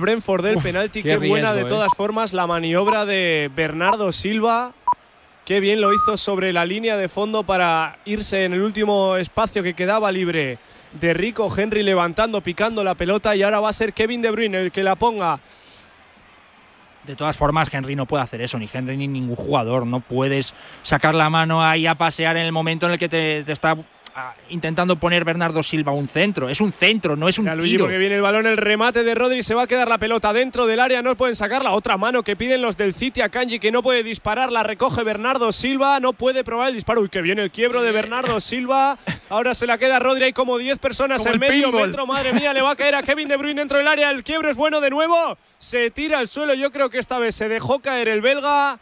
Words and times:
Brentford 0.00 0.44
del 0.44 0.58
penalti, 0.58 1.02
qué, 1.02 1.16
buena 1.16 1.52
de 1.54 1.62
¿eh? 1.62 1.64
todas 1.64 1.88
formas 1.96 2.32
la 2.32 2.46
maniobra 2.46 3.04
de 3.04 3.50
Bernardo 3.52 4.12
Silva. 4.12 4.72
Qué 5.44 5.58
bien 5.58 5.80
lo 5.80 5.92
hizo 5.92 6.16
sobre 6.16 6.52
la 6.52 6.64
línea 6.64 6.96
de 6.96 7.08
fondo 7.08 7.42
para 7.42 7.98
irse 8.04 8.44
en 8.44 8.52
el 8.52 8.62
último 8.62 9.16
espacio 9.16 9.60
que 9.64 9.74
quedaba 9.74 10.12
libre 10.12 10.60
de 11.00 11.14
Rico 11.14 11.52
Henry 11.52 11.82
levantando, 11.82 12.40
picando 12.42 12.84
la 12.84 12.94
pelota 12.94 13.34
y 13.34 13.42
ahora 13.42 13.58
va 13.58 13.70
a 13.70 13.72
ser 13.72 13.92
Kevin 13.92 14.22
De 14.22 14.30
Bruyne 14.30 14.58
el 14.58 14.70
que 14.70 14.84
la 14.84 14.94
ponga. 14.94 15.40
De 17.04 17.16
todas 17.16 17.36
formas, 17.36 17.68
Henry 17.74 17.96
no 17.96 18.06
puede 18.06 18.22
hacer 18.22 18.40
eso, 18.40 18.56
ni 18.56 18.70
Henry 18.72 18.96
ni 18.96 19.08
ningún 19.08 19.34
jugador. 19.34 19.84
No 19.84 19.98
puedes 19.98 20.54
sacar 20.84 21.16
la 21.16 21.28
mano 21.28 21.60
ahí 21.60 21.88
a 21.88 21.96
pasear 21.96 22.36
en 22.36 22.44
el 22.44 22.52
momento 22.52 22.86
en 22.86 22.92
el 22.92 22.98
que 23.00 23.08
te, 23.08 23.42
te 23.42 23.52
está 23.52 23.76
intentando 24.50 24.96
poner 24.96 25.24
Bernardo 25.24 25.62
Silva 25.62 25.92
un 25.92 26.08
centro. 26.08 26.48
Es 26.48 26.60
un 26.60 26.72
centro, 26.72 27.16
no 27.16 27.28
es 27.28 27.38
un 27.38 27.46
Luigi, 27.46 27.72
tiro. 27.72 27.84
porque 27.84 27.98
viene 27.98 28.16
el 28.16 28.22
balón, 28.22 28.46
el 28.46 28.56
remate 28.56 29.04
de 29.04 29.14
Rodri, 29.14 29.42
se 29.42 29.54
va 29.54 29.62
a 29.62 29.66
quedar 29.66 29.88
la 29.88 29.98
pelota 29.98 30.32
dentro 30.32 30.66
del 30.66 30.80
área, 30.80 31.02
no 31.02 31.16
pueden 31.16 31.36
sacar 31.36 31.62
la 31.62 31.72
otra 31.72 31.96
mano 31.96 32.22
que 32.22 32.36
piden 32.36 32.62
los 32.62 32.76
del 32.76 32.94
City 32.94 33.20
a 33.20 33.28
Kanji 33.28 33.58
que 33.58 33.70
no 33.72 33.82
puede 33.82 34.02
disparar, 34.02 34.50
la 34.52 34.62
recoge 34.62 35.02
Bernardo 35.04 35.52
Silva, 35.52 36.00
no 36.00 36.12
puede 36.12 36.44
probar 36.44 36.68
el 36.68 36.74
disparo. 36.74 37.00
Uy, 37.00 37.08
que 37.08 37.22
viene 37.22 37.42
el 37.42 37.50
quiebro 37.50 37.82
de 37.82 37.92
Bernardo 37.92 38.40
Silva. 38.40 38.98
Ahora 39.28 39.54
se 39.54 39.66
la 39.66 39.78
queda 39.78 39.98
Rodri, 39.98 40.24
hay 40.24 40.32
como 40.32 40.58
10 40.58 40.78
personas 40.78 41.22
Como 41.22 41.34
en 41.34 41.40
medio 41.40 41.64
pinball. 41.70 41.88
metro, 41.88 42.06
madre 42.06 42.32
mía, 42.32 42.52
le 42.52 42.62
va 42.62 42.70
a 42.72 42.76
caer 42.76 42.94
a 42.94 43.02
Kevin 43.02 43.28
De 43.28 43.36
Bruyne 43.36 43.60
dentro 43.60 43.78
del 43.78 43.86
área, 43.88 44.10
el 44.10 44.24
quiebro 44.24 44.48
es 44.50 44.56
bueno 44.56 44.80
de 44.80 44.90
nuevo, 44.90 45.36
se 45.58 45.90
tira 45.90 46.18
al 46.18 46.28
suelo, 46.28 46.54
yo 46.54 46.70
creo 46.70 46.90
que 46.90 46.98
esta 46.98 47.18
vez 47.18 47.34
se 47.34 47.48
dejó 47.48 47.80
caer 47.80 48.08
el 48.08 48.20
belga. 48.20 48.78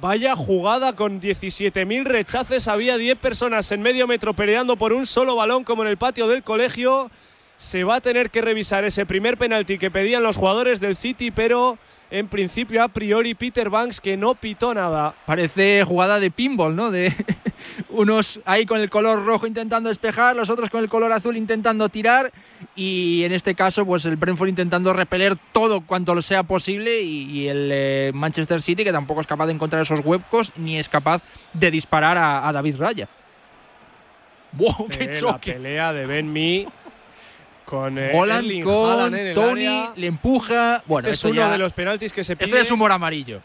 Vaya 0.00 0.36
jugada 0.36 0.94
con 0.94 1.20
17.000 1.20 2.04
rechaces. 2.04 2.68
Había 2.68 2.98
10 2.98 3.18
personas 3.18 3.72
en 3.72 3.82
medio 3.82 4.06
metro 4.06 4.32
peleando 4.32 4.76
por 4.76 4.92
un 4.92 5.06
solo 5.06 5.34
balón 5.34 5.64
como 5.64 5.82
en 5.82 5.88
el 5.88 5.96
patio 5.96 6.28
del 6.28 6.44
colegio. 6.44 7.10
Se 7.56 7.82
va 7.82 7.96
a 7.96 8.00
tener 8.00 8.30
que 8.30 8.40
revisar 8.40 8.84
ese 8.84 9.06
primer 9.06 9.36
penalti 9.36 9.76
que 9.76 9.90
pedían 9.90 10.22
los 10.22 10.36
jugadores 10.36 10.78
del 10.78 10.94
City, 10.94 11.32
pero 11.32 11.78
en 12.12 12.28
principio 12.28 12.84
a 12.84 12.86
priori 12.86 13.34
Peter 13.34 13.70
Banks 13.70 14.00
que 14.00 14.16
no 14.16 14.36
pitó 14.36 14.72
nada. 14.72 15.16
Parece 15.26 15.82
jugada 15.82 16.20
de 16.20 16.30
pinball, 16.30 16.76
¿no? 16.76 16.92
De 16.92 17.12
unos 17.88 18.38
ahí 18.44 18.66
con 18.66 18.80
el 18.80 18.90
color 18.90 19.26
rojo 19.26 19.48
intentando 19.48 19.88
despejar, 19.88 20.36
los 20.36 20.48
otros 20.48 20.70
con 20.70 20.80
el 20.80 20.88
color 20.88 21.10
azul 21.10 21.36
intentando 21.36 21.88
tirar 21.88 22.32
y 22.80 23.24
en 23.24 23.32
este 23.32 23.56
caso 23.56 23.84
pues 23.84 24.04
el 24.04 24.14
Brentford 24.14 24.48
intentando 24.48 24.92
repeler 24.92 25.36
todo 25.52 25.80
cuanto 25.80 26.14
lo 26.14 26.22
sea 26.22 26.44
posible 26.44 27.00
y, 27.02 27.22
y 27.28 27.48
el 27.48 27.70
eh, 27.72 28.10
Manchester 28.14 28.62
City 28.62 28.84
que 28.84 28.92
tampoco 28.92 29.20
es 29.20 29.26
capaz 29.26 29.46
de 29.46 29.52
encontrar 29.54 29.82
esos 29.82 29.98
huecos 30.04 30.52
ni 30.54 30.78
es 30.78 30.88
capaz 30.88 31.22
de 31.52 31.70
disparar 31.72 32.16
a, 32.16 32.46
a 32.48 32.52
David 32.52 32.76
Raya. 32.78 33.08
¡Wow! 34.52 34.86
¡Qué 34.90 35.04
Eh, 35.04 35.08
la 35.14 35.18
choque! 35.20 35.52
pelea 35.54 35.92
de 35.92 36.06
Ben 36.06 36.32
Mee 36.32 36.68
con 37.64 37.98
eh, 37.98 38.12
Holland 38.14 38.44
Erling 38.46 38.64
con 38.64 38.90
Haaland 38.90 39.14
en 39.16 39.26
el 39.26 39.34
Tony 39.34 39.66
área. 39.66 39.92
le 39.96 40.06
empuja. 40.06 40.82
Bueno, 40.86 41.00
Ese 41.08 41.10
es 41.10 41.24
uno 41.24 41.34
ya- 41.42 41.50
de 41.50 41.58
los 41.58 41.72
penaltis 41.72 42.12
que 42.12 42.24
se 42.24 42.36
pide. 42.36 42.44
esto 42.46 42.56
ya 42.56 42.62
es 42.62 42.70
humor 42.70 42.92
amarillo. 42.92 43.42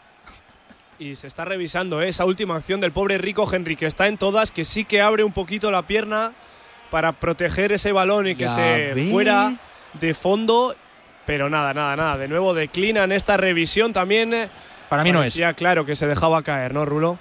Y 0.98 1.16
se 1.16 1.26
está 1.26 1.44
revisando 1.44 2.00
¿eh? 2.00 2.08
esa 2.08 2.24
última 2.24 2.54
acción 2.56 2.78
del 2.80 2.92
pobre 2.92 3.18
Rico 3.18 3.52
Henry, 3.52 3.74
que 3.76 3.86
está 3.86 4.06
en 4.06 4.16
todas, 4.16 4.50
que 4.52 4.64
sí 4.64 4.84
que 4.84 5.02
abre 5.02 5.24
un 5.24 5.32
poquito 5.32 5.70
la 5.72 5.82
pierna 5.82 6.32
para 6.94 7.10
proteger 7.10 7.72
ese 7.72 7.90
balón 7.90 8.28
y 8.28 8.36
que 8.36 8.44
Ya 8.44 8.54
se 8.54 9.08
fuera 9.10 9.56
de 9.94 10.14
fondo. 10.14 10.76
Pero 11.26 11.50
nada, 11.50 11.74
nada, 11.74 11.96
nada. 11.96 12.16
De 12.16 12.28
nuevo 12.28 12.54
declinan 12.54 13.10
esta 13.10 13.36
revisión 13.36 13.92
también. 13.92 14.48
Para 14.88 15.02
mí 15.02 15.10
no 15.10 15.18
es. 15.18 15.24
parecía 15.24 15.54
claro 15.54 15.84
que 15.84 15.96
se 15.96 16.06
dejaba 16.06 16.44
caer, 16.44 16.72
¿no, 16.72 16.84
Rulo? 16.84 17.18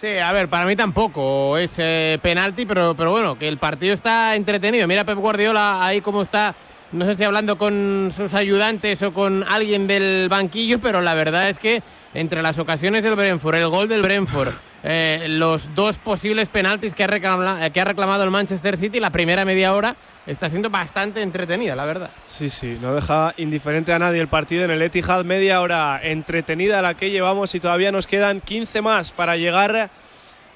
Sí, 0.00 0.18
a 0.18 0.32
ver, 0.32 0.48
para 0.48 0.66
mí 0.66 0.74
tampoco 0.74 1.56
es 1.56 1.74
eh, 1.78 2.18
penalti, 2.20 2.66
pero, 2.66 2.96
pero 2.96 3.12
bueno, 3.12 3.38
que 3.38 3.46
el 3.46 3.58
partido 3.58 3.94
está 3.94 4.34
entretenido. 4.34 4.88
Mira 4.88 5.04
Pep 5.04 5.16
Guardiola 5.16 5.86
ahí 5.86 6.00
como 6.00 6.22
está, 6.22 6.56
no 6.92 7.04
sé 7.04 7.14
si 7.16 7.24
hablando 7.24 7.58
con 7.58 8.10
sus 8.14 8.32
ayudantes 8.34 9.02
o 9.02 9.12
con 9.12 9.44
alguien 9.48 9.86
del 9.86 10.28
banquillo, 10.28 10.80
pero 10.80 11.00
la 11.00 11.14
verdad 11.14 11.48
es 11.50 11.58
que 11.58 11.82
entre 12.14 12.42
las 12.42 12.58
ocasiones 12.58 13.02
del 13.02 13.14
Brentford, 13.16 13.56
el 13.56 13.68
gol 13.68 13.88
del 13.88 14.02
Brentford, 14.02 14.54
eh, 14.88 15.26
los 15.28 15.74
dos 15.74 15.98
posibles 15.98 16.48
penaltis 16.48 16.94
que 16.94 17.02
ha, 17.04 17.08
reclama- 17.08 17.70
que 17.72 17.80
ha 17.80 17.84
reclamado 17.84 18.22
el 18.22 18.30
Manchester 18.30 18.76
City, 18.76 19.00
la 19.00 19.10
primera 19.10 19.44
media 19.44 19.74
hora 19.74 19.96
está 20.26 20.48
siendo 20.48 20.70
bastante 20.70 21.22
entretenida, 21.22 21.74
la 21.74 21.84
verdad. 21.84 22.10
Sí, 22.26 22.48
sí, 22.48 22.78
no 22.80 22.94
deja 22.94 23.34
indiferente 23.36 23.92
a 23.92 23.98
nadie 23.98 24.20
el 24.20 24.28
partido 24.28 24.64
en 24.64 24.70
el 24.70 24.80
Etihad. 24.82 25.24
Media 25.24 25.60
hora 25.60 26.00
entretenida 26.02 26.80
la 26.82 26.94
que 26.94 27.10
llevamos 27.10 27.54
y 27.56 27.60
todavía 27.60 27.90
nos 27.90 28.06
quedan 28.06 28.40
15 28.40 28.80
más 28.80 29.10
para 29.10 29.36
llegar 29.36 29.90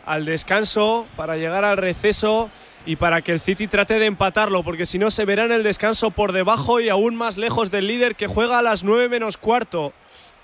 al 0.06 0.24
descanso, 0.24 1.06
para 1.16 1.36
llegar 1.36 1.64
al 1.64 1.76
receso 1.76 2.50
y 2.86 2.96
para 2.96 3.22
que 3.22 3.32
el 3.32 3.41
City 3.41 3.66
trate 3.66 3.98
de 3.98 4.06
empatarlo, 4.06 4.62
porque 4.62 4.86
si 4.86 4.98
no 4.98 5.10
se 5.10 5.24
verá 5.24 5.44
en 5.44 5.52
el 5.52 5.62
descanso 5.62 6.10
por 6.10 6.32
debajo 6.32 6.80
y 6.80 6.88
aún 6.88 7.14
más 7.14 7.36
lejos 7.36 7.70
del 7.70 7.86
líder 7.86 8.16
que 8.16 8.26
juega 8.26 8.58
a 8.58 8.62
las 8.62 8.84
9 8.84 9.08
menos 9.08 9.36
cuarto 9.36 9.92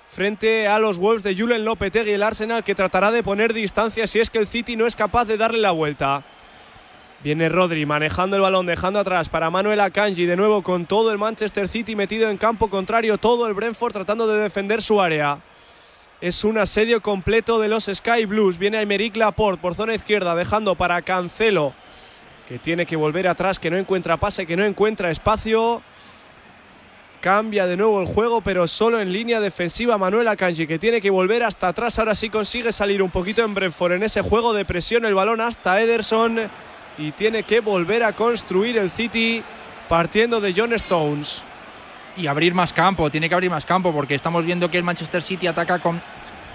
frente 0.09 0.69
a 0.69 0.79
los 0.79 0.99
Wolves 0.99 1.23
de 1.23 1.37
Julen 1.37 1.65
Lopetegui, 1.65 2.13
el 2.13 2.23
Arsenal 2.23 2.65
que 2.65 2.75
tratará 2.75 3.11
de 3.11 3.23
poner 3.23 3.53
distancia 3.53 4.07
si 4.07 4.21
es 4.21 4.31
que 4.31 4.39
el 4.39 4.47
City 4.47 4.77
no 4.77 4.87
es 4.87 4.97
capaz 4.97 5.25
de 5.25 5.37
darle 5.37 5.59
la 5.59 5.73
vuelta. 5.73 6.25
Viene 7.25 7.49
Rodri 7.49 7.87
manejando 7.87 8.37
el 8.37 8.43
balón, 8.43 8.67
dejando 8.67 9.01
atrás 9.01 9.29
para 9.29 9.51
Manuel 9.51 9.81
Akanji, 9.81 10.27
de 10.27 10.37
nuevo 10.37 10.63
con 10.63 10.87
todo 10.87 11.11
el 11.11 11.19
Manchester 11.19 11.67
City 11.67 11.97
metido 11.97 12.31
en 12.31 12.37
campo 12.37 12.71
contrario, 12.71 13.19
todo 13.19 13.47
el 13.47 13.55
Brentford 13.55 13.93
tratando 13.93 14.27
de 14.27 14.43
defender 14.43 14.81
su 14.81 15.01
área. 15.01 15.41
Es 16.21 16.45
un 16.45 16.57
asedio 16.57 17.03
completo 17.03 17.59
de 17.59 17.69
los 17.69 17.91
Sky 17.93 18.25
Blues. 18.27 18.59
Viene 18.59 18.79
Aymeric 18.79 19.17
Laporte 19.17 19.61
por 19.61 19.75
zona 19.75 19.95
izquierda, 19.95 20.35
dejando 20.35 20.75
para 20.75 21.03
Cancelo, 21.03 21.75
que 22.49 22.59
tiene 22.59 22.87
que 22.87 22.97
volver 22.97 23.27
atrás, 23.29 23.59
que 23.59 23.71
no 23.71 23.77
encuentra 23.77 24.17
pase, 24.17 24.47
que 24.47 24.57
no 24.57 24.65
encuentra 24.65 25.11
espacio. 25.11 25.83
Cambia 27.21 27.67
de 27.67 27.77
nuevo 27.77 28.01
el 28.01 28.07
juego, 28.07 28.41
pero 28.41 28.67
solo 28.69 29.01
en 29.01 29.13
línea 29.13 29.41
defensiva 29.41 29.99
Manuel 29.99 30.29
Akanji, 30.29 30.67
que 30.67 30.79
tiene 30.79 31.01
que 31.01 31.11
volver 31.11 31.43
hasta 31.43 31.69
atrás. 31.69 31.99
Ahora 31.99 32.15
sí 32.15 32.31
consigue 32.31 32.71
salir 32.71 33.03
un 33.03 33.11
poquito 33.11 33.43
en 33.43 33.55
Brentford 33.55 33.93
en 33.93 34.05
ese 34.05 34.23
juego 34.23 34.53
de 34.53 34.65
presión. 34.65 35.05
El 35.05 35.15
balón 35.15 35.41
hasta 35.41 35.81
Ederson 35.81 36.39
y 36.99 37.13
tiene 37.13 37.43
que 37.43 37.61
volver 37.61 38.05
a 38.05 38.13
construir 38.13 38.79
el 38.79 38.91
City 38.91 39.43
partiendo 39.89 40.41
de 40.41 40.55
John 40.57 40.73
Stones. 40.75 41.45
y 42.19 42.29
abrir 42.29 42.55
más 42.55 42.73
campo, 42.73 43.11
tiene 43.11 43.29
que 43.29 43.35
abrir 43.35 43.51
más 43.51 43.67
campo 43.67 43.93
porque 43.93 44.15
estamos 44.15 44.43
viendo 44.43 44.71
que 44.71 44.79
el 44.79 44.85
Manchester 44.85 45.23
City 45.23 45.49
ataca 45.49 45.81
con 45.81 46.01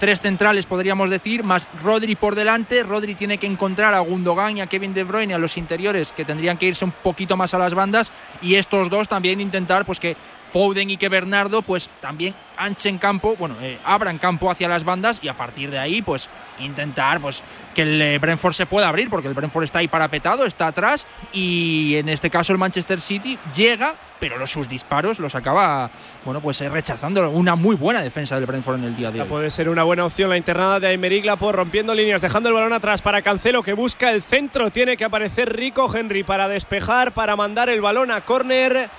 tres 0.02 0.20
centrales, 0.20 0.66
podríamos 0.66 1.10
decir, 1.10 1.44
más 1.44 1.68
Rodri 1.80 2.16
por 2.16 2.34
delante. 2.34 2.82
Rodri 2.82 3.14
tiene 3.14 3.38
que 3.38 3.46
encontrar 3.46 3.94
a 3.94 4.00
Gundogan 4.00 4.58
y 4.58 4.60
a 4.60 4.66
Kevin 4.66 4.94
De 4.94 5.04
Bruyne 5.04 5.32
a 5.32 5.38
los 5.38 5.56
interiores 5.56 6.10
que 6.10 6.24
tendrían 6.24 6.58
que 6.58 6.66
irse 6.66 6.84
un 6.84 6.90
poquito 6.90 7.36
más 7.36 7.54
a 7.54 7.58
las 7.58 7.72
bandas 7.72 8.10
y 8.40 8.56
estos 8.56 8.90
dos 8.90 9.06
también 9.06 9.40
intentar 9.40 9.84
pues 9.84 10.00
que 10.00 10.16
Foden 10.52 10.90
y 10.90 10.96
que 10.96 11.08
Bernardo 11.08 11.62
pues 11.62 11.88
también 12.00 12.34
anchen 12.56 12.98
campo, 12.98 13.36
bueno, 13.38 13.54
eh, 13.62 13.78
abran 13.84 14.18
campo 14.18 14.50
hacia 14.50 14.66
las 14.66 14.82
bandas 14.82 15.20
y 15.22 15.28
a 15.28 15.36
partir 15.36 15.70
de 15.70 15.78
ahí 15.78 16.02
pues 16.02 16.28
intentar 16.58 17.20
pues 17.20 17.40
que 17.72 17.82
el 17.82 18.02
eh, 18.02 18.18
Brentford 18.18 18.54
se 18.54 18.66
pueda 18.66 18.88
abrir 18.88 19.08
porque 19.08 19.28
el 19.28 19.34
Brentford 19.34 19.62
está 19.62 19.78
ahí 19.78 19.86
parapetado, 19.86 20.46
está 20.46 20.66
atrás 20.66 21.06
y 21.32 21.94
en 21.94 22.08
este 22.08 22.28
caso 22.28 22.50
el 22.50 22.58
Manchester 22.58 23.00
City 23.00 23.38
llega, 23.54 23.94
pero 24.22 24.38
los, 24.38 24.52
sus 24.52 24.68
disparos 24.68 25.18
los 25.18 25.34
acaba 25.34 25.90
bueno, 26.24 26.40
pues 26.40 26.60
eh, 26.60 26.68
rechazando 26.68 27.28
una 27.28 27.56
muy 27.56 27.74
buena 27.74 28.00
defensa 28.00 28.36
del 28.36 28.46
Brentford 28.46 28.78
en 28.78 28.84
el 28.84 28.94
día 28.94 29.08
de 29.08 29.14
Esta 29.18 29.24
hoy. 29.24 29.28
puede 29.28 29.50
ser 29.50 29.68
una 29.68 29.82
buena 29.82 30.04
opción 30.04 30.30
la 30.30 30.36
internada 30.36 30.78
de 30.78 30.86
Aymeric 30.86 31.24
Laporte 31.24 31.56
rompiendo 31.56 31.92
líneas, 31.92 32.22
dejando 32.22 32.48
el 32.48 32.54
balón 32.54 32.72
atrás 32.72 33.02
para 33.02 33.20
Cancelo 33.20 33.64
que 33.64 33.72
busca 33.72 34.12
el 34.12 34.22
centro. 34.22 34.70
Tiene 34.70 34.96
que 34.96 35.02
aparecer 35.04 35.52
Rico 35.52 35.92
Henry 35.92 36.22
para 36.22 36.46
despejar, 36.46 37.12
para 37.12 37.34
mandar 37.34 37.68
el 37.68 37.80
balón 37.80 38.12
a 38.12 38.20
córner. 38.20 38.90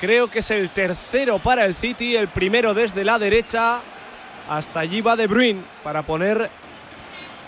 Creo 0.00 0.30
que 0.30 0.38
es 0.38 0.50
el 0.50 0.70
tercero 0.70 1.40
para 1.40 1.66
el 1.66 1.74
City, 1.74 2.16
el 2.16 2.28
primero 2.28 2.72
desde 2.72 3.04
la 3.04 3.18
derecha. 3.18 3.82
Hasta 4.48 4.80
allí 4.80 5.02
va 5.02 5.14
De 5.14 5.26
Bruyne 5.26 5.60
para 5.84 6.04
poner 6.04 6.48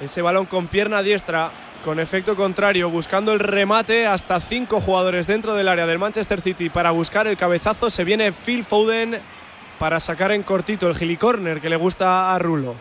ese 0.02 0.20
balón 0.20 0.44
con 0.44 0.66
pierna 0.66 1.02
diestra, 1.02 1.50
con 1.84 1.98
efecto 1.98 2.36
contrario, 2.36 2.90
buscando 2.90 3.32
el 3.32 3.40
remate 3.40 4.06
hasta 4.06 4.40
cinco 4.40 4.80
jugadores 4.80 5.26
dentro 5.26 5.54
del 5.54 5.68
área 5.68 5.86
del 5.86 5.98
Manchester 5.98 6.40
City 6.40 6.68
para 6.68 6.90
buscar 6.90 7.26
el 7.26 7.36
cabezazo. 7.36 7.90
Se 7.90 8.04
viene 8.04 8.32
Phil 8.32 8.64
Foden 8.64 9.20
para 9.78 9.98
sacar 9.98 10.32
en 10.32 10.42
cortito 10.42 10.88
el 10.88 10.94
gilicorner 10.94 11.60
que 11.60 11.70
le 11.70 11.76
gusta 11.76 12.34
a 12.34 12.38
Rulo. 12.38 12.74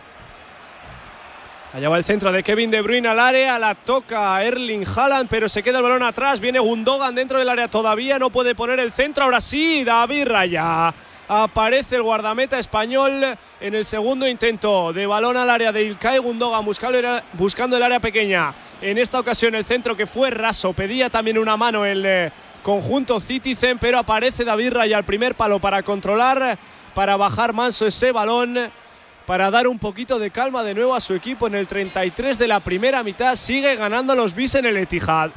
Allá 1.72 1.88
va 1.88 1.98
el 1.98 2.04
centro 2.04 2.32
de 2.32 2.42
Kevin 2.42 2.70
De 2.70 2.82
Bruyne 2.82 3.08
al 3.08 3.20
área, 3.20 3.58
la 3.58 3.74
toca 3.74 4.42
Erling 4.44 4.84
Haaland, 4.84 5.28
pero 5.30 5.48
se 5.48 5.62
queda 5.62 5.78
el 5.78 5.84
balón 5.84 6.02
atrás. 6.02 6.40
Viene 6.40 6.58
Gundogan 6.58 7.14
dentro 7.14 7.38
del 7.38 7.48
área, 7.48 7.68
todavía 7.68 8.18
no 8.18 8.30
puede 8.30 8.54
poner 8.54 8.80
el 8.80 8.92
centro. 8.92 9.24
Ahora 9.24 9.40
sí, 9.40 9.84
David 9.84 10.26
Raya. 10.26 10.92
Aparece 11.32 11.94
el 11.94 12.02
guardameta 12.02 12.58
español 12.58 13.22
en 13.60 13.74
el 13.76 13.84
segundo 13.84 14.26
intento 14.26 14.92
de 14.92 15.06
balón 15.06 15.36
al 15.36 15.48
área 15.48 15.70
de 15.70 15.84
Ilkay 15.84 16.18
Gundogan 16.18 16.64
buscando 16.64 17.76
el, 17.76 17.82
área 17.84 18.00
pequeña. 18.00 18.52
En 18.80 18.98
esta 18.98 19.20
ocasión 19.20 19.54
el 19.54 19.64
centro 19.64 19.96
que 19.96 20.06
fue 20.06 20.30
raso, 20.30 20.72
pedía 20.72 21.08
también 21.08 21.38
una 21.38 21.56
mano 21.56 21.84
el 21.84 22.04
eh, 22.04 22.32
conjunto 22.64 23.20
Citizen, 23.20 23.78
pero 23.78 23.98
aparece 23.98 24.42
David 24.42 24.72
Raya 24.72 24.96
al 24.96 25.04
primer 25.04 25.36
palo 25.36 25.60
para 25.60 25.84
controlar, 25.84 26.58
para 26.94 27.16
bajar 27.16 27.52
manso 27.52 27.86
ese 27.86 28.10
balón 28.10 28.58
para 29.24 29.52
dar 29.52 29.68
un 29.68 29.78
poquito 29.78 30.18
de 30.18 30.32
calma 30.32 30.64
de 30.64 30.74
nuevo 30.74 30.96
a 30.96 31.00
su 31.00 31.14
equipo 31.14 31.46
en 31.46 31.54
el 31.54 31.68
33 31.68 32.40
de 32.40 32.48
la 32.48 32.58
primera 32.58 33.04
mitad. 33.04 33.36
Sigue 33.36 33.76
ganando 33.76 34.16
los 34.16 34.34
bis 34.34 34.56
en 34.56 34.66
el 34.66 34.76
Etihad. 34.78 35.30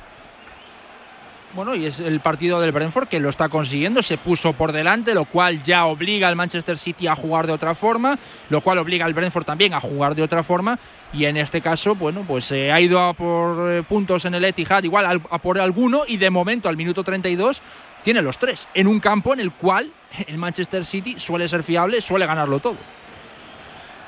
Bueno, 1.53 1.75
y 1.75 1.85
es 1.85 1.99
el 1.99 2.19
partido 2.19 2.59
del 2.59 2.71
Brentford 2.71 3.07
que 3.07 3.19
lo 3.19 3.29
está 3.29 3.47
consiguiendo, 3.47 4.01
se 4.01 4.17
puso 4.17 4.53
por 4.53 4.71
delante, 4.71 5.13
lo 5.13 5.25
cual 5.25 5.61
ya 5.61 5.85
obliga 5.85 6.27
al 6.27 6.35
Manchester 6.35 6.79
City 6.79 7.05
a 7.05 7.15
jugar 7.15 7.45
de 7.45 7.53
otra 7.53 7.75
forma, 7.75 8.17
lo 8.49 8.61
cual 8.61 8.79
obliga 8.79 9.05
al 9.05 9.13
Brentford 9.13 9.45
también 9.45 9.75
a 9.75 9.79
jugar 9.79 10.15
de 10.15 10.23
otra 10.23 10.41
forma, 10.41 10.79
y 11.13 11.25
en 11.25 11.37
este 11.37 11.61
caso, 11.61 11.93
bueno, 11.93 12.25
pues 12.27 12.45
se 12.45 12.71
ha 12.71 12.81
ido 12.81 12.99
a 12.99 13.13
por 13.13 13.71
eh, 13.71 13.83
puntos 13.83 14.25
en 14.25 14.33
el 14.33 14.45
Etihad, 14.45 14.83
igual 14.83 15.21
a 15.29 15.37
por 15.37 15.59
alguno, 15.59 16.01
y 16.07 16.17
de 16.17 16.31
momento 16.31 16.69
al 16.69 16.75
minuto 16.75 17.03
32 17.03 17.61
tiene 18.03 18.23
los 18.23 18.39
tres, 18.39 18.67
en 18.73 18.87
un 18.87 18.99
campo 18.99 19.31
en 19.31 19.39
el 19.39 19.51
cual 19.51 19.91
el 20.25 20.39
Manchester 20.39 20.83
City 20.85 21.19
suele 21.19 21.47
ser 21.47 21.61
fiable, 21.61 22.01
suele 22.01 22.25
ganarlo 22.25 22.61
todo. 22.61 22.77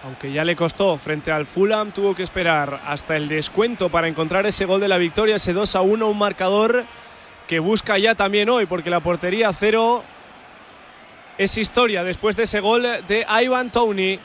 Aunque 0.03 0.31
ya 0.31 0.44
le 0.44 0.56
costó 0.56 0.98
frente 0.98 1.31
al 1.31 1.45
Fulham, 1.45 1.91
tuvo 1.91 2.15
que 2.15 2.24
esperar 2.24 2.81
hasta 2.88 3.15
el 3.15 3.27
descuento 3.27 3.89
para 3.89 4.07
encontrar 4.07 4.48
ese 4.48 4.65
gol 4.65 4.81
de 4.81 4.88
la 4.88 4.98
victoria, 4.98 5.36
ese 5.36 5.53
2 5.53 5.75
a 5.75 5.81
1, 5.81 6.07
un 6.07 6.18
marcador 6.18 6.86
que 7.47 7.59
busca 7.59 7.97
ya 7.97 8.15
también 8.15 8.50
hoy, 8.50 8.65
porque 8.65 8.89
la 8.89 9.00
portería 9.00 9.51
cero 9.53 10.03
es 11.38 11.57
historia 11.57 12.03
después 12.03 12.36
de 12.36 12.44
ese 12.44 12.59
gol 12.59 12.83
de 13.07 13.25
Ivan 13.44 13.71
Tony. 13.71 14.19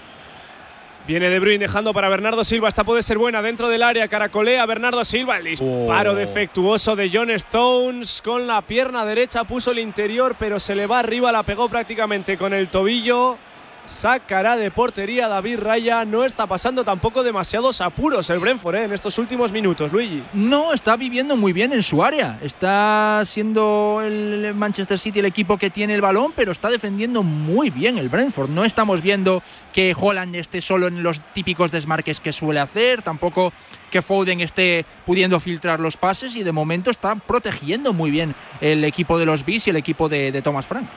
Viene 1.06 1.28
De 1.30 1.40
Bruyne 1.40 1.58
dejando 1.58 1.92
para 1.92 2.08
Bernardo 2.08 2.44
Silva. 2.44 2.68
Esta 2.68 2.84
puede 2.84 3.02
ser 3.02 3.18
buena 3.18 3.42
dentro 3.42 3.68
del 3.68 3.82
área. 3.82 4.06
Caracolea 4.06 4.64
Bernardo 4.66 5.04
Silva. 5.04 5.38
El 5.38 5.44
disparo 5.44 6.12
Oh. 6.12 6.14
defectuoso 6.14 6.94
de 6.94 7.10
John 7.12 7.30
Stones 7.30 8.20
con 8.22 8.46
la 8.46 8.62
pierna 8.62 9.04
derecha. 9.04 9.44
Puso 9.44 9.72
el 9.72 9.78
interior, 9.80 10.36
pero 10.38 10.60
se 10.60 10.74
le 10.74 10.86
va 10.86 10.98
arriba. 11.00 11.32
La 11.32 11.42
pegó 11.42 11.68
prácticamente 11.68 12.36
con 12.36 12.52
el 12.52 12.68
tobillo. 12.68 13.38
Sacará 13.84 14.56
de 14.56 14.70
portería 14.70 15.28
David 15.28 15.58
Raya. 15.58 16.04
No 16.04 16.24
está 16.24 16.46
pasando 16.46 16.84
tampoco 16.84 17.22
demasiados 17.22 17.80
apuros 17.80 18.30
el 18.30 18.38
Brentford 18.38 18.76
¿eh? 18.76 18.84
en 18.84 18.92
estos 18.92 19.18
últimos 19.18 19.52
minutos, 19.52 19.92
Luigi. 19.92 20.22
No, 20.32 20.72
está 20.72 20.96
viviendo 20.96 21.36
muy 21.36 21.52
bien 21.52 21.72
en 21.72 21.82
su 21.82 22.02
área. 22.02 22.38
Está 22.42 23.22
siendo 23.24 24.00
el 24.02 24.54
Manchester 24.54 24.98
City 24.98 25.18
el 25.18 25.26
equipo 25.26 25.58
que 25.58 25.70
tiene 25.70 25.94
el 25.94 26.00
balón, 26.00 26.32
pero 26.36 26.52
está 26.52 26.68
defendiendo 26.70 27.22
muy 27.22 27.70
bien 27.70 27.98
el 27.98 28.08
Brentford. 28.08 28.50
No 28.50 28.64
estamos 28.64 29.02
viendo 29.02 29.42
que 29.72 29.94
Holland 29.98 30.36
esté 30.36 30.60
solo 30.60 30.86
en 30.86 31.02
los 31.02 31.20
típicos 31.34 31.70
desmarques 31.70 32.20
que 32.20 32.32
suele 32.32 32.60
hacer, 32.60 33.02
tampoco 33.02 33.52
que 33.90 34.02
Foden 34.02 34.40
esté 34.40 34.84
pudiendo 35.04 35.40
filtrar 35.40 35.80
los 35.80 35.96
pases 35.96 36.36
y 36.36 36.42
de 36.42 36.52
momento 36.52 36.90
está 36.90 37.16
protegiendo 37.16 37.92
muy 37.92 38.10
bien 38.10 38.34
el 38.60 38.84
equipo 38.84 39.18
de 39.18 39.26
los 39.26 39.44
Bees 39.44 39.66
y 39.66 39.70
el 39.70 39.76
equipo 39.76 40.08
de, 40.08 40.30
de 40.30 40.42
Thomas 40.42 40.66
Frank. 40.66 40.88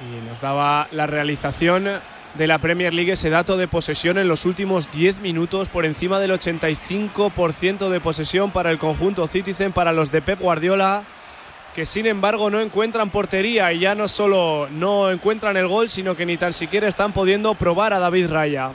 Y 0.00 0.26
nos 0.26 0.40
daba 0.40 0.88
la 0.92 1.06
realización 1.06 2.00
de 2.34 2.46
la 2.46 2.58
Premier 2.58 2.94
League 2.94 3.12
ese 3.12 3.28
dato 3.28 3.56
de 3.56 3.68
posesión 3.68 4.18
en 4.18 4.28
los 4.28 4.46
últimos 4.46 4.90
10 4.90 5.20
minutos 5.20 5.68
por 5.68 5.84
encima 5.84 6.20
del 6.20 6.30
85% 6.30 7.88
de 7.88 8.00
posesión 8.00 8.50
para 8.50 8.70
el 8.70 8.78
conjunto 8.78 9.26
Citizen, 9.26 9.72
para 9.72 9.92
los 9.92 10.10
de 10.10 10.22
Pep 10.22 10.40
Guardiola, 10.40 11.04
que 11.74 11.84
sin 11.84 12.06
embargo 12.06 12.50
no 12.50 12.60
encuentran 12.60 13.10
portería 13.10 13.72
y 13.72 13.80
ya 13.80 13.94
no 13.94 14.08
solo 14.08 14.68
no 14.70 15.10
encuentran 15.10 15.56
el 15.56 15.68
gol, 15.68 15.88
sino 15.88 16.16
que 16.16 16.26
ni 16.26 16.36
tan 16.36 16.52
siquiera 16.52 16.88
están 16.88 17.12
pudiendo 17.12 17.54
probar 17.54 17.92
a 17.92 17.98
David 17.98 18.28
Raya. 18.30 18.72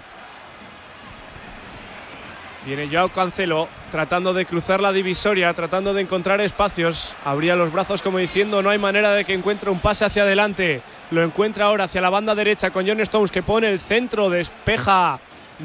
Viene 2.66 2.90
Joao 2.92 3.10
Cancelo 3.10 3.70
tratando 3.92 4.34
de 4.34 4.48
cruzar 4.48 4.82
la 4.82 4.92
divisoria, 4.92 5.54
tratando 5.54 5.94
de 5.94 6.02
encontrar 6.02 6.42
espacios. 6.42 7.16
Abría 7.24 7.56
los 7.56 7.72
brazos 7.72 8.02
como 8.02 8.18
diciendo 8.18 8.64
no 8.64 8.72
hay 8.72 8.80
manera 8.80 9.14
de 9.14 9.24
que 9.24 9.36
encuentre 9.36 9.70
un 9.70 9.80
pase 9.80 10.04
hacia 10.04 10.24
adelante. 10.24 10.82
Lo 11.12 11.24
encuentra 11.24 11.66
ahora 11.66 11.84
hacia 11.84 12.02
la 12.02 12.10
banda 12.10 12.34
derecha 12.34 12.72
con 12.72 12.88
John 12.88 13.00
Stones 13.02 13.32
que 13.32 13.44
pone 13.44 13.70
el 13.70 13.80
centro, 13.80 14.32
despeja 14.32 15.20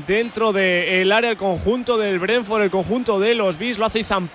dentro 0.07 0.53
del 0.53 1.11
área 1.11 1.31
el 1.31 1.39
conjunto 1.39 1.97
del 1.97 2.19
Brentford, 2.19 2.65
el 2.65 2.71
conjunto 2.71 3.19
de 3.19 3.35
los 3.35 3.57
Bees. 3.57 3.79
Lo 3.79 3.87
hace 3.87 4.01
Izan. 4.01 4.29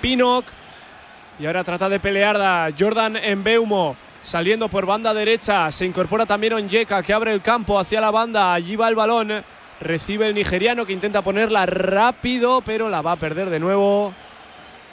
Y 1.37 1.45
ahora 1.45 1.63
trata 1.63 1.87
de 1.87 1.99
pelear 1.99 2.41
a 2.41 2.69
Jordan 2.77 3.15
Embeumo. 3.17 3.95
Saliendo 4.21 4.69
por 4.69 4.87
banda 4.87 5.13
derecha. 5.13 5.69
Se 5.69 5.85
incorpora 5.85 6.25
también 6.25 6.53
Onyeka 6.53 7.03
que 7.03 7.13
abre 7.13 7.31
el 7.31 7.43
campo 7.43 7.77
hacia 7.77 8.01
la 8.01 8.09
banda. 8.09 8.55
Allí 8.55 8.75
va 8.75 8.87
el 8.87 8.95
balón. 8.95 9.43
Recibe 9.81 10.27
el 10.27 10.35
nigeriano 10.35 10.85
que 10.85 10.93
intenta 10.93 11.21
ponerla 11.21 11.65
rápido, 11.65 12.61
pero 12.61 12.89
la 12.89 13.01
va 13.01 13.13
a 13.13 13.17
perder 13.17 13.49
de 13.49 13.59
nuevo. 13.59 14.13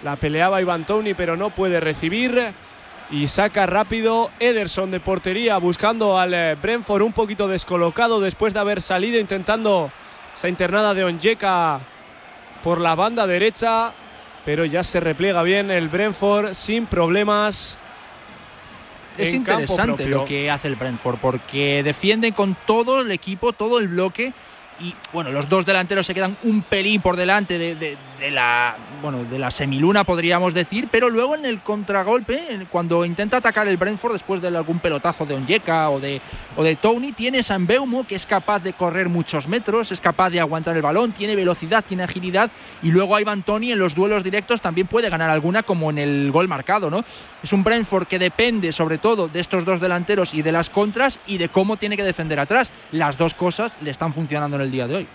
La 0.03 0.17
peleaba 0.17 0.61
Ivan 0.61 0.85
Tony, 0.85 1.15
pero 1.15 1.37
no 1.37 1.51
puede 1.51 1.79
recibir. 1.79 2.53
Y 3.11 3.29
saca 3.29 3.67
rápido 3.67 4.31
Ederson 4.41 4.91
de 4.91 4.99
portería, 4.99 5.59
buscando 5.59 6.19
al 6.19 6.35
eh, 6.35 6.57
Brentford 6.61 7.03
un 7.03 7.13
poquito 7.13 7.47
descolocado 7.47 8.21
después 8.21 8.55
de 8.55 8.61
haber 8.61 8.81
salido 8.81 9.21
intentando 9.21 9.93
esa 10.35 10.49
internada 10.49 10.95
de 10.95 11.05
Onyeka 11.05 11.81
por 12.65 12.81
la 12.81 12.95
banda 12.95 13.27
derecha. 13.27 13.93
Pero 14.45 14.65
ya 14.65 14.83
se 14.83 14.99
repliega 14.99 15.45
bien 15.45 15.71
el 15.71 15.89
Brentford 15.89 16.55
sin 16.55 16.87
problemas. 16.87 17.79
Es 19.17 19.33
interesante 19.33 20.07
lo 20.07 20.25
que 20.25 20.51
hace 20.51 20.67
el 20.67 20.75
Brentford 20.75 21.19
porque 21.19 21.83
defienden 21.85 22.33
con 22.33 22.57
todo 22.67 23.03
el 23.03 23.13
equipo, 23.13 23.53
todo 23.53 23.79
el 23.79 23.87
bloque 23.89 24.33
y 24.83 24.95
bueno, 25.13 25.31
los 25.31 25.49
dos 25.49 25.65
delanteros 25.65 26.07
se 26.07 26.15
quedan 26.15 26.37
un 26.43 26.63
pelín 26.63 27.01
por 27.01 27.17
delante 27.17 27.57
de, 27.59 27.97
la 28.31 28.77
bueno, 29.01 29.25
de 29.25 29.39
la 29.39 29.51
semiluna 29.51 30.05
podríamos 30.05 30.55
decir, 30.55 30.89
pero 30.91 31.09
luego 31.09 31.35
en 31.35 31.45
el 31.45 31.61
contragolpe, 31.61 32.67
cuando 32.71 33.05
intenta 33.05 33.37
atacar 33.37 33.69
el 33.69 33.77
Brentford 33.77 34.13
después 34.13 34.41
de 34.41 34.49
algún 34.49 34.81
pelotazo 34.81 35.25
de 35.25 35.35
Onyeka 35.35 35.91
o 35.91 36.01
de 36.01 36.21
o 36.57 36.65
de 36.65 36.77
Tony, 36.77 37.13
tienes 37.13 37.51
a 37.51 37.59
Mbeumo 37.59 38.07
que 38.07 38.17
es 38.17 38.27
capaz 38.27 38.63
de 38.63 38.73
correr 38.73 39.09
muchos 39.09 39.47
metros, 39.47 39.93
es 39.93 40.01
capaz 40.01 40.31
de 40.31 40.41
aguantar 40.41 40.77
el 40.77 40.83
balón, 40.83 41.13
tiene 41.13 41.37
velocidad, 41.37 41.85
tiene 41.87 42.03
agilidad 42.03 42.51
y 42.83 42.91
luego 42.91 43.19
Ivan 43.19 43.43
Tony 43.43 43.73
en 43.73 43.79
los 43.79 43.95
duelos 43.95 44.25
directos 44.25 44.61
también 44.61 44.89
puede 44.89 45.09
ganar 45.09 45.31
alguna 45.31 45.63
como 45.63 45.91
en 45.91 45.99
el 45.99 46.31
gol 46.33 46.49
marcado, 46.49 46.91
¿no? 46.91 47.05
Es 47.43 47.53
un 47.53 47.63
Brentford 47.63 48.07
que 48.07 48.19
depende 48.19 48.73
sobre 48.73 48.99
todo 48.99 49.29
de 49.29 49.41
estos 49.41 49.65
dos 49.65 49.81
delanteros 49.81 50.35
y 50.35 50.43
de 50.43 50.53
las 50.53 50.71
contras 50.71 51.21
y 51.27 51.39
de 51.39 51.49
cómo 51.49 51.77
tiene 51.77 51.97
que 51.97 52.05
defender 52.05 52.41
atrás. 52.41 52.73
Las 52.91 53.17
dos 53.17 53.35
cosas 53.35 53.77
le 53.81 53.91
están 53.91 54.13
funcionando 54.13 54.57
en 54.57 54.63
el 54.63 54.72
día 54.73 54.89
de 54.89 54.97
hoy. 54.97 55.07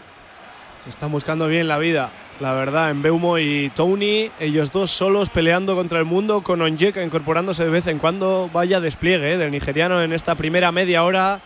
Se 0.80 0.90
están 0.90 1.12
buscando 1.12 1.48
bien 1.48 1.68
la 1.68 1.80
vida, 1.80 2.12
la 2.40 2.54
verdad, 2.54 2.92
en 2.92 3.02
Beumo 3.02 3.40
y 3.40 3.72
Tony, 3.72 4.32
ellos 4.40 4.72
dos 4.72 4.92
solos 4.92 5.30
peleando 5.30 5.76
contra 5.76 5.98
el 5.98 6.06
mundo, 6.06 6.44
con 6.44 6.62
Onyeka 6.62 7.04
incorporándose 7.04 7.66
de 7.66 7.72
vez 7.72 7.88
en 7.88 7.98
cuando. 7.98 8.50
Vaya 8.54 8.80
despliegue 8.80 9.34
eh, 9.34 9.38
del 9.38 9.52
nigeriano 9.52 10.02
en 10.02 10.14
esta 10.14 10.36
primera 10.36 10.72
media 10.72 11.04
hora. 11.04 11.42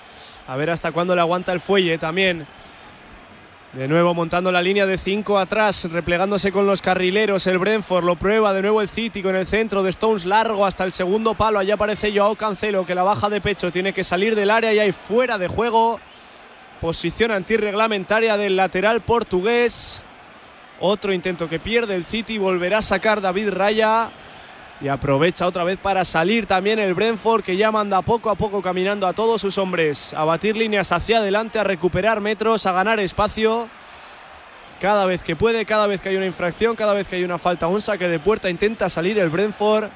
A 0.48 0.56
ver 0.58 0.70
hasta 0.70 0.92
cuándo 0.92 1.16
le 1.16 1.22
aguanta 1.22 1.54
el 1.54 1.62
fuelle 1.62 1.98
también. 1.98 2.46
De 3.72 3.88
nuevo 3.88 4.14
montando 4.14 4.52
la 4.52 4.62
línea 4.62 4.86
de 4.86 4.98
5 4.98 5.40
atrás, 5.40 5.88
replegándose 5.90 6.52
con 6.52 6.68
los 6.68 6.82
carrileros. 6.82 7.48
El 7.48 7.58
Brentford 7.58 8.04
lo 8.04 8.18
prueba 8.18 8.54
de 8.54 8.62
nuevo 8.62 8.82
el 8.82 8.90
City 8.90 9.24
con 9.24 9.38
el 9.38 9.46
centro 9.46 9.82
de 9.82 9.92
Stones 9.92 10.26
largo 10.26 10.66
hasta 10.66 10.84
el 10.84 10.92
segundo 10.92 11.36
palo. 11.36 11.58
Allá 11.58 11.76
aparece 11.76 12.12
Joao 12.14 12.36
Cancelo 12.36 12.86
que 12.86 12.96
la 12.96 13.04
baja 13.04 13.30
de 13.30 13.40
pecho. 13.40 13.72
Tiene 13.72 13.94
que 13.94 14.04
salir 14.04 14.36
del 14.36 14.52
área 14.52 14.74
y 14.74 14.80
hay 14.80 14.92
fuera 14.92 15.38
de 15.38 15.48
juego. 15.48 16.02
Posición 16.82 17.30
antirreglamentaria 17.30 18.38
del 18.38 18.56
lateral 18.56 19.02
portugués. 19.02 20.02
Otro 20.80 21.14
intento 21.14 21.48
que 21.48 21.60
pierde 21.60 21.94
el 21.94 22.06
City. 22.06 22.40
Volverá 22.40 22.80
a 22.80 22.82
sacar 22.82 23.22
David 23.22 23.52
Raya. 23.52 24.10
Y 24.82 24.88
aprovecha 24.88 25.46
otra 25.46 25.64
vez 25.64 25.78
para 25.78 26.04
salir 26.04 26.48
también 26.48 26.80
el 26.80 26.96
Brentford, 26.96 27.44
que 27.44 27.56
ya 27.56 27.72
manda 27.72 28.02
poco 28.02 28.32
a 28.32 28.36
poco 28.36 28.64
caminando 28.64 29.06
a 29.06 29.14
todos 29.14 29.40
sus 29.40 29.60
hombres. 29.60 30.16
A 30.16 30.26
batir 30.26 30.58
líneas 30.58 30.92
hacia 30.92 31.20
adelante, 31.20 31.60
a 31.60 31.64
recuperar 31.64 32.20
metros, 32.20 32.66
a 32.66 32.72
ganar 32.72 33.00
espacio. 33.00 33.70
Cada 34.80 35.06
vez 35.06 35.22
que 35.22 35.36
puede, 35.36 35.68
cada 35.68 35.86
vez 35.86 36.02
que 36.02 36.10
hay 36.10 36.16
una 36.16 36.26
infracción, 36.26 36.76
cada 36.76 36.96
vez 36.96 37.08
que 37.08 37.18
hay 37.18 37.24
una 37.24 37.38
falta, 37.38 37.68
un 37.68 37.84
saque 37.84 38.08
de 38.08 38.18
puerta, 38.18 38.50
intenta 38.50 38.90
salir 38.90 39.20
el 39.20 39.30
Brentford 39.30 39.92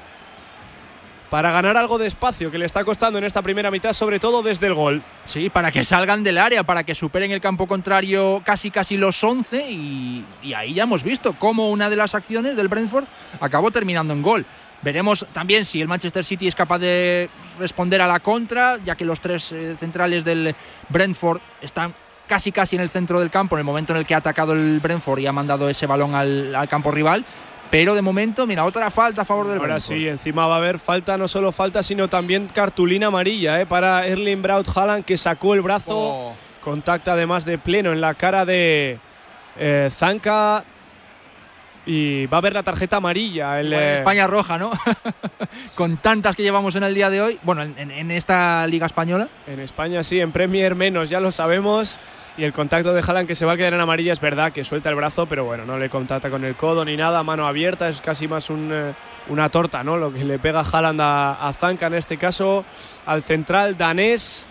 para 1.30 1.50
ganar 1.50 1.76
algo 1.76 1.98
de 1.98 2.06
espacio 2.06 2.50
que 2.50 2.58
le 2.58 2.66
está 2.66 2.84
costando 2.84 3.18
en 3.18 3.24
esta 3.24 3.42
primera 3.42 3.70
mitad, 3.70 3.92
sobre 3.92 4.20
todo 4.20 4.42
desde 4.42 4.66
el 4.66 4.74
gol. 4.74 5.02
Sí, 5.24 5.50
para 5.50 5.72
que 5.72 5.84
salgan 5.84 6.22
del 6.22 6.38
área, 6.38 6.62
para 6.64 6.84
que 6.84 6.94
superen 6.94 7.30
el 7.30 7.40
campo 7.40 7.66
contrario 7.66 8.42
casi 8.44 8.70
casi 8.70 8.96
los 8.96 9.22
11 9.22 9.70
y, 9.70 10.24
ahí 10.54 10.74
ya 10.74 10.84
hemos 10.84 11.02
visto 11.02 11.34
cómo 11.38 11.70
una 11.70 11.90
de 11.90 11.96
las 11.96 12.14
acciones 12.14 12.56
del 12.56 12.68
Brentford 12.68 13.04
acabó 13.40 13.70
terminando 13.70 14.12
en 14.12 14.22
gol. 14.22 14.46
Veremos 14.82 15.26
también 15.32 15.64
si 15.64 15.80
el 15.80 15.88
Manchester 15.88 16.24
City 16.24 16.46
es 16.46 16.54
capaz 16.54 16.78
de 16.78 17.28
responder 17.58 18.00
a 18.02 18.06
la 18.06 18.20
contra, 18.20 18.78
ya 18.84 18.94
que 18.94 19.04
los 19.04 19.20
tres 19.20 19.50
eh, 19.50 19.74
centrales 19.80 20.24
del 20.24 20.54
Brentford 20.90 21.40
están 21.60 21.94
casi 22.28 22.52
casi 22.52 22.76
en 22.76 22.82
el 22.82 22.90
centro 22.90 23.20
del 23.20 23.30
campo 23.30 23.56
en 23.56 23.60
el 23.60 23.64
momento 23.64 23.92
en 23.92 23.98
el 23.98 24.06
que 24.06 24.14
ha 24.14 24.18
atacado 24.18 24.52
el 24.52 24.80
Brentford 24.80 25.20
y 25.20 25.26
ha 25.26 25.32
mandado 25.32 25.68
ese 25.68 25.86
balón 25.86 26.14
al, 26.14 26.54
al 26.54 26.68
campo 26.68 26.90
rival. 26.90 27.24
Pero 27.70 27.94
de 27.94 28.02
momento, 28.02 28.46
mira, 28.46 28.64
otra 28.64 28.90
falta 28.90 29.22
a 29.22 29.24
favor 29.24 29.48
del 29.48 29.58
Ahora 29.58 29.74
Brentford. 29.74 29.96
sí, 29.96 30.08
encima 30.08 30.46
va 30.46 30.54
a 30.54 30.58
haber 30.58 30.78
falta, 30.78 31.18
no 31.18 31.26
solo 31.28 31.52
falta, 31.52 31.82
sino 31.82 32.08
también 32.08 32.48
cartulina 32.52 33.08
amarilla 33.08 33.60
eh, 33.60 33.66
para 33.66 34.06
Erling 34.06 34.40
Braut 34.40 34.68
Haaland, 34.74 35.04
que 35.04 35.16
sacó 35.16 35.54
el 35.54 35.62
brazo. 35.62 35.96
Oh. 35.96 36.34
Contacta 36.62 37.12
además 37.12 37.44
de 37.44 37.58
pleno 37.58 37.92
en 37.92 38.00
la 38.00 38.14
cara 38.14 38.44
de 38.44 38.98
eh, 39.58 39.88
Zanka. 39.92 40.64
Y 41.86 42.26
va 42.26 42.38
a 42.38 42.40
haber 42.40 42.52
la 42.52 42.64
tarjeta 42.64 42.96
amarilla. 42.96 43.60
El, 43.60 43.72
en 43.72 43.78
eh, 43.78 43.94
España 43.96 44.26
roja, 44.26 44.58
¿no? 44.58 44.72
Con 45.76 45.96
tantas 45.98 46.34
que 46.34 46.42
llevamos 46.42 46.74
en 46.74 46.82
el 46.82 46.94
día 46.94 47.08
de 47.08 47.22
hoy. 47.22 47.38
Bueno, 47.44 47.62
en, 47.62 47.90
en 47.90 48.10
esta 48.10 48.66
Liga 48.66 48.86
Española. 48.86 49.28
En 49.46 49.60
España 49.60 50.02
sí, 50.02 50.20
en 50.20 50.32
Premier 50.32 50.74
menos, 50.74 51.08
ya 51.08 51.20
lo 51.20 51.30
sabemos. 51.30 52.00
Y 52.36 52.44
el 52.44 52.52
contacto 52.52 52.92
de 52.92 53.00
Haaland 53.00 53.26
que 53.26 53.34
se 53.34 53.46
va 53.46 53.52
a 53.52 53.56
quedar 53.56 53.72
en 53.72 53.80
amarilla 53.80 54.12
es 54.12 54.20
verdad 54.20 54.52
que 54.52 54.62
suelta 54.62 54.90
el 54.90 54.96
brazo, 54.96 55.26
pero 55.26 55.44
bueno, 55.44 55.64
no 55.64 55.78
le 55.78 55.88
contacta 55.88 56.28
con 56.28 56.44
el 56.44 56.54
codo 56.54 56.84
ni 56.84 56.96
nada, 56.96 57.22
mano 57.22 57.46
abierta, 57.46 57.88
es 57.88 58.02
casi 58.02 58.28
más 58.28 58.50
un, 58.50 58.68
eh, 58.70 58.94
una 59.28 59.48
torta, 59.48 59.82
¿no? 59.82 59.96
Lo 59.96 60.12
que 60.12 60.22
le 60.22 60.38
pega 60.38 60.60
Haaland 60.60 61.00
a, 61.00 61.48
a 61.48 61.52
Zanka 61.54 61.86
en 61.86 61.94
este 61.94 62.18
caso, 62.18 62.66
al 63.06 63.22
central 63.22 63.78
danés, 63.78 64.46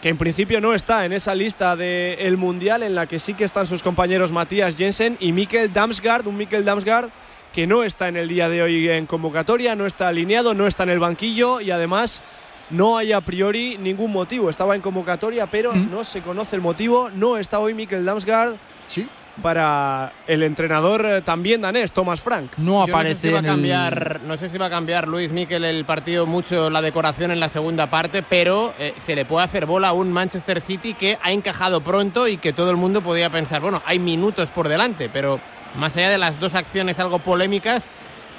que 0.00 0.08
en 0.08 0.16
principio 0.16 0.60
no 0.60 0.72
está 0.74 1.04
en 1.04 1.12
esa 1.12 1.34
lista 1.34 1.76
del 1.76 2.36
Mundial, 2.36 2.82
en 2.82 2.94
la 2.94 3.06
que 3.06 3.18
sí 3.18 3.34
que 3.34 3.44
están 3.44 3.66
sus 3.66 3.82
compañeros 3.82 4.32
Matías 4.32 4.76
Jensen 4.76 5.16
y 5.20 5.32
Mikkel 5.32 5.72
Damsgaard, 5.72 6.26
un 6.26 6.36
Mikkel 6.38 6.64
Damsgaard 6.64 7.10
que 7.52 7.66
no 7.66 7.82
está 7.82 8.08
en 8.08 8.16
el 8.16 8.28
día 8.28 8.48
de 8.48 8.62
hoy 8.62 8.88
en 8.88 9.06
convocatoria, 9.06 9.74
no 9.76 9.84
está 9.84 10.08
alineado, 10.08 10.54
no 10.54 10.66
está 10.66 10.84
en 10.84 10.90
el 10.90 11.00
banquillo 11.00 11.60
y 11.60 11.70
además 11.70 12.22
no 12.70 12.96
hay 12.96 13.12
a 13.12 13.20
priori 13.20 13.76
ningún 13.76 14.12
motivo. 14.12 14.48
Estaba 14.48 14.76
en 14.76 14.80
convocatoria, 14.80 15.46
pero 15.48 15.72
Mm. 15.74 15.90
no 15.90 16.04
se 16.04 16.22
conoce 16.22 16.54
el 16.56 16.62
motivo. 16.62 17.10
No 17.10 17.36
está 17.36 17.58
hoy 17.58 17.74
Mikkel 17.74 18.04
Damsgaard 18.04 18.56
Sí. 18.86 19.06
Para 19.40 20.12
el 20.26 20.42
entrenador 20.42 21.04
eh, 21.04 21.22
también 21.22 21.60
danés, 21.60 21.92
Thomas 21.92 22.20
Frank. 22.20 22.52
No 22.58 22.86
Yo 22.86 22.92
aparece 22.94 23.10
no 23.12 23.16
sé 23.16 23.28
si 23.28 23.32
va 23.32 23.36
a 23.38 23.40
el- 23.40 23.46
cambiar, 23.46 24.20
no 24.24 24.36
sé 24.36 24.48
si 24.48 24.58
va 24.58 24.66
a 24.66 24.70
cambiar 24.70 25.08
Luis 25.08 25.32
Miquel 25.32 25.64
el 25.64 25.84
partido 25.84 26.26
mucho 26.26 26.70
la 26.70 26.80
decoración 26.82 27.30
en 27.30 27.40
la 27.40 27.48
segunda 27.48 27.88
parte, 27.90 28.22
pero 28.22 28.72
eh, 28.78 28.94
se 28.98 29.14
le 29.14 29.24
puede 29.24 29.44
hacer 29.44 29.66
bola 29.66 29.88
a 29.88 29.92
un 29.92 30.12
Manchester 30.12 30.60
City 30.60 30.94
que 30.94 31.18
ha 31.22 31.32
encajado 31.32 31.80
pronto 31.80 32.28
y 32.28 32.36
que 32.36 32.52
todo 32.52 32.70
el 32.70 32.76
mundo 32.76 33.02
podía 33.02 33.30
pensar, 33.30 33.60
bueno, 33.60 33.82
hay 33.86 33.98
minutos 33.98 34.50
por 34.50 34.68
delante, 34.68 35.08
pero 35.08 35.40
más 35.76 35.96
allá 35.96 36.10
de 36.10 36.18
las 36.18 36.38
dos 36.40 36.54
acciones 36.54 36.98
algo 36.98 37.18
polémicas, 37.20 37.88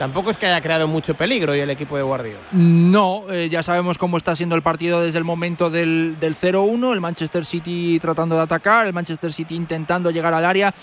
tampoco 0.01 0.31
es 0.31 0.37
que 0.37 0.47
haya 0.47 0.59
creado 0.61 0.87
mucho 0.87 1.13
peligro 1.13 1.55
y 1.55 1.59
el 1.59 1.69
equipo 1.69 1.95
de 1.95 2.01
Guardiola. 2.01 2.39
No, 2.53 3.25
eh, 3.29 3.49
ya 3.51 3.61
sabemos 3.61 3.99
cómo 3.99 4.17
está 4.17 4.35
siendo 4.35 4.55
el 4.55 4.63
partido 4.63 4.99
desde 4.99 5.19
el 5.19 5.23
momento 5.23 5.69
del, 5.69 6.17
del 6.19 6.35
0-1, 6.35 6.91
el 6.91 6.99
Manchester 6.99 7.45
City 7.45 7.99
tratando 8.01 8.35
de 8.35 8.41
atacar, 8.41 8.87
el 8.87 8.93
Manchester 8.93 9.31
City 9.31 9.53
intentando 9.53 10.09
llegar 10.09 10.33
al 10.33 10.43
área, 10.43 10.73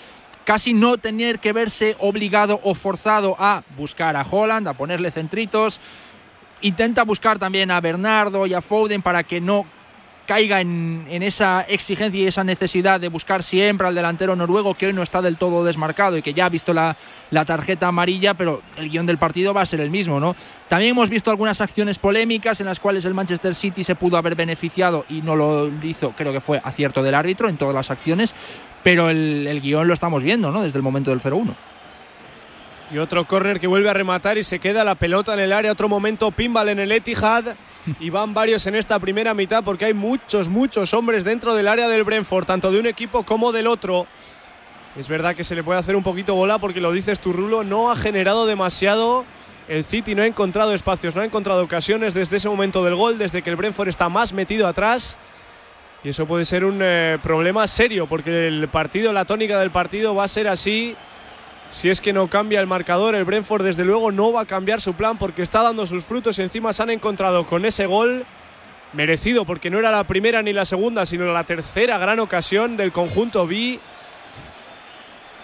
casi 0.45 0.73
no 0.73 0.97
tener 0.97 1.39
que 1.39 1.51
verse 1.51 1.97
obligado 1.99 2.61
o 2.63 2.75
forzado 2.75 3.35
a 3.37 3.63
buscar 3.75 4.15
a 4.15 4.21
Holland, 4.21 4.69
a 4.69 4.73
ponerle 4.73 5.11
centritos, 5.11 5.81
intenta 6.61 7.03
buscar 7.03 7.39
también 7.39 7.71
a 7.71 7.81
Bernardo 7.81 8.47
y 8.47 8.53
a 8.53 8.61
Foden 8.61 9.01
para 9.01 9.23
que 9.23 9.41
no 9.41 9.65
caiga 10.29 10.61
en, 10.61 11.07
esa 11.23 11.61
exigencia 11.61 12.21
y 12.21 12.27
esa 12.27 12.43
necesidad 12.43 12.99
de 12.99 13.07
buscar 13.07 13.41
siempre 13.41 13.87
al 13.87 13.95
delantero 13.95 14.35
noruego 14.35 14.75
que 14.75 14.85
hoy 14.85 14.93
no 14.93 15.01
está 15.01 15.23
del 15.23 15.37
todo 15.37 15.65
desmarcado 15.65 16.17
y 16.17 16.21
que 16.21 16.35
ya 16.35 16.45
ha 16.45 16.49
visto 16.49 16.71
la, 16.71 16.95
la 17.31 17.45
tarjeta 17.45 17.87
amarilla, 17.87 18.35
pero 18.35 18.61
el 18.77 18.91
guion 18.91 19.07
del 19.07 19.17
partido 19.17 19.55
va 19.55 19.61
a 19.61 19.65
ser 19.65 19.81
el 19.81 19.89
mismo, 19.89 20.19
¿no? 20.19 20.35
También 20.67 20.91
hemos 20.91 21.09
visto 21.09 21.31
algunas 21.31 21.61
acciones 21.61 21.97
polémicas 21.97 22.59
en 22.59 22.67
las 22.67 22.79
cuales 22.79 23.05
el 23.05 23.15
Manchester 23.15 23.55
City 23.55 23.83
se 23.83 23.95
pudo 23.95 24.17
haber 24.17 24.35
beneficiado 24.35 25.03
y 25.09 25.23
no 25.23 25.35
lo 25.35 25.67
hizo, 25.81 26.11
creo 26.11 26.31
que 26.31 26.41
fue 26.41 26.61
acierto 26.63 27.01
del 27.01 27.15
árbitro 27.15 27.49
en 27.49 27.57
todas 27.57 27.73
las 27.73 27.89
acciones, 27.89 28.35
pero 28.83 29.09
el, 29.09 29.47
el 29.47 29.61
guion 29.61 29.87
lo 29.87 29.95
estamos 29.95 30.21
viendo, 30.21 30.51
¿no? 30.51 30.61
Desde 30.61 30.77
el 30.77 30.83
momento 30.83 31.09
del 31.09 31.21
0-1. 31.21 31.55
Y 32.91 32.97
otro 32.97 33.25
córner 33.25 33.59
que 33.59 33.67
vuelve 33.67 33.89
a 33.89 33.93
rematar 33.93 34.39
y 34.39 34.43
se 34.43 34.57
queda 34.57 34.83
la 34.83 34.95
pelota 34.95 35.33
en 35.33 35.39
el 35.39 35.53
área. 35.53 35.71
Otro 35.71 35.87
momento 35.87 36.31
pinball 36.31 36.69
en 36.69 36.79
el 36.79 36.91
Etihad. 36.91 37.45
Y 37.99 38.09
van 38.09 38.33
varios 38.33 38.67
en 38.67 38.75
esta 38.75 38.99
primera 38.99 39.33
mitad 39.33 39.63
porque 39.63 39.85
hay 39.85 39.93
muchos, 39.93 40.47
muchos 40.49 40.93
hombres 40.93 41.23
dentro 41.23 41.55
del 41.55 41.67
área 41.67 41.87
del 41.87 42.03
Brentford, 42.03 42.45
tanto 42.45 42.71
de 42.71 42.79
un 42.79 42.85
equipo 42.85 43.23
como 43.23 43.51
del 43.51 43.67
otro. 43.67 44.05
Es 44.95 45.07
verdad 45.07 45.35
que 45.35 45.43
se 45.43 45.55
le 45.55 45.63
puede 45.63 45.79
hacer 45.79 45.95
un 45.95 46.03
poquito 46.03 46.35
bola 46.35 46.59
porque 46.59 46.81
lo 46.81 46.91
dices 46.91 47.19
tu 47.19 47.31
Rulo, 47.31 47.63
no 47.63 47.89
ha 47.89 47.95
generado 47.95 48.45
demasiado. 48.45 49.25
El 49.67 49.85
City 49.85 50.13
no 50.13 50.23
ha 50.23 50.27
encontrado 50.27 50.73
espacios, 50.73 51.15
no 51.15 51.21
ha 51.21 51.25
encontrado 51.25 51.63
ocasiones 51.63 52.13
desde 52.13 52.37
ese 52.37 52.49
momento 52.49 52.83
del 52.83 52.95
gol, 52.95 53.17
desde 53.17 53.41
que 53.41 53.49
el 53.49 53.55
Brentford 53.55 53.87
está 53.87 54.09
más 54.09 54.33
metido 54.33 54.67
atrás. 54.67 55.17
Y 56.03 56.09
eso 56.09 56.25
puede 56.25 56.45
ser 56.45 56.65
un 56.65 56.79
eh, 56.81 57.17
problema 57.21 57.65
serio 57.67 58.07
porque 58.07 58.47
el 58.47 58.67
partido, 58.67 59.13
la 59.13 59.25
tónica 59.25 59.59
del 59.59 59.71
partido 59.71 60.15
va 60.15 60.25
a 60.25 60.27
ser 60.27 60.47
así 60.47 60.95
si 61.69 61.89
es 61.89 62.01
que 62.01 62.13
no 62.13 62.27
cambia 62.27 62.59
el 62.59 62.67
marcador, 62.67 63.15
el 63.15 63.25
Brentford 63.25 63.63
desde 63.63 63.85
luego 63.85 64.11
no 64.11 64.31
va 64.31 64.41
a 64.41 64.45
cambiar 64.45 64.81
su 64.81 64.93
plan 64.93 65.17
porque 65.17 65.43
está 65.43 65.61
dando 65.61 65.85
sus 65.85 66.03
frutos 66.03 66.39
encima 66.39 66.73
se 66.73 66.83
han 66.83 66.89
encontrado 66.89 67.45
con 67.45 67.65
ese 67.65 67.85
gol 67.85 68.25
merecido 68.93 69.45
porque 69.45 69.69
no 69.69 69.79
era 69.79 69.91
la 69.91 70.03
primera 70.05 70.41
ni 70.41 70.53
la 70.53 70.65
segunda, 70.65 71.05
sino 71.05 71.31
la 71.31 71.43
tercera 71.43 71.97
gran 71.97 72.19
ocasión 72.19 72.75
del 72.75 72.91
conjunto 72.91 73.45
B. 73.45 73.79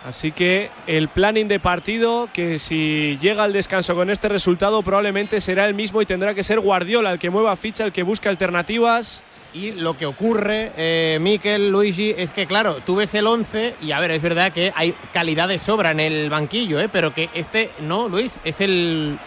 Así 0.05 0.31
que 0.31 0.69
el 0.85 1.09
planning 1.09 1.47
de 1.47 1.59
partido, 1.59 2.29
que 2.31 2.59
si 2.59 3.17
llega 3.19 3.43
al 3.43 3.53
descanso 3.53 3.95
con 3.95 4.11
este 4.11 4.29
resultado, 4.29 4.83
probablemente 4.83 5.41
será 5.41 5.65
el 5.65 5.73
mismo 5.73 6.01
y 6.01 6.05
tendrá 6.05 6.35
que 6.35 6.43
ser 6.43 6.59
Guardiola 6.59 7.11
el 7.11 7.19
que 7.19 7.31
mueva 7.31 7.55
ficha, 7.55 7.83
el 7.83 7.91
que 7.91 8.03
busque 8.03 8.29
alternativas. 8.29 9.23
Y 9.55 9.71
lo 9.71 9.97
que 9.97 10.05
ocurre, 10.05 10.73
eh, 10.75 11.17
Miquel, 11.21 11.69
Luigi, 11.69 12.13
es 12.17 12.33
que, 12.33 12.45
claro, 12.45 12.81
tú 12.85 12.97
ves 12.97 13.13
el 13.13 13.25
11 13.25 13.75
y, 13.81 13.93
a 13.93 14.01
ver, 14.01 14.11
es 14.11 14.21
verdad 14.21 14.51
que 14.51 14.73
hay 14.75 14.93
calidad 15.13 15.47
de 15.47 15.59
sobra 15.59 15.91
en 15.91 16.01
el 16.01 16.29
banquillo, 16.29 16.81
¿eh? 16.81 16.89
pero 16.91 17.13
que 17.13 17.29
este, 17.33 17.71
no, 17.79 18.09
Luis, 18.09 18.37
es 18.43 18.59
el 18.59 19.17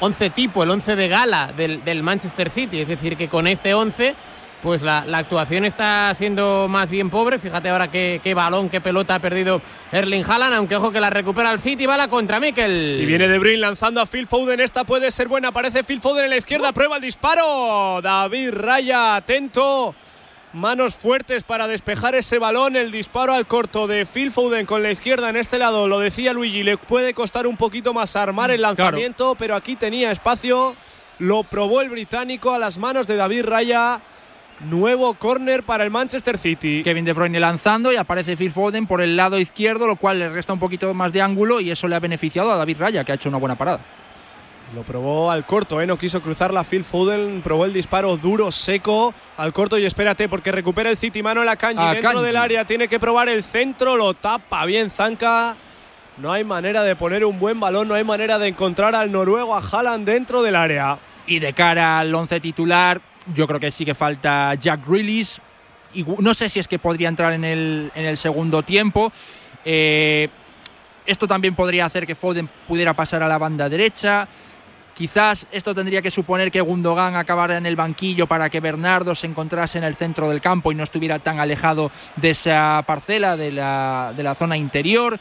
11 0.00 0.28
tipo, 0.28 0.62
el 0.62 0.68
11 0.68 0.94
de 0.94 1.08
gala 1.08 1.54
del, 1.56 1.82
del 1.84 2.02
Manchester 2.02 2.50
City. 2.50 2.82
Es 2.82 2.88
decir, 2.88 3.16
que 3.16 3.28
con 3.28 3.46
este 3.46 3.72
11, 3.72 4.14
pues 4.62 4.82
la, 4.82 5.04
la 5.06 5.18
actuación 5.18 5.64
está 5.64 6.14
siendo 6.14 6.66
más 6.68 6.90
bien 6.90 7.10
pobre. 7.10 7.38
Fíjate 7.38 7.68
ahora 7.68 7.90
qué, 7.90 8.20
qué 8.22 8.34
balón, 8.34 8.68
qué 8.68 8.80
pelota 8.80 9.14
ha 9.14 9.18
perdido 9.20 9.62
Erling 9.92 10.24
Haaland, 10.24 10.54
aunque 10.54 10.76
ojo 10.76 10.90
que 10.90 11.00
la 11.00 11.10
recupera 11.10 11.52
el 11.52 11.60
City, 11.60 11.86
va 11.86 11.96
la 11.96 12.08
contra 12.08 12.40
Miquel. 12.40 12.98
Y 13.00 13.06
viene 13.06 13.28
De 13.28 13.38
Bruyne 13.38 13.58
lanzando 13.58 14.00
a 14.00 14.06
Phil 14.06 14.26
Foden. 14.26 14.60
Esta 14.60 14.84
puede 14.84 15.10
ser 15.10 15.28
buena. 15.28 15.48
Aparece 15.48 15.84
Phil 15.84 16.00
Foden 16.00 16.24
en 16.24 16.30
la 16.30 16.36
izquierda. 16.36 16.72
Prueba 16.72 16.96
el 16.96 17.02
disparo. 17.02 18.00
David 18.02 18.50
Raya, 18.52 19.16
atento. 19.16 19.94
Manos 20.52 20.96
fuertes 20.96 21.44
para 21.44 21.68
despejar 21.68 22.14
ese 22.14 22.38
balón. 22.38 22.74
El 22.74 22.90
disparo 22.90 23.34
al 23.34 23.46
corto 23.46 23.86
de 23.86 24.06
Phil 24.06 24.32
Foden 24.32 24.66
con 24.66 24.82
la 24.82 24.90
izquierda 24.90 25.28
en 25.28 25.36
este 25.36 25.58
lado. 25.58 25.86
Lo 25.86 26.00
decía 26.00 26.32
Luigi. 26.32 26.62
Le 26.62 26.78
puede 26.78 27.14
costar 27.14 27.46
un 27.46 27.56
poquito 27.56 27.94
más 27.94 28.16
armar 28.16 28.50
el 28.50 28.62
lanzamiento. 28.62 29.36
Pero 29.38 29.54
aquí 29.54 29.76
tenía 29.76 30.10
espacio. 30.10 30.74
Lo 31.18 31.44
probó 31.44 31.80
el 31.80 31.90
británico 31.90 32.52
a 32.52 32.58
las 32.58 32.78
manos 32.78 33.06
de 33.06 33.16
David 33.16 33.44
Raya. 33.44 34.00
Nuevo 34.60 35.14
córner 35.14 35.62
para 35.62 35.84
el 35.84 35.90
Manchester 35.90 36.36
City. 36.36 36.82
Kevin 36.82 37.04
De 37.04 37.12
Bruyne 37.12 37.38
lanzando 37.38 37.92
y 37.92 37.96
aparece 37.96 38.36
Phil 38.36 38.50
Foden 38.50 38.88
por 38.88 39.00
el 39.00 39.16
lado 39.16 39.38
izquierdo, 39.38 39.86
lo 39.86 39.94
cual 39.96 40.18
le 40.18 40.28
resta 40.28 40.52
un 40.52 40.58
poquito 40.58 40.92
más 40.94 41.12
de 41.12 41.22
ángulo 41.22 41.60
y 41.60 41.70
eso 41.70 41.86
le 41.86 41.94
ha 41.94 42.00
beneficiado 42.00 42.50
a 42.50 42.56
David 42.56 42.78
Raya, 42.80 43.04
que 43.04 43.12
ha 43.12 43.14
hecho 43.14 43.28
una 43.28 43.38
buena 43.38 43.54
parada. 43.54 43.78
Lo 44.74 44.82
probó 44.82 45.30
al 45.30 45.46
corto, 45.46 45.80
¿eh? 45.80 45.86
no 45.86 45.96
quiso 45.96 46.20
cruzarla 46.20 46.64
Phil 46.64 46.84
Foden, 46.84 47.40
probó 47.42 47.64
el 47.64 47.72
disparo 47.72 48.16
duro, 48.16 48.50
seco, 48.50 49.14
al 49.38 49.52
corto 49.52 49.78
y 49.78 49.86
espérate 49.86 50.28
porque 50.28 50.52
recupera 50.52 50.90
el 50.90 50.96
City, 50.96 51.22
mano 51.22 51.40
en 51.40 51.46
la 51.46 51.56
Kanji, 51.56 51.82
A 51.82 51.92
dentro 51.92 52.10
Kanji. 52.10 52.26
del 52.26 52.36
área, 52.36 52.64
tiene 52.66 52.88
que 52.88 52.98
probar 52.98 53.28
el 53.28 53.42
centro, 53.42 53.96
lo 53.96 54.12
tapa 54.14 54.66
bien 54.66 54.90
Zanka. 54.90 55.56
No 56.18 56.32
hay 56.32 56.42
manera 56.42 56.82
de 56.82 56.96
poner 56.96 57.24
un 57.24 57.38
buen 57.38 57.60
balón, 57.60 57.86
no 57.88 57.94
hay 57.94 58.04
manera 58.04 58.38
de 58.40 58.48
encontrar 58.48 58.94
al 58.96 59.10
noruego, 59.12 59.54
a 59.54 59.60
Haaland 59.60 60.04
dentro 60.04 60.42
del 60.42 60.56
área. 60.56 60.98
Y 61.26 61.38
de 61.38 61.52
cara 61.52 61.98
al 62.00 62.14
once 62.14 62.40
titular, 62.40 63.00
yo 63.34 63.46
creo 63.46 63.60
que 63.60 63.70
sí 63.70 63.84
que 63.84 63.94
falta 63.94 64.54
Jack 64.54 64.86
Grealish. 64.86 65.38
Y 65.94 66.04
no 66.04 66.34
sé 66.34 66.48
si 66.48 66.58
es 66.58 66.68
que 66.68 66.78
podría 66.78 67.08
entrar 67.08 67.32
en 67.32 67.44
el, 67.44 67.90
en 67.94 68.04
el 68.04 68.16
segundo 68.18 68.62
tiempo. 68.62 69.12
Eh, 69.64 70.28
esto 71.06 71.26
también 71.26 71.54
podría 71.54 71.86
hacer 71.86 72.06
que 72.06 72.14
Foden 72.14 72.48
pudiera 72.66 72.92
pasar 72.92 73.22
a 73.22 73.28
la 73.28 73.38
banda 73.38 73.68
derecha. 73.68 74.28
Quizás 74.94 75.46
esto 75.52 75.74
tendría 75.74 76.02
que 76.02 76.10
suponer 76.10 76.50
que 76.50 76.60
Gundogan 76.60 77.14
acabara 77.14 77.56
en 77.56 77.66
el 77.66 77.76
banquillo 77.76 78.26
para 78.26 78.50
que 78.50 78.60
Bernardo 78.60 79.14
se 79.14 79.28
encontrase 79.28 79.78
en 79.78 79.84
el 79.84 79.94
centro 79.94 80.28
del 80.28 80.40
campo 80.40 80.72
y 80.72 80.74
no 80.74 80.82
estuviera 80.82 81.20
tan 81.20 81.38
alejado 81.38 81.92
de 82.16 82.30
esa 82.30 82.82
parcela 82.84 83.36
de 83.36 83.52
la, 83.52 84.12
de 84.16 84.22
la 84.22 84.34
zona 84.34 84.56
interior. 84.56 85.18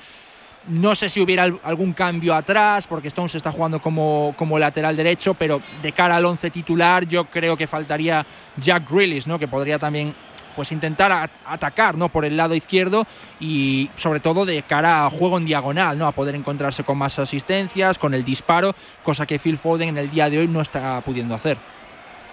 No 0.68 0.96
sé 0.96 1.10
si 1.10 1.22
hubiera 1.22 1.44
al- 1.44 1.60
algún 1.64 1.94
cambio 1.94 2.36
atrás, 2.36 2.88
porque 2.88 3.08
Stones 3.08 3.36
está 3.36 3.52
jugando 3.52 3.82
como, 3.82 4.34
como 4.38 4.60
lateral 4.60 4.96
derecho, 4.98 5.34
pero 5.34 5.62
de 5.82 5.92
cara 5.94 6.18
al 6.18 6.26
once 6.26 6.50
titular 6.52 7.08
yo 7.08 7.26
creo 7.26 7.56
que 7.56 7.68
faltaría 7.68 8.26
Jack 8.58 8.90
Grealish, 8.92 9.28
¿no? 9.28 9.40
que 9.40 9.48
podría 9.48 9.80
también 9.80 10.14
pues 10.56 10.72
intentar 10.72 11.30
atacar 11.46 11.96
¿no? 11.96 12.10
por 12.10 12.26
el 12.26 12.36
lado 12.36 12.56
izquierdo 12.56 13.06
y 13.40 13.90
sobre 13.96 14.20
todo 14.20 14.44
de 14.44 14.64
cara 14.64 15.06
a 15.06 15.10
juego 15.12 15.38
en 15.38 15.46
diagonal, 15.46 15.98
¿no? 15.98 16.08
a 16.08 16.12
poder 16.12 16.34
encontrarse 16.36 16.84
con 16.84 16.98
más 16.98 17.18
asistencias, 17.20 17.98
con 18.00 18.14
el 18.16 18.26
disparo, 18.26 18.76
cosa 19.04 19.26
que 19.28 19.38
Phil 19.40 19.58
Foden 19.58 19.90
en 19.90 19.98
el 20.00 20.10
día 20.10 20.30
de 20.30 20.40
hoy 20.40 20.48
no 20.48 20.62
está 20.62 21.00
pudiendo 21.02 21.36
hacer. 21.36 21.58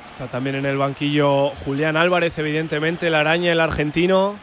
Está 0.07 0.27
también 0.27 0.57
en 0.57 0.67
el 0.67 0.77
banquillo 0.77 1.51
Julián 1.51 1.97
Álvarez, 1.97 2.39
evidentemente, 2.39 3.07
el 3.07 3.15
araña, 3.15 3.53
el 3.53 3.61
argentino, 3.61 4.37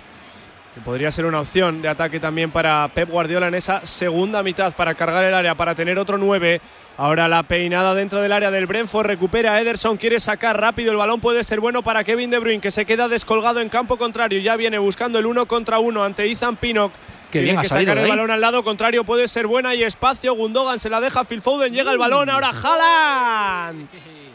que 0.73 0.79
podría 0.81 1.11
ser 1.11 1.25
una 1.25 1.41
opción 1.41 1.81
de 1.81 1.89
ataque 1.89 2.19
también 2.19 2.49
para 2.49 2.87
Pep 2.93 3.09
Guardiola 3.09 3.49
en 3.49 3.55
esa 3.55 3.85
segunda 3.85 4.41
mitad, 4.41 4.73
para 4.73 4.95
cargar 4.95 5.23
el 5.25 5.33
área, 5.33 5.55
para 5.55 5.75
tener 5.75 5.99
otro 5.99 6.17
9. 6.17 6.61
Ahora 6.97 7.27
la 7.27 7.43
peinada 7.43 7.93
dentro 7.93 8.21
del 8.21 8.31
área 8.31 8.51
del 8.51 8.67
Brentford, 8.67 9.07
recupera 9.07 9.59
Ederson, 9.59 9.97
quiere 9.97 10.19
sacar 10.19 10.59
rápido 10.59 10.91
el 10.91 10.97
balón, 10.97 11.19
puede 11.19 11.43
ser 11.43 11.59
bueno 11.59 11.81
para 11.81 12.03
Kevin 12.03 12.29
De 12.29 12.39
Bruyne, 12.39 12.61
que 12.61 12.71
se 12.71 12.85
queda 12.85 13.09
descolgado 13.09 13.59
en 13.59 13.69
campo 13.69 13.97
contrario, 13.97 14.39
ya 14.39 14.55
viene 14.55 14.77
buscando 14.77 15.19
el 15.19 15.25
uno 15.25 15.45
contra 15.45 15.79
uno 15.79 16.03
ante 16.03 16.29
Ethan 16.31 16.55
Pinnock. 16.55 16.93
Qué 17.31 17.39
Tiene 17.39 17.53
bien 17.53 17.61
que 17.61 17.69
sacar 17.69 17.97
el 17.97 18.03
ahí. 18.05 18.09
balón 18.09 18.29
al 18.31 18.41
lado 18.41 18.63
contrario, 18.63 19.03
puede 19.03 19.27
ser 19.27 19.47
buena 19.47 19.73
y 19.73 19.83
espacio. 19.83 20.33
Gundogan 20.35 20.79
se 20.79 20.89
la 20.89 20.99
deja 20.99 21.23
Phil 21.23 21.41
Foden, 21.41 21.73
llega 21.73 21.91
el 21.91 21.97
balón, 21.97 22.29
ahora 22.29 22.51
Haaland. 22.51 23.87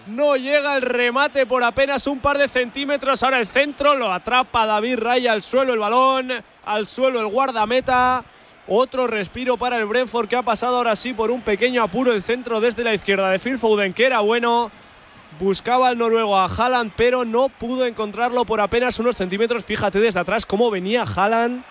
No 0.06 0.36
llega 0.36 0.76
el 0.76 0.82
remate 0.82 1.46
por 1.46 1.64
apenas 1.64 2.06
un 2.06 2.20
par 2.20 2.38
de 2.38 2.46
centímetros. 2.46 3.24
Ahora 3.24 3.40
el 3.40 3.46
centro 3.46 3.96
lo 3.96 4.12
atrapa 4.12 4.64
David 4.64 5.00
Raya 5.00 5.32
al 5.32 5.42
suelo 5.42 5.72
el 5.72 5.80
balón, 5.80 6.30
al 6.64 6.86
suelo 6.86 7.18
el 7.18 7.26
guardameta. 7.26 8.24
Otro 8.68 9.08
respiro 9.08 9.56
para 9.56 9.76
el 9.78 9.86
Brentford 9.86 10.28
que 10.28 10.36
ha 10.36 10.42
pasado 10.42 10.76
ahora 10.76 10.94
sí 10.94 11.12
por 11.12 11.32
un 11.32 11.42
pequeño 11.42 11.82
apuro 11.82 12.12
el 12.12 12.22
centro 12.22 12.60
desde 12.60 12.84
la 12.84 12.94
izquierda 12.94 13.30
de 13.30 13.40
Phil 13.40 13.58
Foden, 13.58 13.92
que 13.92 14.06
era 14.06 14.20
bueno. 14.20 14.70
Buscaba 15.40 15.88
al 15.88 15.98
noruego 15.98 16.36
a 16.36 16.46
Haaland, 16.46 16.92
pero 16.96 17.24
no 17.24 17.48
pudo 17.48 17.84
encontrarlo 17.84 18.44
por 18.44 18.60
apenas 18.60 18.98
unos 19.00 19.16
centímetros. 19.16 19.64
Fíjate 19.64 19.98
desde 19.98 20.20
atrás 20.20 20.46
cómo 20.46 20.70
venía 20.70 21.02
Haaland. 21.02 21.64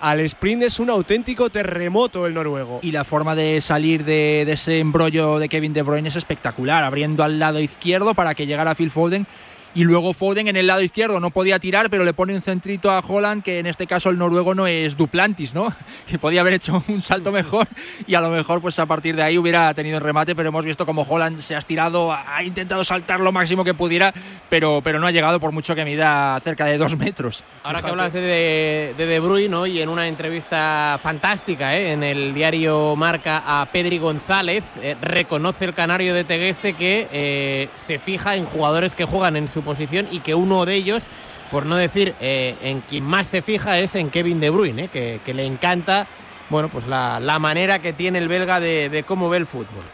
Al 0.00 0.20
sprint 0.20 0.62
es 0.62 0.78
un 0.78 0.90
auténtico 0.90 1.50
terremoto 1.50 2.26
el 2.26 2.34
noruego. 2.34 2.78
Y 2.82 2.92
la 2.92 3.02
forma 3.02 3.34
de 3.34 3.60
salir 3.60 4.04
de, 4.04 4.42
ese 4.42 4.78
embrollo 4.78 5.38
de 5.38 5.48
Kevin 5.48 5.72
De 5.72 5.82
Bruyne 5.82 6.08
es 6.08 6.16
espectacular, 6.16 6.84
abriendo 6.84 7.24
al 7.24 7.38
lado 7.40 7.58
izquierdo 7.58 8.14
para 8.14 8.34
que 8.34 8.46
llegara 8.46 8.76
Phil 8.76 8.90
Foden. 8.90 9.26
Y 9.74 9.84
luego 9.84 10.12
Foden 10.14 10.48
en 10.48 10.56
el 10.56 10.66
lado 10.66 10.82
izquierdo 10.82 11.20
no 11.20 11.30
podía 11.30 11.58
tirar, 11.58 11.90
pero 11.90 12.04
le 12.04 12.12
pone 12.12 12.34
un 12.34 12.42
centrito 12.42 12.90
a 12.90 13.00
Holland, 13.00 13.42
que 13.42 13.58
en 13.58 13.66
este 13.66 13.86
caso 13.86 14.10
el 14.10 14.18
noruego 14.18 14.54
no 14.54 14.66
es 14.66 14.96
Duplantis, 14.96 15.54
¿no? 15.54 15.74
Que 16.06 16.18
podía 16.18 16.40
haber 16.40 16.54
hecho 16.54 16.82
un 16.88 17.02
salto 17.02 17.30
mejor 17.32 17.68
y 18.06 18.14
a 18.14 18.20
lo 18.20 18.30
mejor 18.30 18.60
pues 18.62 18.78
a 18.78 18.86
partir 18.86 19.14
de 19.14 19.22
ahí 19.22 19.36
hubiera 19.36 19.72
tenido 19.74 19.98
el 19.98 20.02
remate, 20.02 20.34
pero 20.34 20.48
hemos 20.48 20.64
visto 20.64 20.86
como 20.86 21.02
Holland 21.02 21.40
se 21.40 21.54
ha 21.54 21.58
estirado, 21.58 22.12
ha 22.12 22.42
intentado 22.42 22.82
saltar 22.82 23.20
lo 23.20 23.30
máximo 23.30 23.64
que 23.64 23.74
pudiera, 23.74 24.12
pero, 24.48 24.80
pero 24.82 24.98
no 24.98 25.06
ha 25.06 25.10
llegado 25.10 25.38
por 25.38 25.52
mucho 25.52 25.74
que 25.74 25.84
mida 25.84 26.40
cerca 26.40 26.64
de 26.64 26.78
dos 26.78 26.96
metros. 26.96 27.44
Ahora 27.62 27.82
que 27.82 27.90
hablas 27.90 28.12
de 28.12 28.20
De, 28.20 28.94
de, 28.96 29.06
de 29.06 29.20
Bruyne 29.20 29.48
¿no? 29.48 29.66
y 29.66 29.80
en 29.80 29.88
una 29.88 30.06
entrevista 30.06 30.98
fantástica 31.02 31.76
¿eh? 31.76 31.92
en 31.92 32.02
el 32.02 32.34
diario 32.34 32.96
Marca 32.96 33.42
a 33.46 33.66
Pedri 33.66 33.98
González, 33.98 34.64
eh, 34.82 34.96
reconoce 35.00 35.64
el 35.64 35.74
canario 35.74 36.14
de 36.14 36.24
Tegueste 36.24 36.72
que 36.74 37.08
eh, 37.12 37.68
se 37.76 37.98
fija 37.98 38.36
en 38.36 38.46
jugadores 38.46 38.94
que 38.94 39.04
juegan 39.04 39.36
en 39.36 39.48
su 39.48 39.57
posición 39.62 40.08
y 40.10 40.20
que 40.20 40.34
uno 40.34 40.64
de 40.64 40.74
ellos, 40.74 41.02
por 41.50 41.66
no 41.66 41.76
decir 41.76 42.14
eh, 42.20 42.56
en 42.62 42.80
quien 42.82 43.04
más 43.04 43.26
se 43.26 43.42
fija, 43.42 43.78
es 43.78 43.94
en 43.94 44.10
Kevin 44.10 44.40
De 44.40 44.50
Bruyne, 44.50 44.84
¿eh? 44.84 44.88
que, 44.88 45.20
que 45.24 45.34
le 45.34 45.44
encanta 45.44 46.06
bueno, 46.50 46.68
pues 46.68 46.86
la, 46.86 47.20
la 47.20 47.38
manera 47.38 47.80
que 47.80 47.92
tiene 47.92 48.18
el 48.18 48.28
belga 48.28 48.58
de, 48.58 48.88
de 48.88 49.02
cómo 49.02 49.28
ve 49.28 49.36
el 49.36 49.46
fútbol. 49.46 49.84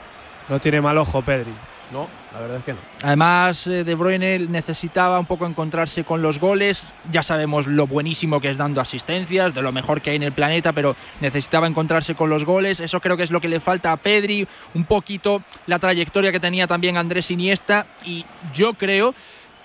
No 0.48 0.60
tiene 0.60 0.80
mal 0.80 0.96
ojo, 0.98 1.22
Pedri. 1.22 1.52
No, 1.90 2.08
la 2.32 2.40
verdad 2.40 2.58
es 2.58 2.64
que 2.64 2.72
no. 2.72 2.78
Además, 3.02 3.66
eh, 3.66 3.84
De 3.84 3.94
Bruyne 3.94 4.38
necesitaba 4.38 5.18
un 5.18 5.26
poco 5.26 5.46
encontrarse 5.46 6.04
con 6.04 6.22
los 6.22 6.38
goles. 6.38 6.92
Ya 7.10 7.22
sabemos 7.22 7.66
lo 7.66 7.86
buenísimo 7.86 8.40
que 8.40 8.50
es 8.50 8.56
dando 8.56 8.80
asistencias, 8.80 9.54
de 9.54 9.62
lo 9.62 9.70
mejor 9.70 10.00
que 10.00 10.10
hay 10.10 10.16
en 10.16 10.22
el 10.22 10.32
planeta, 10.32 10.72
pero 10.72 10.96
necesitaba 11.20 11.66
encontrarse 11.66 12.14
con 12.14 12.30
los 12.30 12.44
goles. 12.44 12.80
Eso 12.80 13.00
creo 13.00 13.16
que 13.16 13.22
es 13.24 13.30
lo 13.30 13.40
que 13.40 13.48
le 13.48 13.60
falta 13.60 13.92
a 13.92 13.96
Pedri. 13.96 14.46
Un 14.74 14.84
poquito 14.84 15.42
la 15.66 15.78
trayectoria 15.78 16.32
que 16.32 16.40
tenía 16.40 16.66
también 16.66 16.96
Andrés 16.96 17.30
Iniesta. 17.30 17.86
Y 18.04 18.24
yo 18.54 18.74
creo 18.74 19.14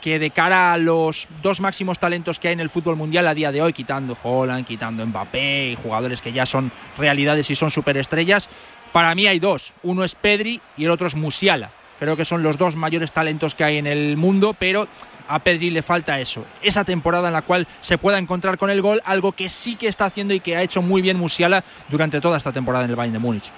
que 0.02 0.20
de 0.20 0.32
cara 0.32 0.74
a 0.74 0.78
los 0.78 1.28
dos 1.42 1.60
máximos 1.60 2.00
talentos 2.00 2.40
que 2.40 2.48
hay 2.48 2.54
en 2.54 2.60
el 2.60 2.70
fútbol 2.70 2.96
mundial 2.96 3.28
a 3.28 3.34
día 3.34 3.52
de 3.52 3.62
hoy, 3.62 3.74
quitando 3.74 4.18
Holland, 4.22 4.66
quitando 4.66 5.06
Mbappé 5.06 5.72
y 5.72 5.76
jugadores 5.76 6.22
que 6.22 6.32
ya 6.32 6.46
son 6.46 6.72
realidades 6.98 7.50
y 7.50 7.56
son 7.56 7.72
superestrellas, 7.72 8.50
para 8.92 9.14
mí 9.16 9.28
hay 9.28 9.40
dos. 9.40 9.74
Uno 9.84 10.04
es 10.04 10.16
Pedri 10.16 10.62
y 10.78 10.86
el 10.86 10.92
otro 10.92 11.08
es 11.08 11.16
Musiala. 11.16 11.72
Creo 12.00 12.16
que 12.16 12.26
son 12.26 12.44
los 12.44 12.58
dos 12.58 12.76
mayores 12.76 13.12
talentos 13.12 13.56
que 13.56 13.64
hay 13.64 13.78
en 13.78 13.88
el 13.88 14.16
mundo, 14.16 14.56
pero 14.58 14.88
a 15.28 15.40
Pedri 15.40 15.70
le 15.70 15.82
falta 15.82 16.20
eso. 16.20 16.46
Esa 16.62 16.86
temporada 16.86 17.28
en 17.28 17.34
la 17.34 17.42
cual 17.42 17.68
se 17.82 17.98
pueda 17.98 18.18
encontrar 18.18 18.58
con 18.58 18.70
el 18.70 18.82
gol, 18.82 19.02
algo 19.06 19.34
que 19.34 19.50
sí 19.50 19.76
que 19.76 19.88
está 19.88 20.06
haciendo 20.06 20.34
y 20.34 20.40
que 20.40 20.56
ha 20.56 20.64
hecho 20.64 20.82
muy 20.82 21.02
bien 21.02 21.18
Musiala 21.18 21.64
durante 21.90 22.22
toda 22.22 22.38
esta 22.38 22.52
temporada 22.52 22.86
en 22.86 22.92
el 22.92 22.96
Bayern 22.96 23.14
de 23.14 23.20
Múnich. 23.20 23.52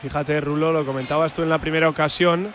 Fíjate, 0.00 0.40
Rulo, 0.40 0.72
lo 0.72 0.86
comentabas 0.86 1.34
tú 1.34 1.42
en 1.42 1.50
la 1.50 1.58
primera 1.58 1.88
ocasión 1.88 2.54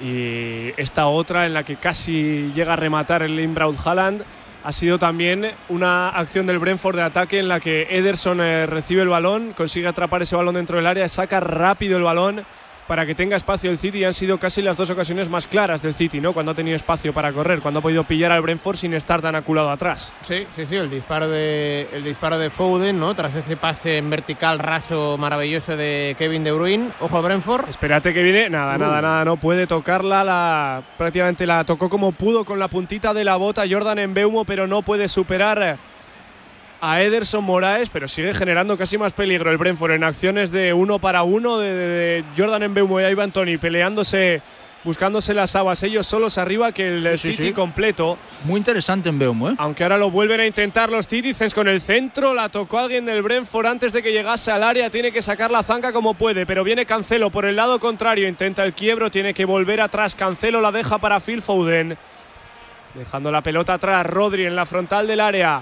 y 0.00 0.72
esta 0.76 1.06
otra 1.06 1.46
en 1.46 1.54
la 1.54 1.64
que 1.64 1.76
casi 1.76 2.50
llega 2.54 2.72
a 2.72 2.76
rematar 2.76 3.22
el 3.22 3.38
Inbraut 3.38 3.76
Haaland 3.84 4.24
ha 4.62 4.72
sido 4.72 4.98
también 4.98 5.52
una 5.68 6.10
acción 6.10 6.46
del 6.46 6.58
Brentford 6.58 6.96
de 6.96 7.02
ataque 7.02 7.38
en 7.38 7.48
la 7.48 7.60
que 7.60 7.86
Ederson 7.90 8.40
eh, 8.40 8.66
recibe 8.66 9.02
el 9.02 9.08
balón, 9.08 9.52
consigue 9.52 9.88
atrapar 9.88 10.22
ese 10.22 10.36
balón 10.36 10.54
dentro 10.54 10.76
del 10.76 10.86
área, 10.86 11.08
saca 11.08 11.40
rápido 11.40 11.96
el 11.96 12.02
balón 12.02 12.44
para 12.90 13.06
que 13.06 13.14
tenga 13.14 13.36
espacio 13.36 13.70
el 13.70 13.78
City 13.78 13.98
y 13.98 14.04
han 14.04 14.12
sido 14.12 14.38
casi 14.38 14.62
las 14.62 14.76
dos 14.76 14.90
ocasiones 14.90 15.28
más 15.28 15.46
claras 15.46 15.80
del 15.80 15.94
City, 15.94 16.20
¿no? 16.20 16.32
Cuando 16.32 16.50
ha 16.50 16.56
tenido 16.56 16.74
espacio 16.74 17.12
para 17.12 17.32
correr, 17.32 17.60
cuando 17.60 17.78
ha 17.78 17.82
podido 17.84 18.02
pillar 18.02 18.32
al 18.32 18.42
Brentford 18.42 18.74
sin 18.74 18.94
estar 18.94 19.22
tan 19.22 19.36
aculado 19.36 19.70
atrás. 19.70 20.12
Sí, 20.22 20.44
sí, 20.56 20.66
sí, 20.66 20.74
el 20.74 20.90
disparo 20.90 21.28
de 21.28 21.88
el 21.92 22.02
disparo 22.02 22.36
de 22.36 22.50
Foden, 22.50 22.98
¿no? 22.98 23.14
Tras 23.14 23.36
ese 23.36 23.56
pase 23.56 23.98
en 23.98 24.10
vertical 24.10 24.58
raso 24.58 25.16
maravilloso 25.16 25.76
de 25.76 26.16
Kevin 26.18 26.42
De 26.42 26.50
Bruyne. 26.50 26.90
Ojo 26.98 27.16
a 27.16 27.20
Brentford. 27.20 27.68
Espérate 27.68 28.12
que 28.12 28.24
viene. 28.24 28.50
Nada, 28.50 28.76
nada, 28.76 29.00
nada. 29.00 29.24
No 29.24 29.36
puede 29.36 29.68
tocarla. 29.68 30.24
La, 30.24 30.82
prácticamente 30.98 31.46
la 31.46 31.62
tocó 31.62 31.88
como 31.88 32.10
pudo 32.10 32.44
con 32.44 32.58
la 32.58 32.66
puntita 32.66 33.14
de 33.14 33.22
la 33.22 33.36
bota 33.36 33.62
Jordan 33.70 34.00
en 34.00 34.14
Beumo, 34.14 34.44
pero 34.44 34.66
no 34.66 34.82
puede 34.82 35.06
superar 35.06 35.78
a 36.80 37.02
Ederson 37.02 37.44
Moraes, 37.44 37.90
pero 37.90 38.08
sigue 38.08 38.32
generando 38.34 38.76
casi 38.78 38.96
más 38.96 39.12
peligro 39.12 39.50
el 39.50 39.58
Brentford 39.58 39.92
en 39.92 40.04
acciones 40.04 40.50
de 40.50 40.72
uno 40.72 40.98
para 40.98 41.22
uno 41.22 41.58
de, 41.58 41.74
de- 41.74 42.24
Jordan 42.36 42.62
en 42.62 42.74
Beumo 42.74 43.00
y 43.00 43.04
Ivan 43.04 43.32
Tony 43.32 43.58
peleándose, 43.58 44.40
buscándose 44.82 45.34
las 45.34 45.54
habas 45.56 45.82
ellos 45.82 46.06
solos 46.06 46.38
arriba 46.38 46.72
que 46.72 46.88
el 46.88 47.18
Sí, 47.18 47.28
sí, 47.28 47.32
City 47.36 47.48
sí. 47.48 47.52
completo. 47.52 48.16
Muy 48.44 48.56
interesante 48.56 49.10
en 49.10 49.18
Beumo, 49.18 49.50
¿eh? 49.50 49.54
Aunque 49.58 49.82
ahora 49.82 49.98
lo 49.98 50.10
vuelven 50.10 50.40
a 50.40 50.46
intentar 50.46 50.90
los 50.90 51.06
Citizens 51.06 51.52
con 51.52 51.68
el 51.68 51.82
centro, 51.82 52.32
la 52.32 52.48
tocó 52.48 52.78
alguien 52.78 53.04
del 53.04 53.20
Brentford 53.22 53.66
antes 53.66 53.92
de 53.92 54.02
que 54.02 54.10
llegase 54.12 54.50
al 54.50 54.62
área, 54.62 54.88
tiene 54.88 55.12
que 55.12 55.20
sacar 55.20 55.50
la 55.50 55.62
zanca 55.62 55.92
como 55.92 56.14
puede, 56.14 56.46
pero 56.46 56.64
viene 56.64 56.86
Cancelo 56.86 57.28
por 57.28 57.44
el 57.44 57.56
lado 57.56 57.78
contrario, 57.78 58.26
intenta 58.26 58.64
el 58.64 58.72
quiebro, 58.72 59.10
tiene 59.10 59.34
que 59.34 59.44
volver 59.44 59.82
atrás, 59.82 60.14
Cancelo 60.14 60.62
la 60.62 60.72
deja 60.72 60.96
para 60.96 61.20
Phil 61.20 61.42
Foden, 61.42 61.98
dejando 62.94 63.30
la 63.30 63.42
pelota 63.42 63.74
atrás, 63.74 64.06
Rodri 64.06 64.46
en 64.46 64.56
la 64.56 64.64
frontal 64.64 65.06
del 65.06 65.20
área. 65.20 65.60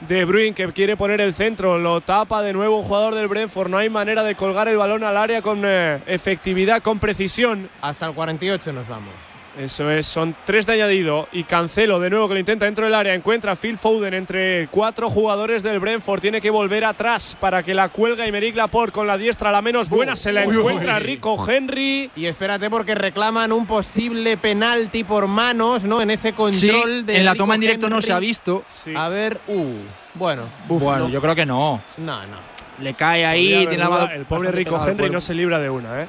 De 0.00 0.24
Bruyne 0.24 0.54
que 0.54 0.70
quiere 0.72 0.96
poner 0.96 1.20
el 1.20 1.32
centro, 1.32 1.78
lo 1.78 2.02
tapa 2.02 2.42
de 2.42 2.52
nuevo 2.52 2.78
un 2.78 2.84
jugador 2.84 3.14
del 3.14 3.28
Brentford. 3.28 3.70
No 3.70 3.78
hay 3.78 3.88
manera 3.88 4.22
de 4.22 4.34
colgar 4.34 4.68
el 4.68 4.76
balón 4.76 5.04
al 5.04 5.16
área 5.16 5.40
con 5.40 5.62
eh, 5.64 6.00
efectividad, 6.06 6.82
con 6.82 6.98
precisión. 6.98 7.70
Hasta 7.80 8.06
el 8.06 8.14
48 8.14 8.72
nos 8.72 8.86
vamos. 8.86 9.14
Eso 9.58 9.90
es, 9.90 10.04
son 10.04 10.36
tres 10.44 10.66
de 10.66 10.74
añadido 10.74 11.28
y 11.32 11.44
Cancelo 11.44 11.98
de 11.98 12.10
nuevo 12.10 12.28
que 12.28 12.34
lo 12.34 12.40
intenta 12.40 12.66
dentro 12.66 12.84
del 12.84 12.94
área, 12.94 13.14
encuentra 13.14 13.52
a 13.52 13.56
Phil 13.56 13.78
Foden 13.78 14.12
entre 14.12 14.68
cuatro 14.68 15.08
jugadores 15.08 15.62
del 15.62 15.80
Brentford, 15.80 16.20
tiene 16.20 16.42
que 16.42 16.50
volver 16.50 16.84
atrás 16.84 17.38
para 17.40 17.62
que 17.62 17.72
la 17.72 17.88
cuelga 17.88 18.26
Imeric 18.26 18.54
Laporte 18.54 18.92
con 18.92 19.06
la 19.06 19.16
diestra 19.16 19.50
la 19.50 19.62
menos 19.62 19.88
buena, 19.88 20.14
se 20.14 20.30
la 20.30 20.46
uy, 20.46 20.56
encuentra 20.56 20.96
uy. 20.96 21.00
Rico 21.00 21.36
Henry. 21.48 22.10
Y 22.14 22.26
espérate 22.26 22.68
porque 22.68 22.94
reclaman 22.94 23.50
un 23.50 23.66
posible 23.66 24.36
penalti 24.36 25.04
por 25.04 25.26
manos, 25.26 25.84
¿no? 25.84 26.02
En 26.02 26.10
ese 26.10 26.34
control 26.34 26.98
Sí, 27.00 27.02
de 27.04 27.16
en 27.16 27.24
la 27.24 27.32
Rico 27.32 27.44
toma 27.44 27.54
en 27.54 27.60
directo 27.62 27.88
no 27.88 28.02
se 28.02 28.12
ha 28.12 28.18
visto. 28.18 28.62
Sí. 28.66 28.92
A 28.94 29.08
ver, 29.08 29.40
uh, 29.48 29.72
bueno, 30.14 30.50
bueno, 30.68 31.08
yo 31.08 31.22
creo 31.22 31.34
que 31.34 31.46
no. 31.46 31.80
no, 31.96 32.26
no. 32.26 32.56
Le 32.78 32.92
cae 32.92 33.24
ahí, 33.24 33.48
tiene 33.60 33.78
la 33.78 33.86
duda, 33.86 33.98
mano 34.00 34.12
el 34.12 34.26
pobre 34.26 34.52
Rico 34.52 34.78
Henry 34.86 35.08
no 35.08 35.18
se 35.18 35.32
libra 35.32 35.58
de 35.58 35.70
una, 35.70 36.02
¿eh? 36.02 36.08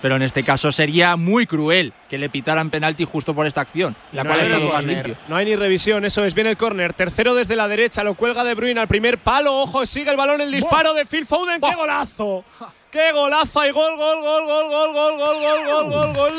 Pero 0.00 0.16
en 0.16 0.22
este 0.22 0.42
caso 0.42 0.72
sería 0.72 1.16
muy 1.16 1.46
cruel 1.46 1.92
que 2.08 2.16
le 2.16 2.30
pitaran 2.30 2.70
penalti 2.70 3.04
justo 3.04 3.34
por 3.34 3.46
esta 3.46 3.60
acción, 3.60 3.94
la 4.12 4.24
no 4.24 4.30
cual 4.30 4.40
ha 4.40 4.42
hay 4.42 4.48
estado 4.48 4.64
ni 4.64 4.68
más 4.72 4.76
córner. 4.80 5.06
limpio. 5.06 5.24
No 5.28 5.36
hay 5.36 5.44
ni 5.44 5.56
revisión, 5.56 6.04
eso 6.06 6.24
es 6.24 6.34
bien 6.34 6.46
el 6.46 6.56
córner. 6.56 6.94
Tercero 6.94 7.34
desde 7.34 7.54
la 7.54 7.68
derecha, 7.68 8.02
lo 8.02 8.14
cuelga 8.14 8.44
de 8.44 8.54
Bruyne 8.54 8.80
al 8.80 8.88
primer 8.88 9.18
palo. 9.18 9.54
Ojo, 9.60 9.84
sigue 9.84 10.10
el 10.10 10.16
balón, 10.16 10.40
el 10.40 10.50
disparo 10.50 10.94
de 10.94 11.04
Phil 11.04 11.26
Foden. 11.26 11.60
¡Qué 11.60 11.74
golazo! 11.74 12.44
¡Qué 12.90 13.12
golazo! 13.12 13.66
Y 13.66 13.72
gol, 13.72 13.96
gol, 13.96 14.20
gol, 14.22 14.44
gol, 14.46 14.68
gol, 14.68 14.92
gol, 14.92 15.16
gol, 15.18 15.36
gol, 15.42 15.90
gol, 15.90 15.90
gol, 15.90 16.12
gol. 16.14 16.32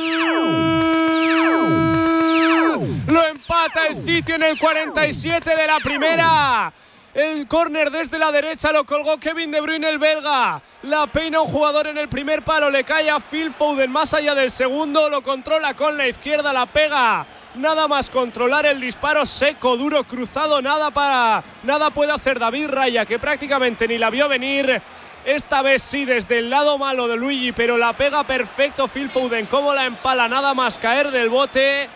Lo 3.08 3.26
empata 3.28 3.88
el 3.88 3.96
City 3.96 4.32
en 4.34 4.44
el 4.44 4.58
47 4.58 5.56
de 5.56 5.68
la 5.68 5.78
primera. 5.84 6.74
El 7.16 7.48
córner 7.48 7.92
desde 7.92 8.20
la 8.20 8.30
derecha 8.30 8.74
lo 8.74 8.84
colgó 8.84 9.18
Kevin 9.18 9.50
De 9.50 9.62
Bruyne, 9.62 9.88
el 9.88 10.00
belga. 10.00 10.62
La 10.82 11.08
peina 11.08 11.40
un 11.40 11.48
jugador 11.48 11.88
en 11.88 11.98
el 11.98 12.10
primer 12.10 12.42
palo, 12.42 12.70
le 12.70 12.84
cae 12.84 13.10
a 13.10 13.22
Phil 13.22 13.54
Foden 13.54 13.90
más 13.90 14.14
allá 14.14 14.36
del 14.36 14.52
segundo, 14.52 15.10
lo 15.10 15.24
controla 15.24 15.76
con 15.76 15.98
la 15.98 16.10
izquierda, 16.10 16.52
la 16.52 16.66
pega. 16.66 17.26
Nada 17.56 17.88
más 17.88 18.10
controlar 18.10 18.66
el 18.66 18.82
disparo 18.82 19.26
seco, 19.26 19.78
duro, 19.78 20.04
cruzado, 20.04 20.62
nada 20.62 20.92
para 20.92 21.42
nada 21.64 21.90
puede 21.90 22.12
hacer 22.12 22.38
David 22.38 22.68
Raya, 22.68 23.06
que 23.06 23.18
prácticamente 23.18 23.88
ni 23.88 23.98
la 23.98 24.10
vio 24.10 24.28
venir. 24.28 24.82
Esta 25.24 25.62
vez 25.62 25.84
sí, 25.84 26.04
desde 26.04 26.40
el 26.40 26.50
lado 26.50 26.78
malo 26.78 27.08
de 27.08 27.16
Luigi, 27.16 27.54
pero 27.54 27.78
la 27.78 27.96
pega 27.96 28.26
perfecto 28.26 28.90
Phil 28.90 29.08
Foden. 29.08 29.46
Cómo 29.46 29.74
la 29.74 29.86
empala, 29.86 30.28
nada 30.28 30.54
más 30.54 30.78
caer 30.78 31.12
del 31.12 31.30
bote. 31.30 31.90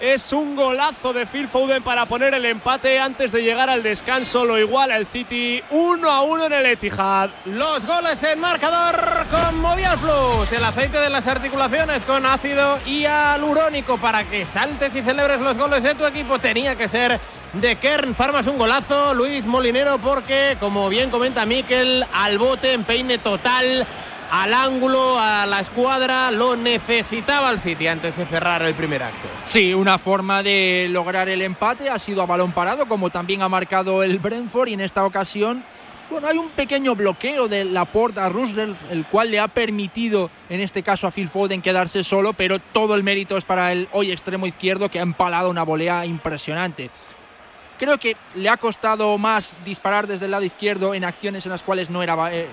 Es 0.00 0.32
un 0.32 0.54
golazo 0.54 1.12
de 1.12 1.26
Phil 1.26 1.48
Foden 1.48 1.82
para 1.82 2.06
poner 2.06 2.32
el 2.32 2.44
empate 2.44 3.00
antes 3.00 3.32
de 3.32 3.42
llegar 3.42 3.68
al 3.68 3.82
descanso. 3.82 4.44
Lo 4.44 4.56
iguala 4.56 4.96
el 4.96 5.06
City 5.06 5.60
1 5.70 6.08
a 6.08 6.22
1 6.22 6.46
en 6.46 6.52
el 6.52 6.66
Etihad. 6.66 7.30
Los 7.46 7.84
goles 7.84 8.22
en 8.22 8.38
marcador 8.38 9.26
con 9.28 9.60
Movial 9.60 9.98
Plus, 9.98 10.52
el 10.52 10.62
aceite 10.62 11.00
de 11.00 11.10
las 11.10 11.26
articulaciones 11.26 12.04
con 12.04 12.24
ácido 12.26 12.78
hialurónico 12.86 13.98
para 13.98 14.22
que 14.22 14.44
saltes 14.44 14.94
y 14.94 15.02
celebres 15.02 15.40
los 15.40 15.56
goles 15.56 15.82
de 15.82 15.96
tu 15.96 16.06
equipo. 16.06 16.38
Tenía 16.38 16.76
que 16.76 16.86
ser 16.86 17.18
de 17.54 17.76
Kern. 17.76 18.14
Farmas 18.14 18.46
un 18.46 18.56
golazo, 18.56 19.14
Luis 19.14 19.46
Molinero, 19.46 19.98
porque, 19.98 20.56
como 20.60 20.88
bien 20.88 21.10
comenta 21.10 21.44
Miquel, 21.44 22.06
al 22.14 22.38
bote 22.38 22.72
en 22.72 22.84
peine 22.84 23.18
total 23.18 23.84
al 24.30 24.54
ángulo, 24.54 25.18
a 25.18 25.46
la 25.46 25.60
escuadra, 25.60 26.30
lo 26.30 26.56
necesitaba 26.56 27.50
el 27.50 27.60
City 27.60 27.86
antes 27.86 28.16
de 28.16 28.26
cerrar 28.26 28.62
el 28.62 28.74
primer 28.74 29.02
acto. 29.02 29.28
Sí, 29.44 29.72
una 29.74 29.98
forma 29.98 30.42
de 30.42 30.86
lograr 30.90 31.28
el 31.28 31.42
empate 31.42 31.88
ha 31.88 31.98
sido 31.98 32.22
a 32.22 32.26
balón 32.26 32.52
parado, 32.52 32.86
como 32.86 33.10
también 33.10 33.42
ha 33.42 33.48
marcado 33.48 34.02
el 34.02 34.18
Brentford 34.18 34.68
y 34.68 34.74
en 34.74 34.80
esta 34.80 35.04
ocasión 35.04 35.64
bueno, 36.10 36.26
hay 36.26 36.38
un 36.38 36.48
pequeño 36.48 36.94
bloqueo 36.94 37.48
de 37.48 37.66
la 37.66 37.84
puerta 37.84 38.24
a 38.24 38.28
Roosevelt, 38.30 38.78
el 38.90 39.04
cual 39.04 39.30
le 39.30 39.40
ha 39.40 39.48
permitido, 39.48 40.30
en 40.48 40.60
este 40.60 40.82
caso 40.82 41.06
a 41.06 41.10
Phil 41.10 41.28
Foden, 41.28 41.60
quedarse 41.60 42.02
solo, 42.02 42.32
pero 42.32 42.60
todo 42.60 42.94
el 42.94 43.02
mérito 43.02 43.36
es 43.36 43.44
para 43.44 43.72
el 43.72 43.88
hoy 43.92 44.10
extremo 44.10 44.46
izquierdo 44.46 44.88
que 44.88 45.00
ha 45.00 45.02
empalado 45.02 45.50
una 45.50 45.64
volea 45.64 46.06
impresionante. 46.06 46.90
Creo 47.78 47.98
que 47.98 48.16
le 48.34 48.48
ha 48.48 48.56
costado 48.56 49.18
más 49.18 49.54
disparar 49.66 50.06
desde 50.06 50.24
el 50.24 50.30
lado 50.30 50.44
izquierdo 50.44 50.94
en 50.94 51.04
acciones 51.04 51.44
en 51.44 51.52
las 51.52 51.62
cuales 51.62 51.90
no 51.90 52.02
era 52.02 52.16
eh, 52.34 52.48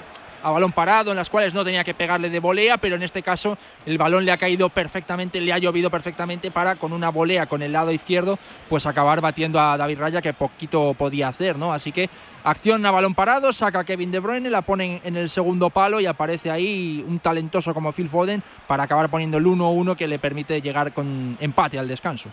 a 0.46 0.52
balón 0.52 0.74
parado, 0.74 1.10
en 1.10 1.18
las 1.18 1.32
cuales 1.32 1.56
no 1.56 1.66
tenía 1.66 1.84
que 1.84 1.96
pegarle 1.96 2.30
de 2.30 2.40
volea, 2.40 2.78
pero 2.78 2.96
en 2.96 3.02
este 3.02 3.24
caso 3.24 3.58
el 3.88 3.98
balón 3.98 4.26
le 4.26 4.32
ha 4.32 4.38
caído 4.38 4.70
perfectamente, 4.70 5.42
le 5.42 5.52
ha 5.52 5.58
llovido 5.58 5.90
perfectamente 5.90 6.52
para 6.52 6.76
con 6.76 6.94
una 6.94 7.10
volea 7.10 7.48
con 7.48 7.64
el 7.64 7.72
lado 7.72 7.92
izquierdo, 7.92 8.38
pues 8.70 8.86
acabar 8.86 9.22
batiendo 9.22 9.60
a 9.60 9.76
David 9.76 9.98
Raya 9.98 10.22
que 10.22 10.34
poquito 10.34 10.94
podía 10.94 11.30
hacer, 11.30 11.58
¿no? 11.58 11.74
Así 11.74 11.92
que 11.92 12.12
acción 12.44 12.86
a 12.86 12.92
balón 12.92 13.16
parado, 13.16 13.52
saca 13.54 13.80
a 13.80 13.84
Kevin 13.86 14.12
De 14.12 14.20
Bruyne, 14.20 14.52
la 14.52 14.62
pone 14.62 15.02
en 15.04 15.18
el 15.18 15.32
segundo 15.32 15.72
palo 15.72 16.00
y 16.00 16.06
aparece 16.06 16.52
ahí 16.52 17.04
un 17.08 17.18
talentoso 17.18 17.74
como 17.74 17.92
Phil 17.92 18.08
Foden 18.08 18.44
para 18.68 18.84
acabar 18.84 19.10
poniendo 19.10 19.40
el 19.40 19.46
1-1 19.46 19.96
que 19.96 20.08
le 20.08 20.20
permite 20.20 20.62
llegar 20.62 20.94
con 20.94 21.38
empate 21.42 21.80
al 21.80 21.88
descanso. 21.88 22.30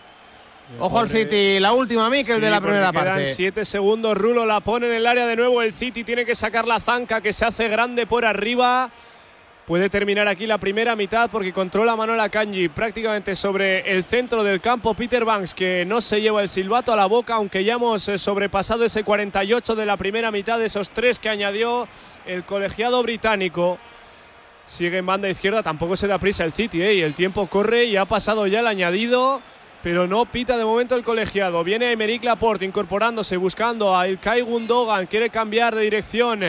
Ojo 0.79 0.99
al 0.99 1.09
City, 1.09 1.59
la 1.59 1.73
última, 1.73 2.09
Mikel, 2.09 2.41
de 2.41 2.49
la 2.49 2.61
primera 2.61 2.91
parte. 2.91 3.21
Quedan 3.21 3.35
siete 3.35 3.65
segundos, 3.65 4.17
Rulo 4.17 4.45
la 4.45 4.61
pone 4.61 4.87
en 4.87 4.93
el 4.93 5.05
área 5.05 5.27
de 5.27 5.35
nuevo. 5.35 5.61
El 5.61 5.73
City 5.73 6.03
tiene 6.03 6.25
que 6.25 6.35
sacar 6.35 6.65
la 6.65 6.79
zanca 6.79 7.21
que 7.21 7.33
se 7.33 7.45
hace 7.45 7.67
grande 7.67 8.07
por 8.07 8.25
arriba. 8.25 8.89
Puede 9.67 9.89
terminar 9.89 10.27
aquí 10.27 10.45
la 10.45 10.57
primera 10.57 10.95
mitad 10.95 11.29
porque 11.29 11.53
controla 11.53 11.95
Manuela 11.95 12.27
Kanji 12.27 12.67
prácticamente 12.67 13.33
sobre 13.35 13.91
el 13.91 14.03
centro 14.03 14.43
del 14.43 14.59
campo. 14.59 14.93
Peter 14.93 15.23
Banks 15.23 15.53
que 15.53 15.85
no 15.85 16.01
se 16.01 16.19
lleva 16.21 16.41
el 16.41 16.49
silbato 16.49 16.91
a 16.91 16.97
la 16.97 17.05
boca, 17.05 17.35
aunque 17.35 17.63
ya 17.63 17.75
hemos 17.75 18.09
eh, 18.09 18.17
sobrepasado 18.17 18.83
ese 18.83 19.03
48 19.03 19.75
de 19.75 19.85
la 19.85 19.95
primera 19.95 20.31
mitad, 20.31 20.59
de 20.59 20.65
esos 20.65 20.89
tres 20.89 21.19
que 21.19 21.29
añadió 21.29 21.87
el 22.25 22.43
colegiado 22.43 23.01
británico. 23.03 23.77
Sigue 24.65 24.97
en 24.97 25.05
banda 25.05 25.29
izquierda, 25.29 25.61
tampoco 25.61 25.95
se 25.95 26.07
da 26.07 26.17
prisa 26.17 26.43
el 26.43 26.51
City, 26.51 26.81
¿eh? 26.81 26.95
y 26.95 27.01
el 27.01 27.13
tiempo 27.13 27.47
corre 27.47 27.85
y 27.85 27.95
ha 27.95 28.05
pasado 28.05 28.47
ya 28.47 28.61
el 28.61 28.67
añadido 28.67 29.41
pero 29.83 30.07
no 30.07 30.25
pita 30.25 30.57
de 30.57 30.63
momento 30.63 30.95
el 30.95 31.03
colegiado. 31.03 31.61
Viene 31.63 31.91
Emerick 31.91 32.23
Laporte 32.23 32.63
incorporándose, 32.63 33.35
buscando 33.35 33.95
a 33.95 34.07
Ilkay 34.07 34.41
Gundogan, 34.41 35.07
quiere 35.07 35.29
cambiar 35.29 35.75
de 35.75 35.81
dirección. 35.81 36.41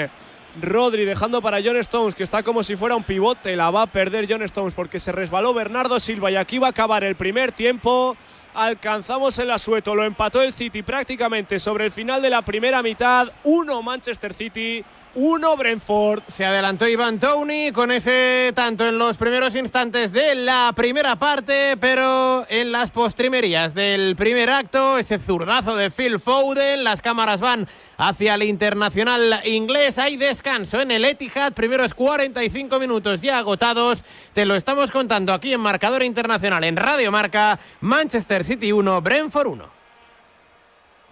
Rodri 0.62 1.04
dejando 1.04 1.42
para 1.42 1.60
John 1.62 1.76
Stones, 1.78 2.14
que 2.14 2.22
está 2.22 2.44
como 2.44 2.62
si 2.62 2.76
fuera 2.76 2.94
un 2.94 3.02
pivote. 3.02 3.56
La 3.56 3.70
va 3.70 3.82
a 3.82 3.86
perder 3.88 4.28
John 4.30 4.44
Stones 4.44 4.72
porque 4.72 5.00
se 5.00 5.10
resbaló 5.10 5.52
Bernardo 5.52 5.98
Silva 5.98 6.30
y 6.30 6.36
aquí 6.36 6.58
va 6.58 6.68
a 6.68 6.70
acabar 6.70 7.02
el 7.02 7.16
primer 7.16 7.50
tiempo. 7.50 8.16
Alcanzamos 8.54 9.36
el 9.40 9.50
asueto, 9.50 9.96
lo 9.96 10.04
empató 10.04 10.40
el 10.40 10.52
City 10.52 10.82
prácticamente 10.82 11.58
sobre 11.58 11.86
el 11.86 11.90
final 11.90 12.22
de 12.22 12.30
la 12.30 12.42
primera 12.42 12.84
mitad. 12.84 13.32
Uno 13.42 13.82
Manchester 13.82 14.32
City, 14.32 14.84
1 15.14 15.56
Brentford. 15.56 16.22
Se 16.28 16.44
adelantó 16.44 16.88
Iván 16.88 17.20
Tony 17.20 17.70
con 17.72 17.90
ese 17.90 18.52
tanto 18.54 18.86
en 18.86 18.98
los 18.98 19.16
primeros 19.16 19.54
instantes 19.54 20.12
de 20.12 20.34
la 20.34 20.72
primera 20.74 21.16
parte, 21.16 21.76
pero 21.76 22.46
en 22.48 22.72
las 22.72 22.90
postrimerías 22.90 23.74
del 23.74 24.16
primer 24.16 24.50
acto, 24.50 24.98
ese 24.98 25.18
zurdazo 25.18 25.76
de 25.76 25.90
Phil 25.90 26.18
Foden, 26.18 26.82
las 26.82 27.00
cámaras 27.00 27.40
van 27.40 27.68
hacia 27.96 28.34
el 28.34 28.42
internacional 28.42 29.40
inglés. 29.44 29.98
Hay 29.98 30.16
descanso 30.16 30.80
en 30.80 30.90
el 30.90 31.04
Etihad, 31.04 31.52
primeros 31.52 31.94
45 31.94 32.78
minutos 32.80 33.20
ya 33.22 33.38
agotados. 33.38 34.02
Te 34.32 34.46
lo 34.46 34.56
estamos 34.56 34.90
contando 34.90 35.32
aquí 35.32 35.52
en 35.52 35.60
Marcador 35.60 36.02
Internacional 36.02 36.64
en 36.64 36.76
Radio 36.76 37.12
Marca, 37.12 37.58
Manchester 37.80 38.44
City 38.44 38.72
1, 38.72 39.00
Brentford 39.00 39.46
1. 39.46 39.73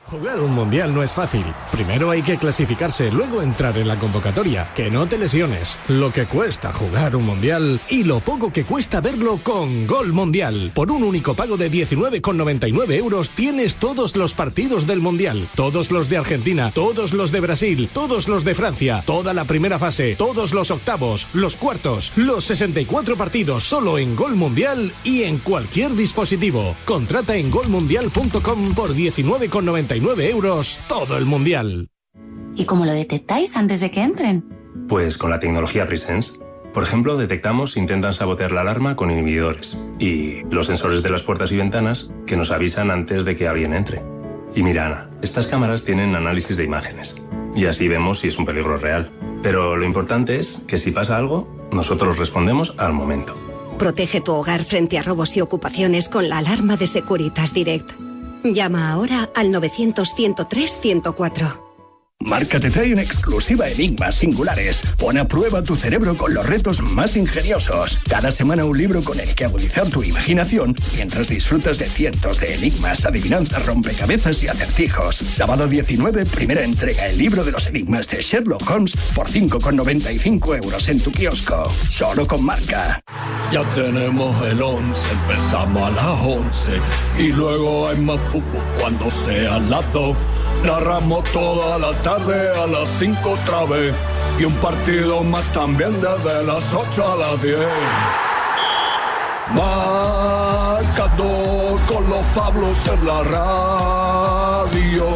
Jugar 0.06 0.40
un 0.40 0.52
mundial 0.52 0.94
no 0.94 1.02
es 1.02 1.12
fácil. 1.12 1.44
Primero 1.70 2.10
hay 2.10 2.22
que 2.22 2.36
clasificarse, 2.36 3.10
luego 3.10 3.40
entrar 3.40 3.78
en 3.78 3.88
la 3.88 3.98
convocatoria. 3.98 4.70
Que 4.74 4.90
no 4.90 5.06
te 5.06 5.16
lesiones. 5.16 5.78
Lo 5.88 6.12
que 6.12 6.26
cuesta 6.26 6.72
jugar 6.72 7.16
un 7.16 7.24
mundial 7.24 7.80
y 7.88 8.04
lo 8.04 8.20
poco 8.20 8.52
que 8.52 8.64
cuesta 8.64 9.00
verlo 9.00 9.40
con 9.42 9.86
Gol 9.86 10.12
Mundial. 10.12 10.72
Por 10.74 10.92
un 10.92 11.02
único 11.02 11.34
pago 11.34 11.56
de 11.56 11.70
19,99 11.70 12.92
euros 12.94 13.30
tienes 13.30 13.76
todos 13.76 14.16
los 14.16 14.34
partidos 14.34 14.86
del 14.86 15.00
mundial. 15.00 15.48
Todos 15.54 15.90
los 15.90 16.08
de 16.08 16.18
Argentina, 16.18 16.70
todos 16.74 17.14
los 17.14 17.32
de 17.32 17.40
Brasil, 17.40 17.88
todos 17.92 18.28
los 18.28 18.44
de 18.44 18.54
Francia, 18.54 19.02
toda 19.06 19.32
la 19.32 19.44
primera 19.44 19.78
fase, 19.78 20.14
todos 20.16 20.52
los 20.52 20.70
octavos, 20.70 21.28
los 21.32 21.56
cuartos, 21.56 22.12
los 22.16 22.44
64 22.44 23.16
partidos 23.16 23.64
solo 23.64 23.98
en 23.98 24.14
Gol 24.14 24.34
Mundial 24.34 24.92
y 25.04 25.22
en 25.22 25.38
cualquier 25.38 25.94
dispositivo. 25.94 26.76
Contrata 26.84 27.36
en 27.36 27.50
golmundial.com 27.50 28.74
por 28.74 28.94
19,99 28.94 29.91
euros 29.94 30.80
todo 30.88 31.18
el 31.18 31.26
mundial. 31.26 31.90
¿Y 32.54 32.64
cómo 32.64 32.84
lo 32.84 32.92
detectáis 32.92 33.56
antes 33.56 33.80
de 33.80 33.90
que 33.90 34.02
entren? 34.02 34.44
Pues 34.88 35.18
con 35.18 35.30
la 35.30 35.38
tecnología 35.38 35.86
Presence. 35.86 36.32
Por 36.72 36.82
ejemplo, 36.82 37.16
detectamos 37.18 37.72
si 37.72 37.80
intentan 37.80 38.14
sabotear 38.14 38.52
la 38.52 38.62
alarma 38.62 38.96
con 38.96 39.10
inhibidores 39.10 39.78
y 39.98 40.44
los 40.44 40.66
sensores 40.66 41.02
de 41.02 41.10
las 41.10 41.22
puertas 41.22 41.52
y 41.52 41.56
ventanas 41.56 42.10
que 42.26 42.36
nos 42.36 42.50
avisan 42.50 42.90
antes 42.90 43.24
de 43.24 43.36
que 43.36 43.46
alguien 43.46 43.74
entre. 43.74 44.02
Y 44.54 44.62
mira, 44.62 44.86
Ana, 44.86 45.10
estas 45.22 45.46
cámaras 45.46 45.84
tienen 45.84 46.14
análisis 46.14 46.56
de 46.56 46.64
imágenes 46.64 47.16
y 47.54 47.66
así 47.66 47.88
vemos 47.88 48.20
si 48.20 48.28
es 48.28 48.38
un 48.38 48.46
peligro 48.46 48.78
real. 48.78 49.10
Pero 49.42 49.76
lo 49.76 49.84
importante 49.84 50.38
es 50.38 50.62
que 50.66 50.78
si 50.78 50.90
pasa 50.90 51.18
algo, 51.18 51.48
nosotros 51.70 52.18
respondemos 52.18 52.74
al 52.78 52.92
momento. 52.94 53.36
Protege 53.78 54.20
tu 54.20 54.32
hogar 54.32 54.64
frente 54.64 54.98
a 54.98 55.02
robos 55.02 55.36
y 55.36 55.40
ocupaciones 55.40 56.08
con 56.08 56.28
la 56.28 56.38
alarma 56.38 56.76
de 56.76 56.86
Securitas 56.86 57.52
Direct. 57.52 58.01
Llama 58.44 58.90
ahora 58.90 59.28
al 59.34 59.52
900-103-104. 59.52 61.61
Marca 62.24 62.60
te 62.60 62.70
trae 62.70 62.92
en 62.92 62.98
exclusiva 62.98 63.68
enigmas 63.68 64.14
singulares. 64.14 64.82
Pon 64.98 65.18
a 65.18 65.26
prueba 65.26 65.62
tu 65.62 65.74
cerebro 65.74 66.16
con 66.16 66.32
los 66.32 66.46
retos 66.46 66.80
más 66.80 67.16
ingeniosos. 67.16 67.98
Cada 68.08 68.30
semana 68.30 68.64
un 68.64 68.78
libro 68.78 69.02
con 69.02 69.18
el 69.18 69.34
que 69.34 69.44
agudizar 69.44 69.88
tu 69.88 70.02
imaginación 70.02 70.74
mientras 70.96 71.28
disfrutas 71.28 71.78
de 71.78 71.86
cientos 71.86 72.38
de 72.38 72.54
enigmas, 72.54 73.04
adivinanzas, 73.04 73.66
rompecabezas 73.66 74.42
y 74.44 74.48
acertijos. 74.48 75.16
Sábado 75.16 75.66
19, 75.66 76.24
primera 76.26 76.62
entrega, 76.62 77.06
el 77.06 77.18
libro 77.18 77.44
de 77.44 77.52
los 77.52 77.66
enigmas 77.66 78.08
de 78.08 78.20
Sherlock 78.20 78.70
Holmes 78.70 78.96
por 79.14 79.28
5,95 79.28 80.62
euros 80.62 80.88
en 80.88 81.00
tu 81.00 81.10
kiosco. 81.10 81.64
Solo 81.90 82.26
con 82.26 82.44
marca. 82.44 83.00
Ya 83.52 83.62
tenemos 83.74 84.46
el 84.46 84.62
11, 84.62 85.12
empezamos 85.12 85.82
a 85.82 85.90
las 85.90 86.20
11 86.24 86.72
y 87.18 87.32
luego 87.32 87.88
hay 87.88 87.98
más 87.98 88.20
fútbol 88.30 88.62
cuando 88.78 89.10
sea 89.10 89.58
las 89.58 89.92
2. 89.92 90.16
Narramos 90.64 91.24
toda 91.32 91.76
la 91.76 91.92
tarde 92.02 92.11
a 92.12 92.66
las 92.66 92.88
5 92.98 93.30
otra 93.30 93.64
vez 93.64 93.94
y 94.38 94.44
un 94.44 94.52
partido 94.56 95.24
más 95.24 95.50
también 95.52 95.98
desde 95.98 96.44
las 96.44 96.62
8 96.74 97.12
a 97.12 97.16
las 97.16 97.40
10. 97.40 97.56
Marcador 99.54 101.00
con 101.86 102.10
los 102.10 102.22
Pablos 102.34 102.76
en 102.92 103.06
la 103.06 103.22
radio. 103.22 105.06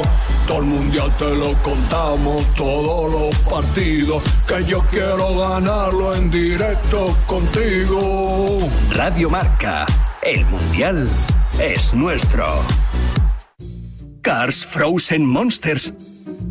Todo 0.48 0.59
el 0.59 0.64
mundial 0.64 1.12
te 1.18 1.35
lo 1.35 1.52
contamos, 1.62 2.42
todos 2.54 3.12
los 3.12 3.37
partidos, 3.40 4.22
que 4.48 4.64
yo 4.64 4.80
quiero 4.90 5.37
ganarlo 5.37 6.14
en 6.14 6.30
directo 6.30 7.14
contigo. 7.26 8.61
Radio 8.92 9.28
Marca, 9.28 9.85
el 10.22 10.46
mundial 10.46 11.06
es 11.59 11.92
nuestro. 11.92 12.62
Cars 14.22 14.64
Frozen 14.64 15.26
Monsters. 15.26 15.92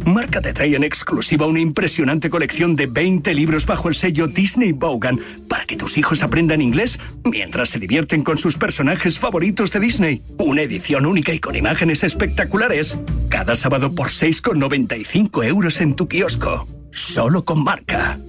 Marca 0.06 0.39
te 0.39 0.54
trae 0.54 0.76
en 0.76 0.84
exclusiva 0.84 1.48
una 1.48 1.60
impresionante 1.60 2.30
colección 2.30 2.76
de 2.76 2.86
20 2.86 3.34
libros 3.34 3.65
bajo 3.65 3.89
el 3.89 3.95
sello 3.95 4.28
Disney 4.28 4.71
Bogan 4.71 5.19
para 5.48 5.65
que 5.65 5.76
tus 5.76 5.98
hijos 5.98 6.21
aprendan 6.21 6.62
inglés 6.62 7.00
mientras 7.24 7.69
se 7.69 7.80
divierten 7.80 8.24
con 8.24 8.38
sus 8.38 8.58
personajes 8.58 9.17
favoritos 9.17 9.71
de 9.71 9.80
Disney. 9.80 10.21
Una 10.38 10.62
edición 10.62 11.06
única 11.06 11.34
y 11.34 11.39
con 11.39 11.56
imágenes 11.56 12.04
espectaculares. 12.04 12.98
Cada 13.30 13.56
sábado 13.56 13.93
por 13.93 14.10
6,95 14.10 15.45
euros 15.45 15.82
en 15.82 15.95
tu 15.95 16.08
kiosco. 16.08 16.67
Solo 16.91 17.43
con 17.43 17.63
marca. 17.63 18.19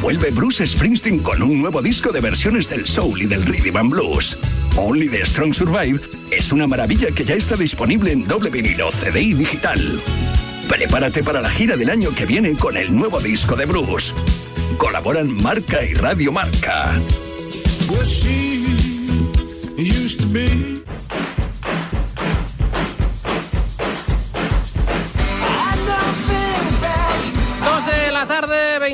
Vuelve 0.00 0.30
Bruce 0.30 0.66
Springsteen 0.66 1.20
con 1.20 1.42
un 1.42 1.60
nuevo 1.60 1.80
disco 1.82 2.10
de 2.10 2.20
versiones 2.20 2.68
del 2.68 2.86
soul 2.86 3.22
y 3.22 3.26
del 3.26 3.44
rhythm 3.44 3.76
and 3.76 3.90
blues. 3.90 4.38
Only 4.76 5.08
the 5.08 5.24
Strong 5.24 5.54
Survive 5.54 6.00
es 6.30 6.52
una 6.52 6.66
maravilla 6.66 7.08
que 7.14 7.24
ya 7.24 7.34
está 7.34 7.56
disponible 7.56 8.12
en 8.12 8.26
doble 8.26 8.50
vinilo, 8.50 8.90
CD 8.90 9.20
y 9.20 9.34
digital. 9.34 9.78
Prepárate 10.68 11.22
para 11.22 11.40
la 11.40 11.50
gira 11.50 11.76
del 11.76 11.90
año 11.90 12.10
que 12.14 12.26
viene 12.26 12.54
con 12.56 12.76
el 12.76 12.94
nuevo 12.94 13.20
disco 13.20 13.56
de 13.56 13.64
Bruce. 13.64 14.12
Colaboran 14.76 15.34
Marca 15.42 15.82
y 15.82 15.94
Radio 15.94 16.30
Marca. 16.30 17.00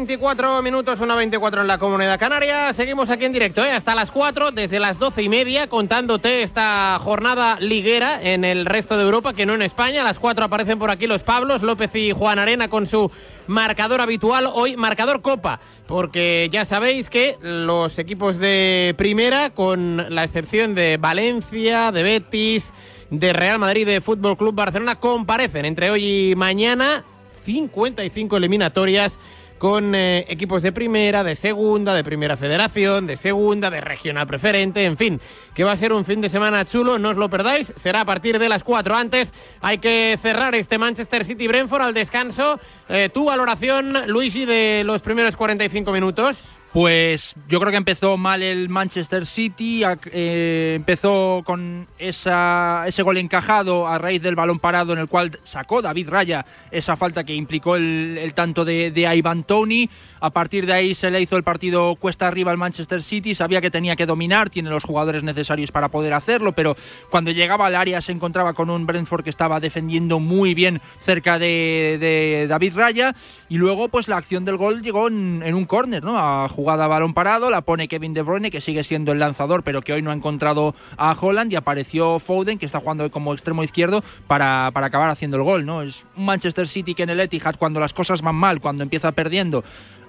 24 0.06 0.60
minutos, 0.60 1.00
una 1.00 1.14
24 1.14 1.62
en 1.62 1.66
la 1.66 1.78
Comunidad 1.78 2.20
Canaria. 2.20 2.70
Seguimos 2.74 3.08
aquí 3.08 3.24
en 3.24 3.32
directo, 3.32 3.64
¿eh? 3.64 3.72
hasta 3.72 3.94
las 3.94 4.10
4, 4.10 4.50
desde 4.50 4.78
las 4.78 4.98
12 4.98 5.22
y 5.22 5.30
media, 5.30 5.66
contándote 5.66 6.42
esta 6.42 6.98
jornada 7.00 7.56
liguera 7.58 8.20
en 8.22 8.44
el 8.44 8.66
resto 8.66 8.98
de 8.98 9.04
Europa, 9.04 9.32
que 9.32 9.46
no 9.46 9.54
en 9.54 9.62
España. 9.62 10.02
A 10.02 10.04
las 10.04 10.18
4 10.18 10.44
aparecen 10.44 10.78
por 10.78 10.90
aquí 10.90 11.06
los 11.06 11.22
Pablos, 11.22 11.62
López 11.62 11.94
y 11.94 12.12
Juan 12.12 12.38
Arena 12.38 12.68
con 12.68 12.86
su 12.86 13.10
marcador 13.46 14.02
habitual. 14.02 14.46
Hoy, 14.52 14.76
marcador 14.76 15.22
Copa, 15.22 15.58
porque 15.86 16.50
ya 16.52 16.66
sabéis 16.66 17.08
que 17.08 17.38
los 17.40 17.98
equipos 17.98 18.38
de 18.38 18.94
primera, 18.98 19.54
con 19.54 20.14
la 20.14 20.24
excepción 20.24 20.74
de 20.74 20.98
Valencia, 20.98 21.92
de 21.92 22.02
Betis, 22.02 22.74
de 23.08 23.32
Real 23.32 23.58
Madrid, 23.58 23.86
de 23.86 24.02
Fútbol 24.02 24.36
Club 24.36 24.54
Barcelona, 24.54 25.00
comparecen 25.00 25.64
entre 25.64 25.90
hoy 25.90 26.32
y 26.32 26.34
mañana 26.36 27.04
55 27.44 28.36
eliminatorias 28.36 29.18
con 29.64 29.94
eh, 29.94 30.26
equipos 30.28 30.62
de 30.62 30.72
primera, 30.72 31.24
de 31.24 31.36
segunda, 31.36 31.94
de 31.94 32.04
primera 32.04 32.36
federación, 32.36 33.06
de 33.06 33.16
segunda, 33.16 33.70
de 33.70 33.80
regional 33.80 34.26
preferente, 34.26 34.84
en 34.84 34.98
fin, 34.98 35.18
que 35.54 35.64
va 35.64 35.72
a 35.72 35.76
ser 35.78 35.94
un 35.94 36.04
fin 36.04 36.20
de 36.20 36.28
semana 36.28 36.66
chulo, 36.66 36.98
no 36.98 37.08
os 37.08 37.16
lo 37.16 37.30
perdáis, 37.30 37.72
será 37.74 38.02
a 38.02 38.04
partir 38.04 38.38
de 38.38 38.50
las 38.50 38.62
4. 38.62 38.94
Antes 38.94 39.32
hay 39.62 39.78
que 39.78 40.18
cerrar 40.20 40.54
este 40.54 40.76
Manchester 40.76 41.24
City 41.24 41.48
Brentford 41.48 41.80
al 41.80 41.94
descanso. 41.94 42.60
Eh, 42.90 43.08
tu 43.08 43.24
valoración, 43.24 44.06
Luigi, 44.06 44.44
de 44.44 44.82
los 44.84 45.00
primeros 45.00 45.34
45 45.34 45.92
minutos. 45.92 46.42
Pues 46.74 47.36
yo 47.48 47.60
creo 47.60 47.70
que 47.70 47.76
empezó 47.76 48.16
mal 48.16 48.42
el 48.42 48.68
Manchester 48.68 49.26
City, 49.26 49.84
eh, 50.10 50.72
empezó 50.74 51.42
con 51.46 51.86
esa, 52.00 52.82
ese 52.88 53.04
gol 53.04 53.16
encajado 53.18 53.86
a 53.86 53.96
raíz 53.96 54.20
del 54.20 54.34
balón 54.34 54.58
parado 54.58 54.92
en 54.92 54.98
el 54.98 55.06
cual 55.06 55.38
sacó 55.44 55.82
David 55.82 56.08
Raya 56.08 56.44
esa 56.72 56.96
falta 56.96 57.22
que 57.22 57.32
implicó 57.32 57.76
el, 57.76 58.32
tanto 58.34 58.64
de, 58.64 58.90
de 58.90 59.16
Ivan 59.16 59.44
Tony. 59.44 59.88
A 60.24 60.30
partir 60.30 60.64
de 60.64 60.72
ahí 60.72 60.94
se 60.94 61.10
le 61.10 61.20
hizo 61.20 61.36
el 61.36 61.42
partido 61.42 61.96
cuesta 61.96 62.26
arriba 62.26 62.50
al 62.50 62.56
Manchester 62.56 63.02
City, 63.02 63.34
sabía 63.34 63.60
que 63.60 63.70
tenía 63.70 63.94
que 63.94 64.06
dominar, 64.06 64.48
tiene 64.48 64.70
los 64.70 64.82
jugadores 64.82 65.22
necesarios 65.22 65.70
para 65.70 65.90
poder 65.90 66.14
hacerlo, 66.14 66.52
pero 66.52 66.78
cuando 67.10 67.30
llegaba 67.30 67.66
al 67.66 67.76
área 67.76 68.00
se 68.00 68.12
encontraba 68.12 68.54
con 68.54 68.70
un 68.70 68.86
Brentford 68.86 69.22
que 69.22 69.28
estaba 69.28 69.60
defendiendo 69.60 70.20
muy 70.20 70.54
bien 70.54 70.80
cerca 71.02 71.38
de, 71.38 72.46
David 72.48 72.74
Raya 72.74 73.14
y 73.50 73.58
luego 73.58 73.88
pues 73.88 74.08
la 74.08 74.16
acción 74.16 74.46
del 74.46 74.56
gol 74.56 74.80
llegó 74.80 75.08
en, 75.08 75.42
un 75.54 75.66
córner, 75.66 76.02
¿no? 76.02 76.18
A 76.18 76.48
jugada 76.48 76.86
balón 76.86 77.12
parado, 77.12 77.50
la 77.50 77.60
pone 77.60 77.86
Kevin 77.86 78.14
De 78.14 78.22
Bruyne 78.22 78.50
que 78.50 78.62
sigue 78.62 78.82
siendo 78.82 79.12
el 79.12 79.18
lanzador, 79.18 79.62
pero 79.62 79.82
que 79.82 79.92
hoy 79.92 80.00
no 80.00 80.10
ha 80.10 80.14
encontrado 80.14 80.74
a 80.96 81.14
Holland 81.20 81.52
y 81.52 81.56
apareció 81.56 82.18
Foden 82.18 82.58
que 82.58 82.64
está 82.64 82.80
jugando 82.80 83.10
como 83.10 83.34
extremo 83.34 83.62
izquierdo 83.62 84.02
para, 84.26 84.70
para 84.72 84.86
acabar 84.86 85.10
haciendo 85.10 85.36
el 85.36 85.42
gol, 85.42 85.66
¿no? 85.66 85.82
Es 85.82 86.06
un 86.16 86.24
Manchester 86.24 86.66
City 86.66 86.94
que 86.94 87.02
en 87.02 87.10
el 87.10 87.20
Etihad 87.20 87.56
cuando 87.58 87.78
las 87.78 87.92
cosas 87.92 88.22
van 88.22 88.36
mal, 88.36 88.62
cuando 88.62 88.82
empieza 88.82 89.12
perdiendo, 89.12 89.64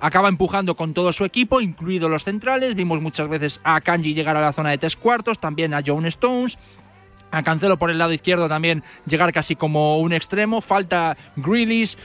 acaba 0.06 0.30
empujando 0.30 0.76
con 0.76 0.94
todo 0.94 1.12
su 1.14 1.26
equipo, 1.26 1.62
incluidos 1.62 2.12
los 2.12 2.24
centrales. 2.24 2.76
Vimos 2.76 3.02
muchas 3.02 3.28
veces 3.28 3.60
a 3.64 3.82
Kanji 3.82 4.14
llegar 4.14 4.38
a 4.38 4.42
la 4.42 4.54
zona 4.54 4.70
de 4.70 4.78
tres 4.78 4.96
cuartos, 4.96 5.40
también 5.40 5.74
a 5.74 5.82
John 5.84 6.06
Stones. 6.06 6.60
A 7.32 7.42
Cancelo 7.42 7.78
por 7.78 7.90
el 7.90 7.98
lado 7.98 8.14
izquierdo 8.14 8.48
también 8.48 8.84
llegar 9.08 9.34
casi 9.34 9.56
como 9.56 9.98
un 9.98 10.14
extremo. 10.14 10.62
Falta 10.62 11.18
Grealish. 11.36 11.98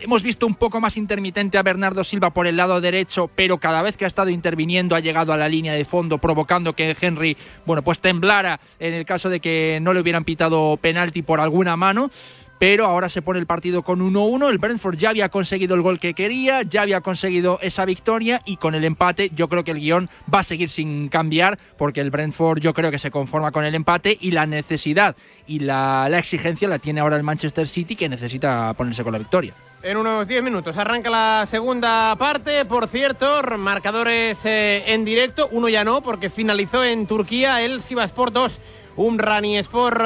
Hemos 0.00 0.22
visto 0.22 0.46
un 0.46 0.54
poco 0.54 0.80
más 0.80 0.96
intermitente 0.96 1.58
a 1.58 1.62
Bernardo 1.62 2.04
Silva 2.04 2.30
por 2.30 2.46
el 2.46 2.56
lado 2.56 2.80
derecho, 2.80 3.30
pero 3.34 3.58
cada 3.58 3.82
vez 3.82 3.98
que 3.98 4.06
ha 4.06 4.08
estado 4.08 4.30
interviniendo 4.30 4.94
ha 4.94 5.00
llegado 5.00 5.34
a 5.34 5.36
la 5.36 5.48
línea 5.48 5.74
de 5.74 5.84
fondo, 5.84 6.16
provocando 6.16 6.72
que 6.72 6.96
Henry, 6.98 7.36
bueno, 7.66 7.82
pues 7.82 8.00
temblara 8.00 8.60
en 8.78 8.94
el 8.94 9.04
caso 9.04 9.28
de 9.28 9.40
que 9.40 9.78
no 9.82 9.92
le 9.92 10.00
hubieran 10.00 10.24
pitado 10.24 10.78
penalti 10.78 11.20
por 11.20 11.40
alguna 11.40 11.76
mano 11.76 12.10
pero 12.58 12.86
ahora 12.86 13.08
se 13.08 13.22
pone 13.22 13.38
el 13.38 13.46
partido 13.46 13.82
con 13.82 14.00
1-1. 14.00 14.48
El 14.48 14.58
Brentford 14.58 14.96
ya 14.96 15.10
había 15.10 15.28
conseguido 15.28 15.74
el 15.74 15.82
gol 15.82 16.00
que 16.00 16.14
quería, 16.14 16.62
ya 16.62 16.82
había 16.82 17.00
conseguido 17.00 17.58
esa 17.62 17.84
victoria 17.84 18.42
y 18.44 18.56
con 18.56 18.74
el 18.74 18.84
empate 18.84 19.30
yo 19.34 19.48
creo 19.48 19.64
que 19.64 19.72
el 19.72 19.80
guion 19.80 20.08
va 20.32 20.40
a 20.40 20.44
seguir 20.44 20.70
sin 20.70 21.08
cambiar 21.08 21.58
porque 21.76 22.00
el 22.00 22.10
Brentford 22.10 22.60
yo 22.60 22.74
creo 22.74 22.90
que 22.90 22.98
se 22.98 23.10
conforma 23.10 23.52
con 23.52 23.64
el 23.64 23.74
empate 23.74 24.16
y 24.20 24.30
la 24.30 24.46
necesidad 24.46 25.16
y 25.46 25.60
la, 25.60 26.08
exigencia 26.18 26.68
la 26.68 26.78
tiene 26.78 27.00
ahora 27.00 27.16
el 27.16 27.22
Manchester 27.22 27.68
City 27.68 27.96
que 27.96 28.08
necesita 28.08 28.72
ponerse 28.74 29.04
con 29.04 29.12
la 29.12 29.18
victoria. 29.18 29.54
En 29.82 29.98
unos 29.98 30.26
10 30.26 30.42
minutos 30.42 30.76
arranca 30.78 31.10
la 31.10 31.44
segunda 31.46 32.16
parte. 32.18 32.64
Por 32.64 32.88
cierto, 32.88 33.42
marcadores 33.56 34.44
eh, 34.44 34.82
en 34.86 35.04
directo. 35.04 35.48
Uno 35.52 35.68
ya 35.68 35.84
no, 35.84 36.00
porque 36.00 36.28
finalizó 36.28 36.82
en 36.82 37.06
Turquía 37.06 37.62
el 37.62 37.80
Sivasport 37.82 38.32
2. 38.32 38.58
Umrani 38.96 39.58
Sport 39.58 40.00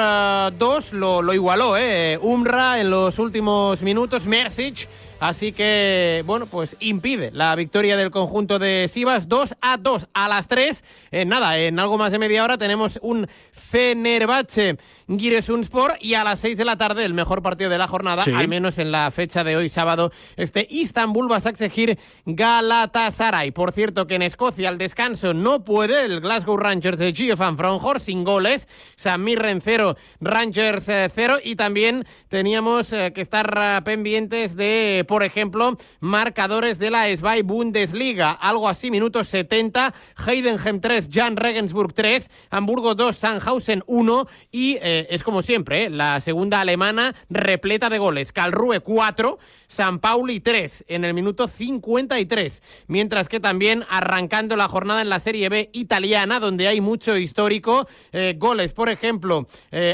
2 0.58 0.92
lo, 0.94 1.22
lo, 1.22 1.32
igualó, 1.32 1.76
¿eh? 1.76 2.18
Umra 2.20 2.80
en 2.80 2.90
los 2.90 3.18
últimos 3.18 3.82
minutos, 3.82 4.26
Mersic 4.26 4.88
Así 5.20 5.52
que, 5.52 6.22
bueno, 6.24 6.46
pues 6.46 6.76
impide 6.80 7.30
la 7.34 7.54
victoria 7.54 7.94
del 7.98 8.10
conjunto 8.10 8.58
de 8.58 8.88
Sivas 8.88 9.28
2 9.28 9.54
a 9.60 9.76
2 9.76 10.08
a 10.14 10.28
las 10.28 10.48
3. 10.48 10.82
En 11.10 11.28
nada, 11.28 11.58
en 11.58 11.78
algo 11.78 11.98
más 11.98 12.10
de 12.10 12.18
media 12.18 12.42
hora 12.42 12.56
tenemos 12.56 12.98
un 13.02 13.28
Fenerbahce 13.52 14.78
Giresunspor 15.18 15.94
y 16.00 16.14
a 16.14 16.24
las 16.24 16.40
6 16.40 16.58
de 16.58 16.64
la 16.64 16.76
tarde 16.76 17.04
el 17.04 17.14
mejor 17.14 17.42
partido 17.42 17.70
de 17.70 17.78
la 17.78 17.88
jornada, 17.88 18.24
al 18.34 18.48
menos 18.48 18.78
en 18.78 18.92
la 18.92 19.10
fecha 19.10 19.44
de 19.44 19.56
hoy 19.56 19.68
sábado, 19.68 20.12
este 20.36 20.66
Istanbul 20.70 21.28
Basaksehir 21.28 21.98
Galatasaray. 22.26 23.50
Por 23.50 23.72
cierto 23.72 24.06
que 24.06 24.14
en 24.14 24.22
Escocia 24.22 24.68
al 24.68 24.78
descanso 24.78 25.34
no 25.34 25.64
puede 25.64 26.04
el 26.04 26.20
Glasgow 26.20 26.56
Rangers 26.56 26.98
de 26.98 27.12
Gio 27.12 27.36
Van 27.36 27.56
Fronhor 27.56 28.00
sin 28.00 28.24
goles, 28.24 28.68
Samir 28.96 29.40
0, 29.62 29.96
Rangers 30.20 30.84
0 30.86 31.38
y 31.42 31.56
también 31.56 32.04
teníamos 32.28 32.92
eh, 32.92 33.12
que 33.12 33.20
estar 33.20 33.52
eh, 33.56 33.80
pendientes 33.82 34.54
de 34.56 35.04
por 35.08 35.22
ejemplo, 35.22 35.76
marcadores 36.00 36.78
de 36.78 36.90
la 36.90 37.08
SBY 37.14 37.42
Bundesliga. 37.42 38.32
Algo 38.32 38.68
así, 38.68 38.90
minutos 38.90 39.28
70, 39.28 39.94
Heidenheim 40.26 40.80
3, 40.80 41.08
Jan 41.12 41.36
Regensburg 41.36 41.92
3, 41.92 42.30
Hamburgo 42.50 42.94
2, 42.94 43.16
Sandhausen 43.16 43.82
1 43.86 44.28
y 44.52 44.78
eh, 44.80 44.99
es 45.10 45.22
como 45.22 45.42
siempre, 45.42 45.84
eh, 45.84 45.90
la 45.90 46.20
segunda 46.20 46.60
alemana 46.60 47.14
repleta 47.28 47.88
de 47.88 47.98
goles. 47.98 48.32
Calrue 48.32 48.80
4, 48.80 49.38
San 49.68 50.00
Pauli 50.00 50.40
3 50.40 50.84
en 50.88 51.04
el 51.04 51.14
minuto 51.14 51.48
53. 51.48 52.84
Mientras 52.88 53.28
que 53.28 53.40
también 53.40 53.84
arrancando 53.88 54.56
la 54.56 54.68
jornada 54.68 55.02
en 55.02 55.08
la 55.08 55.20
Serie 55.20 55.48
B 55.48 55.70
italiana, 55.72 56.40
donde 56.40 56.68
hay 56.68 56.80
mucho 56.80 57.16
histórico, 57.16 57.88
eh, 58.12 58.34
goles, 58.36 58.72
por 58.72 58.88
ejemplo, 58.88 59.46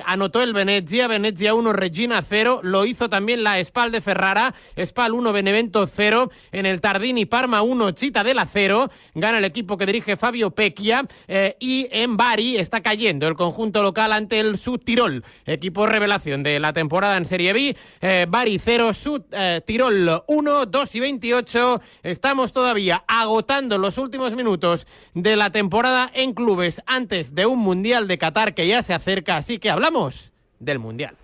anotó 0.04 0.42
el 0.42 0.52
Venezia, 0.52 1.06
Venezia 1.06 1.54
1, 1.54 1.72
Regina 1.72 2.22
0, 2.26 2.60
lo 2.62 2.84
hizo 2.84 3.08
también 3.08 3.42
la 3.42 3.62
Spal 3.64 3.92
de 3.92 4.00
Ferrara, 4.00 4.54
Spal 4.84 5.12
1, 5.12 5.32
Benevento 5.32 5.86
0. 5.86 6.30
En 6.52 6.66
el 6.66 6.80
Tardini, 6.80 7.26
Parma 7.26 7.62
1, 7.62 7.92
Chita 7.92 8.24
de 8.24 8.34
la 8.34 8.46
0. 8.46 8.90
Gana 9.14 9.38
el 9.38 9.44
equipo 9.44 9.76
que 9.76 9.86
dirige 9.86 10.16
Fabio 10.16 10.50
Pecchia. 10.50 11.06
Eh, 11.28 11.56
y 11.60 11.88
en 11.90 12.16
Bari 12.16 12.56
está 12.56 12.82
cayendo 12.82 13.28
el 13.28 13.34
conjunto 13.34 13.82
local 13.82 14.12
ante 14.12 14.40
el 14.40 14.58
Sud 14.58 14.80
Tirol, 14.86 15.24
equipo 15.44 15.86
revelación 15.86 16.42
de 16.42 16.58
la 16.58 16.72
temporada 16.72 17.18
en 17.18 17.26
Serie 17.26 17.52
B. 17.52 17.76
Eh, 18.00 18.26
Bari 18.26 18.58
0, 18.58 18.94
Sud 18.94 19.22
eh, 19.32 19.60
Tirol 19.66 20.22
1, 20.26 20.66
2 20.66 20.94
y 20.94 21.00
28. 21.00 21.82
Estamos 22.04 22.52
todavía 22.52 23.04
agotando 23.06 23.76
los 23.76 23.98
últimos 23.98 24.34
minutos 24.34 24.86
de 25.12 25.36
la 25.36 25.50
temporada 25.50 26.10
en 26.14 26.32
clubes 26.32 26.80
antes 26.86 27.34
de 27.34 27.44
un 27.44 27.58
Mundial 27.58 28.08
de 28.08 28.16
Qatar 28.16 28.54
que 28.54 28.66
ya 28.66 28.82
se 28.82 28.94
acerca. 28.94 29.36
Así 29.36 29.58
que 29.58 29.68
hablamos 29.68 30.32
del 30.60 30.78
Mundial. 30.78 31.16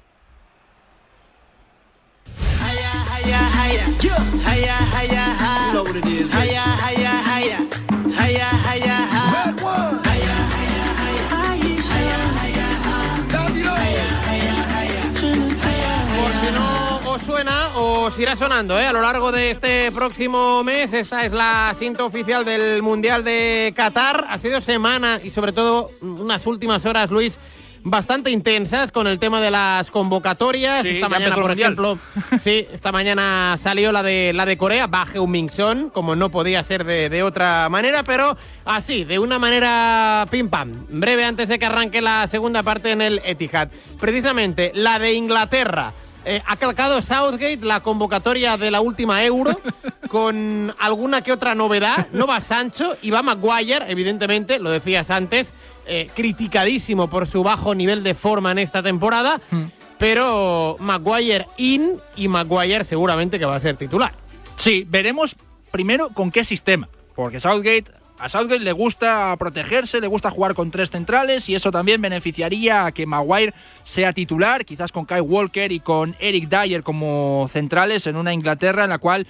Os 18.05 18.19
irá 18.19 18.35
sonando 18.35 18.81
¿eh? 18.81 18.87
a 18.87 18.93
lo 18.93 19.01
largo 19.01 19.31
de 19.31 19.53
este 19.53 19.93
próximo 19.93 20.65
mes. 20.65 20.93
Esta 20.93 21.25
es 21.25 21.33
la 21.33 21.73
cinta 21.77 22.05
oficial 22.05 22.45
del 22.45 22.83
Mundial 22.83 23.23
de 23.23 23.73
Qatar. 23.77 24.27
Ha 24.29 24.39
sido 24.39 24.61
semana 24.61 25.21
y 25.23 25.31
sobre 25.31 25.53
todo 25.53 25.91
unas 26.01 26.45
últimas 26.47 26.85
horas, 26.85 27.13
Luis, 27.13 27.39
bastante 27.85 28.31
intensas 28.31 28.91
con 28.91 29.07
el 29.07 29.21
tema 29.21 29.41
de 29.41 29.53
las 29.53 29.91
convocatorias. 29.93 30.85
esta 30.85 31.09
mañana, 31.09 31.37
por 31.37 31.53
ejemplo, 31.53 31.99
sí, 32.41 32.67
esta 32.73 32.91
mañana 32.91 33.57
salió 33.57 33.93
la 33.93 34.03
de 34.03 34.33
la 34.33 34.47
de 34.47 34.57
Corea, 34.57 34.89
Baje 34.89 35.21
un 35.21 35.31
Mingson, 35.31 35.91
como 35.91 36.17
no 36.17 36.29
podía 36.31 36.65
ser 36.65 36.85
de, 36.85 37.23
otra 37.23 37.69
manera, 37.69 38.03
pero 38.03 38.37
así, 38.65 39.05
de 39.05 39.21
una 39.21 39.39
manera 39.39 40.27
pim 40.29 40.49
pam. 40.49 40.87
Breve 40.89 41.25
antes 41.25 41.49
de 41.49 41.59
que 41.61 41.67
arranque 41.67 42.03
la 42.03 42.27
segunda 42.27 42.65
parte 42.65 42.91
en 42.91 43.01
el 43.01 43.21
Etihad. 43.25 43.69
Precisamente 44.01 44.73
la 44.75 44.99
de 44.99 45.13
Inglaterra. 45.13 45.93
Eh, 46.25 46.43
ha 46.47 46.57
calcado 46.57 47.03
Southgate 47.03 47.59
la 47.63 47.81
convocatoria 47.81 48.57
de 48.57 48.71
la 48.71 48.81
última 48.81 49.25
Euro 49.25 49.61
con 50.09 50.75
alguna 50.79 51.23
que 51.23 51.33
otra 51.33 51.55
novedad. 51.55 52.09
No 52.13 52.27
va 52.27 52.41
Sancho 52.41 52.97
y 53.03 53.11
va 53.11 53.23
Maguire, 53.23 53.85
evidentemente, 53.89 54.59
lo 54.59 54.71
decías 54.71 55.11
antes, 55.11 55.55
eh, 55.87 56.09
criticadísimo 56.15 57.09
por 57.09 57.27
su 57.27 57.43
bajo 57.43 57.75
nivel 57.75 58.03
de 58.05 58.15
forma 58.15 58.53
en 58.53 58.59
esta 58.59 58.83
temporada, 58.83 59.41
hmm. 59.51 59.63
pero 59.99 60.77
Maguire 60.79 61.47
in 61.57 62.01
y 62.17 62.29
Maguire 62.29 62.85
seguramente 62.85 63.39
que 63.39 63.47
va 63.47 63.57
a 63.57 63.61
ser 63.61 63.77
titular. 63.77 64.15
Sí, 64.57 64.87
veremos 64.89 65.35
primero, 65.73 66.11
con 66.11 66.31
qué 66.31 66.45
sistema. 66.45 66.89
Porque 67.17 67.41
Southgate 67.41 67.87
a 68.23 68.29
Southgate 68.29 68.63
le 68.63 68.71
gusta 68.71 69.35
protegerse, 69.37 70.01
le 70.01 70.07
gusta 70.07 70.31
jugar 70.31 70.55
con 70.55 70.71
tres 70.71 70.91
centrales 70.91 71.49
y 71.49 71.57
eso 71.57 71.73
también 71.73 72.01
beneficiaría 72.01 72.87
a 72.87 72.93
que 72.93 73.05
Maguire 73.05 73.53
sea 73.83 74.13
titular, 74.13 74.65
quizás 74.65 74.93
con 74.93 75.07
Kai 75.07 75.21
Walker 75.21 75.73
y 75.73 75.81
con 75.81 76.15
Eric 76.21 76.49
Dyer 76.49 76.85
como 76.85 77.49
centrales 77.51 78.07
en 78.07 78.15
una 78.15 78.33
Inglaterra 78.33 78.85
en 78.85 78.91
la 78.91 78.99
cual 78.99 79.27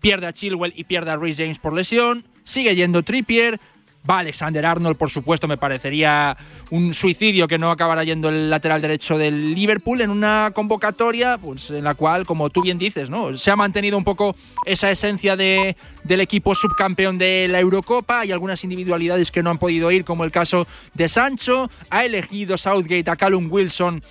pierde 0.00 0.26
a 0.26 0.32
Chilwell 0.32 0.72
y 0.74 0.82
pierde 0.82 1.12
a 1.12 1.16
Reece 1.16 1.44
James 1.44 1.60
por 1.60 1.72
lesión, 1.72 2.24
sigue 2.42 2.74
yendo 2.74 3.04
Trippier, 3.04 3.60
Va 4.08 4.20
Alexander 4.20 4.64
Arnold, 4.64 4.96
por 4.96 5.10
supuesto, 5.10 5.46
me 5.46 5.58
parecería 5.58 6.34
un 6.70 6.94
suicidio 6.94 7.46
que 7.46 7.58
no 7.58 7.70
acabara 7.70 8.02
yendo 8.02 8.30
el 8.30 8.48
lateral 8.48 8.80
derecho 8.80 9.18
del 9.18 9.54
Liverpool 9.54 10.00
en 10.00 10.08
una 10.08 10.52
convocatoria 10.54 11.36
pues, 11.36 11.68
en 11.70 11.84
la 11.84 11.94
cual, 11.94 12.24
como 12.24 12.48
tú 12.48 12.62
bien 12.62 12.78
dices, 12.78 13.10
¿no? 13.10 13.36
se 13.36 13.50
ha 13.50 13.56
mantenido 13.56 13.98
un 13.98 14.04
poco 14.04 14.34
esa 14.64 14.90
esencia 14.90 15.36
de, 15.36 15.76
del 16.04 16.20
equipo 16.22 16.54
subcampeón 16.54 17.18
de 17.18 17.46
la 17.48 17.60
Eurocopa. 17.60 18.20
Hay 18.20 18.32
algunas 18.32 18.64
individualidades 18.64 19.30
que 19.30 19.42
no 19.42 19.50
han 19.50 19.58
podido 19.58 19.90
ir, 19.90 20.06
como 20.06 20.24
el 20.24 20.32
caso 20.32 20.66
de 20.94 21.08
Sancho. 21.08 21.70
Ha 21.90 22.06
elegido 22.06 22.56
Southgate 22.56 23.10
a 23.10 23.16
Callum 23.16 23.48
Wilson 23.50 24.02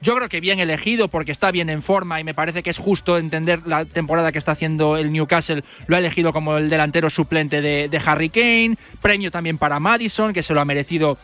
yo 0.00 0.14
creo 0.14 0.28
que 0.28 0.40
bien 0.40 0.60
elegido 0.60 1.08
porque 1.08 1.32
está 1.32 1.50
bien 1.50 1.70
en 1.70 1.82
forma 1.82 2.20
y 2.20 2.24
me 2.24 2.34
parece 2.34 2.62
que 2.62 2.70
es 2.70 2.78
justo 2.78 3.18
entender 3.18 3.62
la 3.66 3.84
temporada 3.84 4.30
que 4.30 4.38
está 4.38 4.52
haciendo 4.52 4.96
el 4.96 5.12
Newcastle. 5.12 5.64
Lo 5.86 5.96
ha 5.96 5.98
elegido 5.98 6.32
como 6.32 6.56
el 6.56 6.70
delantero 6.70 7.10
suplente 7.10 7.60
de, 7.60 8.02
Harry 8.04 8.30
Kane. 8.30 8.76
Premio 9.02 9.30
también 9.30 9.58
para 9.58 9.80
Madison, 9.80 10.32
que 10.32 10.42
se 10.42 10.54
lo 10.54 10.60
ha 10.60 10.64
merecido 10.64 11.18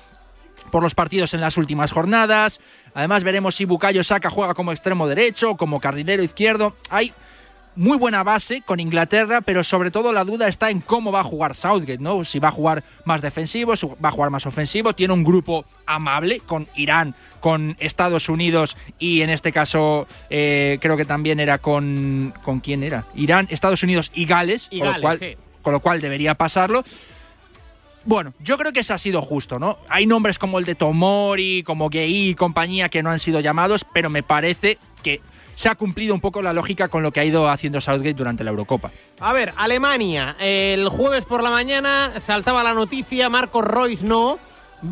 por 0.72 0.82
los 0.82 0.94
partidos 0.94 1.34
en 1.34 1.40
las 1.40 1.56
últimas 1.56 1.92
jornadas. 1.92 2.58
Además 2.94 3.22
veremos 3.22 3.54
si 3.54 3.64
Bukayo 3.64 4.02
Saka 4.02 4.30
juega 4.30 4.54
como 4.54 4.72
extremo 4.72 5.06
derecho 5.06 5.56
como 5.56 5.80
carrilero 5.80 6.22
izquierdo. 6.22 6.76
Hay 6.90 7.12
muy 7.76 7.98
buena 7.98 8.22
base 8.22 8.62
con 8.62 8.80
Inglaterra, 8.80 9.40
pero 9.40 9.64
sobre 9.64 9.90
todo 9.90 10.12
la 10.12 10.24
duda 10.24 10.48
está 10.48 10.70
en 10.70 10.80
cómo 10.80 11.10
va 11.12 11.20
a 11.20 11.24
jugar 11.24 11.56
Southgate, 11.56 11.98
¿no? 11.98 12.24
Si 12.24 12.38
va 12.38 12.48
a 12.48 12.52
jugar 12.52 12.84
más 13.04 13.20
defensivo, 13.20 13.76
si 13.76 13.86
va 13.86 14.08
a 14.08 14.12
jugar 14.12 14.30
más 14.30 14.46
ofensivo. 14.46 14.94
Tiene 14.94 15.14
un 15.14 15.24
grupo 15.24 15.64
amable 15.86 16.40
con 16.40 16.68
Irán, 16.76 17.14
con 17.40 17.76
Estados 17.80 18.28
Unidos 18.28 18.76
y 18.98 19.22
en 19.22 19.30
este 19.30 19.52
caso 19.52 20.06
eh, 20.30 20.78
creo 20.80 20.96
que 20.96 21.04
también 21.04 21.40
era 21.40 21.58
con... 21.58 22.32
¿Con 22.42 22.60
quién 22.60 22.82
era? 22.82 23.04
Irán, 23.14 23.48
Estados 23.50 23.82
Unidos 23.82 24.10
y 24.14 24.26
Gales, 24.26 24.68
con, 24.70 24.92
lo 24.92 25.00
cual, 25.00 25.36
con 25.62 25.72
lo 25.72 25.80
cual 25.80 26.00
debería 26.00 26.34
pasarlo. 26.34 26.84
Bueno, 28.06 28.34
yo 28.38 28.58
creo 28.58 28.72
que 28.72 28.80
ese 28.80 28.92
ha 28.92 28.98
sido 28.98 29.22
justo, 29.22 29.58
¿no? 29.58 29.78
Hay 29.88 30.06
nombres 30.06 30.38
como 30.38 30.58
el 30.58 30.66
de 30.66 30.74
Tomori, 30.74 31.62
como 31.62 31.88
Gei 31.88 32.30
y 32.30 32.34
compañía 32.34 32.90
que 32.90 33.02
no 33.02 33.10
han 33.10 33.18
sido 33.18 33.40
llamados, 33.40 33.86
pero 33.94 34.10
me 34.10 34.22
parece 34.22 34.78
que 35.02 35.22
se 35.56 35.68
ha 35.68 35.74
cumplido 35.74 36.14
un 36.14 36.20
poco 36.20 36.42
la 36.42 36.52
lógica 36.52 36.88
con 36.88 37.02
lo 37.02 37.12
que 37.12 37.20
ha 37.20 37.24
ido 37.24 37.48
haciendo 37.48 37.80
Southgate 37.80 38.14
durante 38.14 38.44
la 38.44 38.50
Eurocopa. 38.50 38.90
A 39.20 39.32
ver, 39.32 39.52
Alemania, 39.56 40.36
el 40.38 40.88
jueves 40.88 41.24
por 41.24 41.42
la 41.42 41.50
mañana 41.50 42.20
saltaba 42.20 42.62
la 42.62 42.74
noticia, 42.74 43.28
Marcos 43.28 43.64
Royce 43.64 44.04
no, 44.04 44.38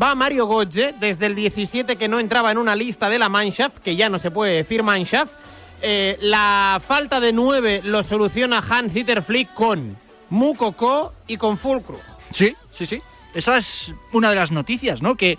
va 0.01 0.15
Mario 0.15 0.47
Götze, 0.47 0.93
desde 0.99 1.25
el 1.25 1.35
17 1.35 1.95
que 1.95 2.07
no 2.07 2.19
entraba 2.19 2.51
en 2.51 2.57
una 2.57 2.75
lista 2.75 3.09
de 3.09 3.19
la 3.19 3.29
Mannschaft, 3.29 3.77
que 3.79 3.95
ya 3.95 4.09
no 4.09 4.19
se 4.19 4.31
puede 4.31 4.53
decir 4.53 4.83
Mannschaft. 4.83 5.31
Eh, 5.81 6.17
la 6.21 6.81
falta 6.85 7.19
de 7.19 7.33
nueve 7.33 7.81
lo 7.83 8.03
soluciona 8.03 8.59
Hans-Dieter 8.59 9.21
Flick 9.21 9.53
con 9.53 9.97
Mukoko 10.29 11.13
y 11.27 11.35
con 11.35 11.57
Fulcrum. 11.57 11.99
Sí, 12.31 12.55
sí, 12.71 12.85
sí. 12.85 13.01
Esa 13.33 13.57
es 13.57 13.93
una 14.11 14.29
de 14.29 14.35
las 14.35 14.51
noticias, 14.51 15.01
¿no? 15.01 15.15
Que 15.15 15.37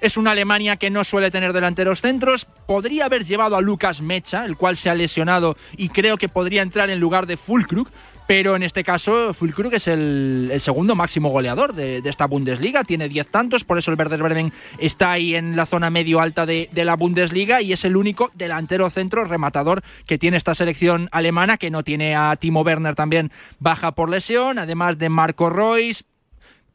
es 0.00 0.16
una 0.16 0.32
Alemania 0.32 0.76
que 0.76 0.90
no 0.90 1.04
suele 1.04 1.30
tener 1.30 1.52
delanteros 1.52 2.00
centros. 2.00 2.46
Podría 2.66 3.06
haber 3.06 3.24
llevado 3.24 3.56
a 3.56 3.60
Lucas 3.60 4.02
Mecha, 4.02 4.44
el 4.44 4.56
cual 4.56 4.76
se 4.76 4.90
ha 4.90 4.94
lesionado 4.94 5.56
y 5.76 5.88
creo 5.88 6.16
que 6.16 6.28
podría 6.28 6.62
entrar 6.62 6.90
en 6.90 7.00
lugar 7.00 7.26
de 7.26 7.36
Fulkrug. 7.36 7.88
Pero 8.26 8.56
en 8.56 8.62
este 8.62 8.84
caso, 8.84 9.34
Fulkrug 9.34 9.74
es 9.74 9.86
el, 9.86 10.50
segundo 10.58 10.94
máximo 10.94 11.28
goleador 11.28 11.74
de, 11.74 11.98
esta 12.06 12.26
Bundesliga. 12.26 12.82
Tiene 12.82 13.08
10 13.08 13.28
tantos, 13.28 13.64
por 13.64 13.76
eso 13.76 13.90
el 13.90 13.98
Werder 13.98 14.22
Bremen 14.22 14.52
está 14.78 15.12
ahí 15.12 15.34
en 15.34 15.56
la 15.56 15.66
zona 15.66 15.90
medio 15.90 16.20
alta 16.20 16.46
de, 16.46 16.70
de, 16.72 16.84
la 16.86 16.96
Bundesliga 16.96 17.60
y 17.60 17.74
es 17.74 17.84
el 17.84 17.96
único 17.96 18.30
delantero 18.34 18.88
centro 18.88 19.24
rematador 19.24 19.82
que 20.06 20.16
tiene 20.16 20.38
esta 20.38 20.54
selección 20.54 21.10
alemana, 21.12 21.58
que 21.58 21.70
no 21.70 21.84
tiene 21.84 22.16
a 22.16 22.34
Timo 22.36 22.62
Werner 22.62 22.94
también 22.94 23.30
baja 23.58 23.92
por 23.92 24.08
lesión, 24.08 24.58
además 24.58 24.96
de 24.96 25.10
Marco 25.10 25.50
Royce 25.50 26.04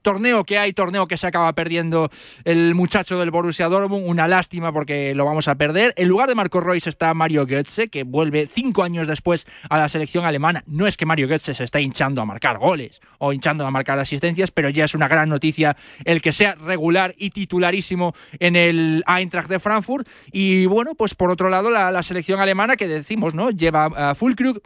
torneo 0.02 0.44
que 0.44 0.58
hay, 0.58 0.74
torneo 0.74 1.08
que 1.08 1.18
se 1.18 1.28
acaba 1.28 1.54
perdiendo 1.54 2.10
el 2.44 2.76
muchacho 2.76 3.20
del 3.20 3.32
Borussia 3.32 3.68
Dortmund, 3.68 4.08
una 4.08 4.28
lástima 4.28 4.72
porque 4.72 5.14
lo 5.16 5.26
vamos 5.26 5.48
a 5.48 5.56
perder. 5.56 5.94
En 5.98 6.08
lugar 6.08 6.30
de 6.30 6.36
Marco 6.36 6.62
Reus 6.62 6.88
está 6.88 7.14
Mario 7.14 7.46
Götze, 7.46 7.90
que 7.90 8.04
vuelve 8.04 8.48
cinco 8.48 8.84
años 8.84 9.08
después 9.08 9.48
a 9.70 9.78
la 9.78 9.90
selección 9.90 10.26
alemana. 10.26 10.64
No 10.68 10.88
es 10.88 10.98
que 10.98 11.06
Mario 11.06 11.28
Götze 11.28 11.56
se 11.56 11.64
está 11.64 11.80
hinchando 11.80 12.22
a 12.22 12.26
marcar 12.26 12.58
goles 12.58 13.02
o 13.18 13.34
hinchando 13.34 13.66
a 13.66 13.72
marcar 13.72 14.00
asistencias, 14.00 14.52
pero 14.52 14.70
ya 14.70 14.86
es 14.86 14.94
una 14.94 15.08
gran 15.08 15.30
noticia 15.30 15.76
el 16.06 16.22
que 16.22 16.34
sea 16.34 16.56
regular 16.56 17.14
y 17.18 17.32
titularísimo 17.32 18.14
en 18.40 18.56
el 18.56 19.04
Eintracht 19.08 19.50
de 19.50 19.60
Frankfurt. 19.60 20.08
Y 20.32 20.66
bueno, 20.66 20.96
pues 20.96 21.16
por 21.16 21.32
otro 21.32 21.50
lado, 21.50 21.70
la, 21.70 22.00
selección 22.04 22.40
alemana 22.40 22.78
que 22.78 22.88
decimos, 22.88 23.34
¿no? 23.34 23.52
Lleva 23.52 23.86
a 23.86 24.16
Fulkrug, 24.16 24.62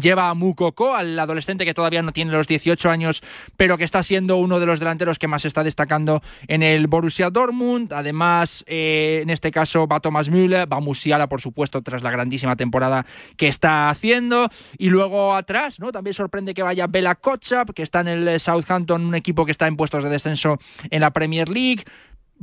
Lleva 0.00 0.30
a 0.30 0.34
Mukoko, 0.34 0.94
al 0.94 1.18
adolescente 1.18 1.64
que 1.64 1.74
todavía 1.74 2.02
no 2.02 2.12
tiene 2.12 2.32
los 2.32 2.48
18 2.48 2.88
años, 2.88 3.22
pero 3.56 3.76
que 3.76 3.84
está 3.84 4.02
siendo 4.02 4.38
uno 4.38 4.58
de 4.58 4.66
los 4.66 4.78
delanteros 4.78 5.18
que 5.18 5.28
más 5.28 5.44
está 5.44 5.62
destacando 5.62 6.22
en 6.48 6.62
el 6.62 6.86
Borussia 6.86 7.30
Dortmund. 7.30 7.92
Además, 7.92 8.64
eh, 8.66 9.20
en 9.22 9.30
este 9.30 9.50
caso 9.50 9.86
va 9.86 10.00
Thomas 10.00 10.30
Müller, 10.30 10.70
va 10.72 10.80
Musiala, 10.80 11.28
por 11.28 11.40
supuesto, 11.40 11.82
tras 11.82 12.02
la 12.02 12.10
grandísima 12.10 12.56
temporada 12.56 13.04
que 13.36 13.48
está 13.48 13.90
haciendo. 13.90 14.48
Y 14.78 14.88
luego 14.88 15.34
atrás, 15.34 15.78
¿no? 15.78 15.92
También 15.92 16.14
sorprende 16.14 16.54
que 16.54 16.62
vaya 16.62 16.86
Bela 16.86 17.14
Kotschap, 17.14 17.70
que 17.70 17.82
está 17.82 18.00
en 18.00 18.08
el 18.08 18.40
Southampton, 18.40 19.04
un 19.04 19.14
equipo 19.14 19.44
que 19.44 19.52
está 19.52 19.66
en 19.66 19.76
puestos 19.76 20.04
de 20.04 20.10
descenso 20.10 20.58
en 20.90 21.00
la 21.00 21.10
Premier 21.10 21.48
League 21.48 21.84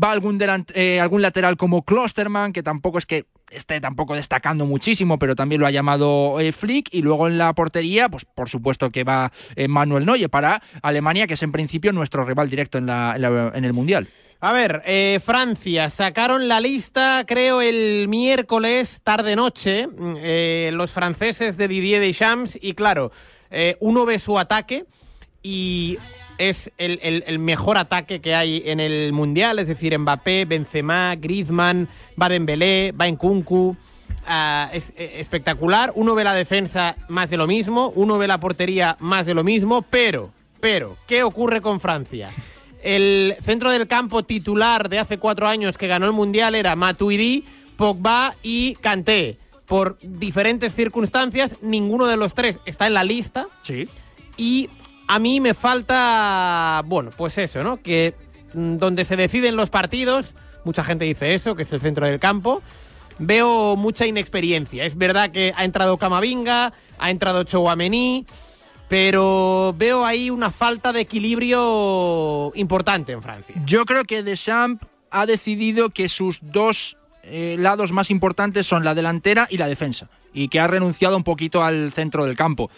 va 0.01 0.11
algún, 0.11 0.39
eh, 0.73 0.99
algún 0.99 1.21
lateral 1.21 1.57
como 1.57 1.83
Klosterman, 1.83 2.53
que 2.53 2.63
tampoco 2.63 2.97
es 2.97 3.05
que 3.05 3.25
esté 3.51 3.79
tampoco 3.79 4.15
destacando 4.15 4.65
muchísimo, 4.65 5.19
pero 5.19 5.35
también 5.35 5.61
lo 5.61 5.67
ha 5.67 5.71
llamado 5.71 6.39
eh, 6.39 6.51
Flick. 6.51 6.89
Y 6.91 7.01
luego 7.01 7.27
en 7.27 7.37
la 7.37 7.53
portería, 7.53 8.09
pues 8.09 8.25
por 8.25 8.49
supuesto 8.49 8.89
que 8.89 9.03
va 9.03 9.31
eh, 9.55 9.67
Manuel 9.67 10.05
Neuer 10.05 10.29
para 10.29 10.61
Alemania, 10.81 11.27
que 11.27 11.33
es 11.33 11.43
en 11.43 11.51
principio 11.51 11.91
nuestro 11.91 12.25
rival 12.25 12.49
directo 12.49 12.77
en, 12.77 12.87
la, 12.87 13.15
en, 13.53 13.65
el 13.65 13.73
Mundial. 13.73 14.07
A 14.41 14.53
ver, 14.53 14.81
eh, 14.85 15.19
Francia, 15.23 15.89
sacaron 15.89 16.47
la 16.47 16.61
lista, 16.61 17.25
creo, 17.27 17.61
el 17.61 18.07
miércoles 18.07 19.01
tarde-noche, 19.03 19.87
mm, 19.87 20.75
los 20.75 20.91
franceses 20.91 21.57
de 21.57 21.67
Didier 21.67 22.01
Deschamps, 22.01 22.57
y 22.61 22.73
claro, 22.73 23.11
uno 23.79 24.05
ve 24.05 24.19
su 24.19 24.37
ataque 24.37 24.85
y 25.41 25.97
es 26.39 26.71
el, 26.77 27.37
mejor 27.37 27.77
ataque 27.77 28.21
que 28.21 28.33
hay 28.33 28.63
en 28.65 28.79
el 28.79 29.13
Mundial, 29.13 29.59
es 29.59 29.67
decir, 29.67 29.97
Mbappé, 29.99 30.45
Benzema, 30.45 31.15
Griezmann, 31.15 31.87
va 32.19 32.29
Dembélé, 32.29 32.93
va 32.93 33.07
Nkunku, 33.07 33.67
uh, 33.67 34.73
es 34.73 34.93
espectacular. 34.95 35.91
Uno 35.95 36.15
ve 36.15 36.23
la 36.23 36.33
defensa 36.33 36.95
más 37.09 37.29
de 37.29 37.37
lo 37.37 37.45
mismo, 37.45 37.91
uno 37.93 38.17
ve 38.17 38.27
la 38.27 38.39
portería 38.39 38.95
más 38.99 39.25
de 39.25 39.33
lo 39.33 39.43
mismo, 39.43 39.81
pero, 39.81 40.31
pero, 40.61 40.97
¿qué 41.07 41.23
ocurre 41.23 41.61
con 41.61 41.81
Francia? 41.81 42.31
El 42.81 43.35
centro 43.43 43.69
del 43.69 43.87
campo 43.87 44.23
titular 44.23 44.87
de 44.87 44.99
hace 44.99 45.17
cuatro 45.17 45.45
años 45.45 45.77
que 45.77 45.87
ganó 45.87 46.05
el 46.05 46.13
Mundial 46.13 46.55
era 46.55 46.77
Matuidi, 46.77 47.43
Pogba 47.75 48.35
y 48.41 48.75
Kanté. 48.75 49.37
Por 49.65 49.97
diferentes 50.01 50.73
circunstancias, 50.73 51.57
ninguno 51.61 52.07
de 52.07 52.17
los 52.17 52.33
tres 52.33 52.59
está 52.65 52.87
en 52.87 52.93
la 52.93 53.03
lista. 53.03 53.47
Sí. 53.63 53.87
Y 54.35 54.69
a 55.09 55.17
mí 55.17 55.39
me 55.39 55.55
falta, 55.55 56.83
bueno, 56.85 57.09
pues 57.17 57.35
eso, 57.39 57.63
¿no? 57.63 57.81
Que 57.81 58.13
mm, 58.53 58.77
donde 58.77 59.05
se 59.05 59.15
deciden 59.15 59.55
los 59.55 59.71
partidos, 59.71 60.35
mucha 60.63 60.83
gente 60.83 61.03
dice 61.05 61.33
eso, 61.33 61.55
que 61.55 61.63
es 61.63 61.73
el 61.73 61.81
centro 61.81 62.05
del 62.05 62.19
campo, 62.19 62.61
veo 63.17 63.75
mucha 63.75 64.05
inexperiencia. 64.05 64.85
Es 64.85 64.95
verdad 64.95 65.31
que 65.31 65.51
ha 65.55 65.65
entrado 65.65 65.97
Camavinga, 65.97 66.73
ha 66.99 67.09
entrado 67.09 67.43
Chouameni, 67.43 68.27
pero 68.87 69.73
veo 69.75 70.05
ahí 70.05 70.29
una 70.29 70.51
falta 70.51 70.93
de 70.93 71.01
equilibrio 71.01 72.51
importante 72.53 73.11
en 73.11 73.23
Francia. 73.23 73.55
Yo 73.65 73.85
creo 73.85 74.03
que 74.03 74.21
Deschamps 74.21 74.85
ha 75.09 75.25
decidido 75.25 75.89
que 75.89 76.07
sus 76.07 76.37
dos 76.43 76.97
eh, 77.23 77.55
lados 77.57 77.91
más 77.91 78.11
importantes 78.11 78.67
son 78.67 78.83
la 78.83 78.93
delantera 78.93 79.47
y 79.49 79.57
la 79.57 79.67
defensa, 79.67 80.07
y 80.35 80.49
que 80.49 80.59
ha 80.59 80.67
renunciado 80.67 81.17
un 81.17 81.23
poquito 81.23 81.63
al 81.63 81.91
centro 81.93 82.25
del 82.25 82.35
campo. 82.35 82.69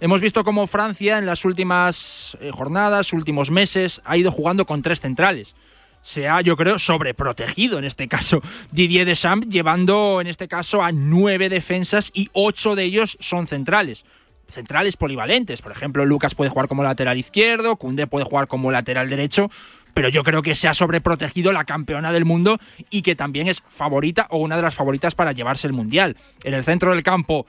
Hemos 0.00 0.20
visto 0.20 0.44
cómo 0.44 0.68
Francia 0.68 1.18
en 1.18 1.26
las 1.26 1.44
últimas 1.44 2.38
eh, 2.40 2.52
jornadas, 2.52 3.12
últimos 3.12 3.50
meses, 3.50 4.00
ha 4.04 4.16
ido 4.16 4.30
jugando 4.30 4.64
con 4.64 4.80
tres 4.80 5.00
centrales. 5.00 5.56
Se 6.02 6.28
ha, 6.28 6.40
yo 6.40 6.56
creo, 6.56 6.78
sobreprotegido 6.78 7.78
en 7.78 7.84
este 7.84 8.06
caso 8.06 8.40
Didier 8.70 9.04
Deschamps, 9.04 9.48
llevando 9.48 10.20
en 10.20 10.28
este 10.28 10.46
caso 10.46 10.84
a 10.84 10.92
nueve 10.92 11.48
defensas 11.48 12.12
y 12.14 12.30
ocho 12.32 12.76
de 12.76 12.84
ellos 12.84 13.18
son 13.18 13.48
centrales. 13.48 14.04
Centrales 14.48 14.96
polivalentes. 14.96 15.62
Por 15.62 15.72
ejemplo, 15.72 16.06
Lucas 16.06 16.36
puede 16.36 16.50
jugar 16.50 16.68
como 16.68 16.84
lateral 16.84 17.18
izquierdo, 17.18 17.74
Koundé 17.74 18.06
puede 18.06 18.24
jugar 18.24 18.46
como 18.46 18.70
lateral 18.70 19.10
derecho, 19.10 19.50
pero 19.94 20.08
yo 20.08 20.22
creo 20.22 20.42
que 20.42 20.54
se 20.54 20.68
ha 20.68 20.74
sobreprotegido 20.74 21.50
la 21.50 21.64
campeona 21.64 22.12
del 22.12 22.24
mundo 22.24 22.58
y 22.88 23.02
que 23.02 23.16
también 23.16 23.48
es 23.48 23.64
favorita 23.68 24.28
o 24.30 24.38
una 24.38 24.54
de 24.54 24.62
las 24.62 24.76
favoritas 24.76 25.16
para 25.16 25.32
llevarse 25.32 25.66
el 25.66 25.72
mundial. 25.72 26.16
En 26.44 26.54
el 26.54 26.62
centro 26.62 26.92
del 26.92 27.02
campo 27.02 27.46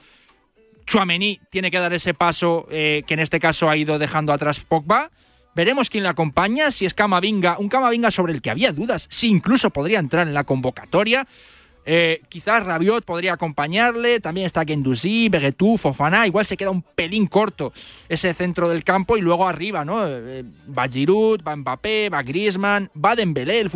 Chuamení 0.90 1.40
tiene 1.50 1.70
que 1.70 1.78
dar 1.78 1.92
ese 1.92 2.14
paso 2.14 2.66
que 2.68 3.04
en 3.06 3.20
este 3.20 3.38
caso 3.38 3.70
ha 3.70 3.76
ido 3.76 3.98
dejando 4.00 4.32
atrás 4.32 4.58
Pogba. 4.58 5.10
Veremos 5.54 5.88
quién 5.88 6.02
le 6.02 6.08
acompaña, 6.08 6.72
si 6.72 6.84
es 6.84 6.94
Camavinga, 6.94 7.58
un 7.58 7.68
Camavinga 7.68 8.10
sobre 8.10 8.32
el 8.32 8.42
que 8.42 8.50
había 8.50 8.72
dudas, 8.72 9.06
si 9.08 9.28
incluso 9.28 9.70
podría 9.70 10.00
entrar 10.00 10.26
en 10.26 10.34
la 10.34 10.44
convocatoria. 10.44 11.28
Eh, 11.86 12.20
quizás 12.28 12.64
Rabiot 12.64 13.04
podría 13.04 13.32
acompañarle, 13.32 14.20
también 14.20 14.46
está 14.46 14.64
Gendouzi, 14.64 15.28
Beguetú, 15.28 15.78
Fofana, 15.78 16.26
igual 16.26 16.44
se 16.44 16.56
queda 16.56 16.70
un 16.70 16.82
pelín 16.82 17.26
corto 17.26 17.72
ese 18.08 18.34
centro 18.34 18.68
del 18.68 18.84
campo 18.84 19.16
y 19.16 19.22
luego 19.22 19.48
arriba, 19.48 19.84
¿no? 19.84 20.06
Eh, 20.06 20.44
va 20.76 20.88
Giroud, 20.88 21.40
va 21.42 21.56
Mbappé, 21.56 22.10
va 22.10 22.22
Griezmann, 22.22 22.90
va 23.02 23.16
Dembélé, 23.16 23.60
el, 23.60 23.70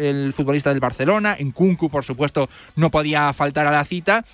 el 0.00 0.32
futbolista 0.32 0.70
del 0.70 0.80
Barcelona, 0.80 1.36
en 1.38 1.50
Kunku, 1.50 1.90
por 1.90 2.04
supuesto, 2.04 2.48
no 2.76 2.90
podía 2.90 3.32
faltar 3.34 3.66
a 3.66 3.72
la 3.72 3.84
cita 3.84 4.24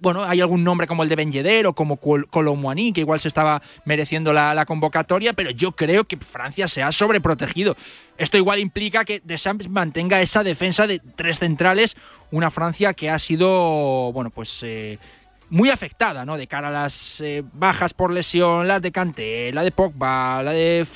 bueno, 0.00 0.24
hay 0.24 0.40
algún 0.40 0.64
nombre 0.64 0.86
como 0.86 1.02
el 1.02 1.08
de 1.08 1.16
Ben 1.16 1.66
o 1.66 1.72
como 1.72 1.96
Colomboani, 1.96 2.92
que 2.92 3.00
igual 3.00 3.20
se 3.20 3.28
estaba 3.28 3.62
mereciendo 3.84 4.32
la, 4.32 4.64
convocatoria, 4.66 5.32
pero 5.32 5.50
yo 5.50 5.72
creo 5.72 6.04
que 6.04 6.16
Francia 6.16 6.68
se 6.68 6.82
ha 6.82 6.92
sobreprotegido. 6.92 7.76
Esto 8.16 8.36
igual 8.36 8.58
implica 8.58 9.04
que 9.04 9.20
Deschamps 9.24 9.68
mantenga 9.68 10.20
esa 10.20 10.42
defensa 10.42 10.86
de 10.86 11.00
tres 11.16 11.38
centrales, 11.38 11.96
una 12.30 12.50
Francia 12.50 12.94
que 12.94 13.10
ha 13.10 13.18
sido, 13.18 14.12
bueno, 14.12 14.30
pues 14.30 14.60
eh, 14.62 14.98
muy 15.50 15.70
afectada, 15.70 16.24
¿no? 16.24 16.36
De 16.36 16.46
cara 16.46 16.68
a 16.68 16.70
las 16.70 17.20
eh, 17.20 17.42
bajas 17.52 17.94
por 17.94 18.12
lesión, 18.12 18.68
las 18.68 18.82
de 18.82 18.92
Kanté, 18.92 19.52
la 19.52 19.62
de 19.62 19.70
Pogba, 19.70 20.42
la 20.42 20.52
de 20.52 20.86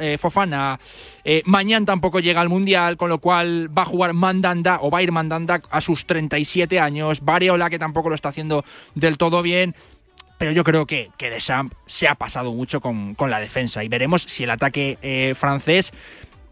eh, 0.00 0.18
Fofana. 0.18 0.78
Eh, 1.24 1.42
mañana 1.44 1.86
tampoco 1.86 2.20
llega 2.20 2.40
al 2.40 2.48
Mundial, 2.48 2.96
con 2.96 3.08
lo 3.08 3.18
cual 3.18 3.76
va 3.76 3.82
a 3.82 3.86
jugar 3.86 4.12
Mandanda 4.12 4.78
o 4.80 4.90
va 4.90 4.98
a 4.98 5.02
ir 5.02 5.12
Mandanda 5.12 5.60
a 5.70 5.80
sus 5.80 6.06
37 6.06 6.78
años. 6.78 7.20
Variola, 7.22 7.70
que 7.70 7.78
tampoco 7.78 8.08
lo 8.08 8.14
está 8.14 8.28
haciendo 8.28 8.64
del 8.94 9.18
todo 9.18 9.42
bien. 9.42 9.74
Pero 10.38 10.52
yo 10.52 10.64
creo 10.64 10.86
que, 10.86 11.10
que 11.16 11.30
Deschamps 11.30 11.74
se 11.86 12.08
ha 12.08 12.14
pasado 12.14 12.52
mucho 12.52 12.80
con, 12.80 13.14
con 13.14 13.30
la 13.30 13.40
defensa 13.40 13.82
y 13.82 13.88
veremos 13.88 14.22
si 14.22 14.44
el 14.44 14.50
ataque 14.50 15.34
francés... 15.36 15.92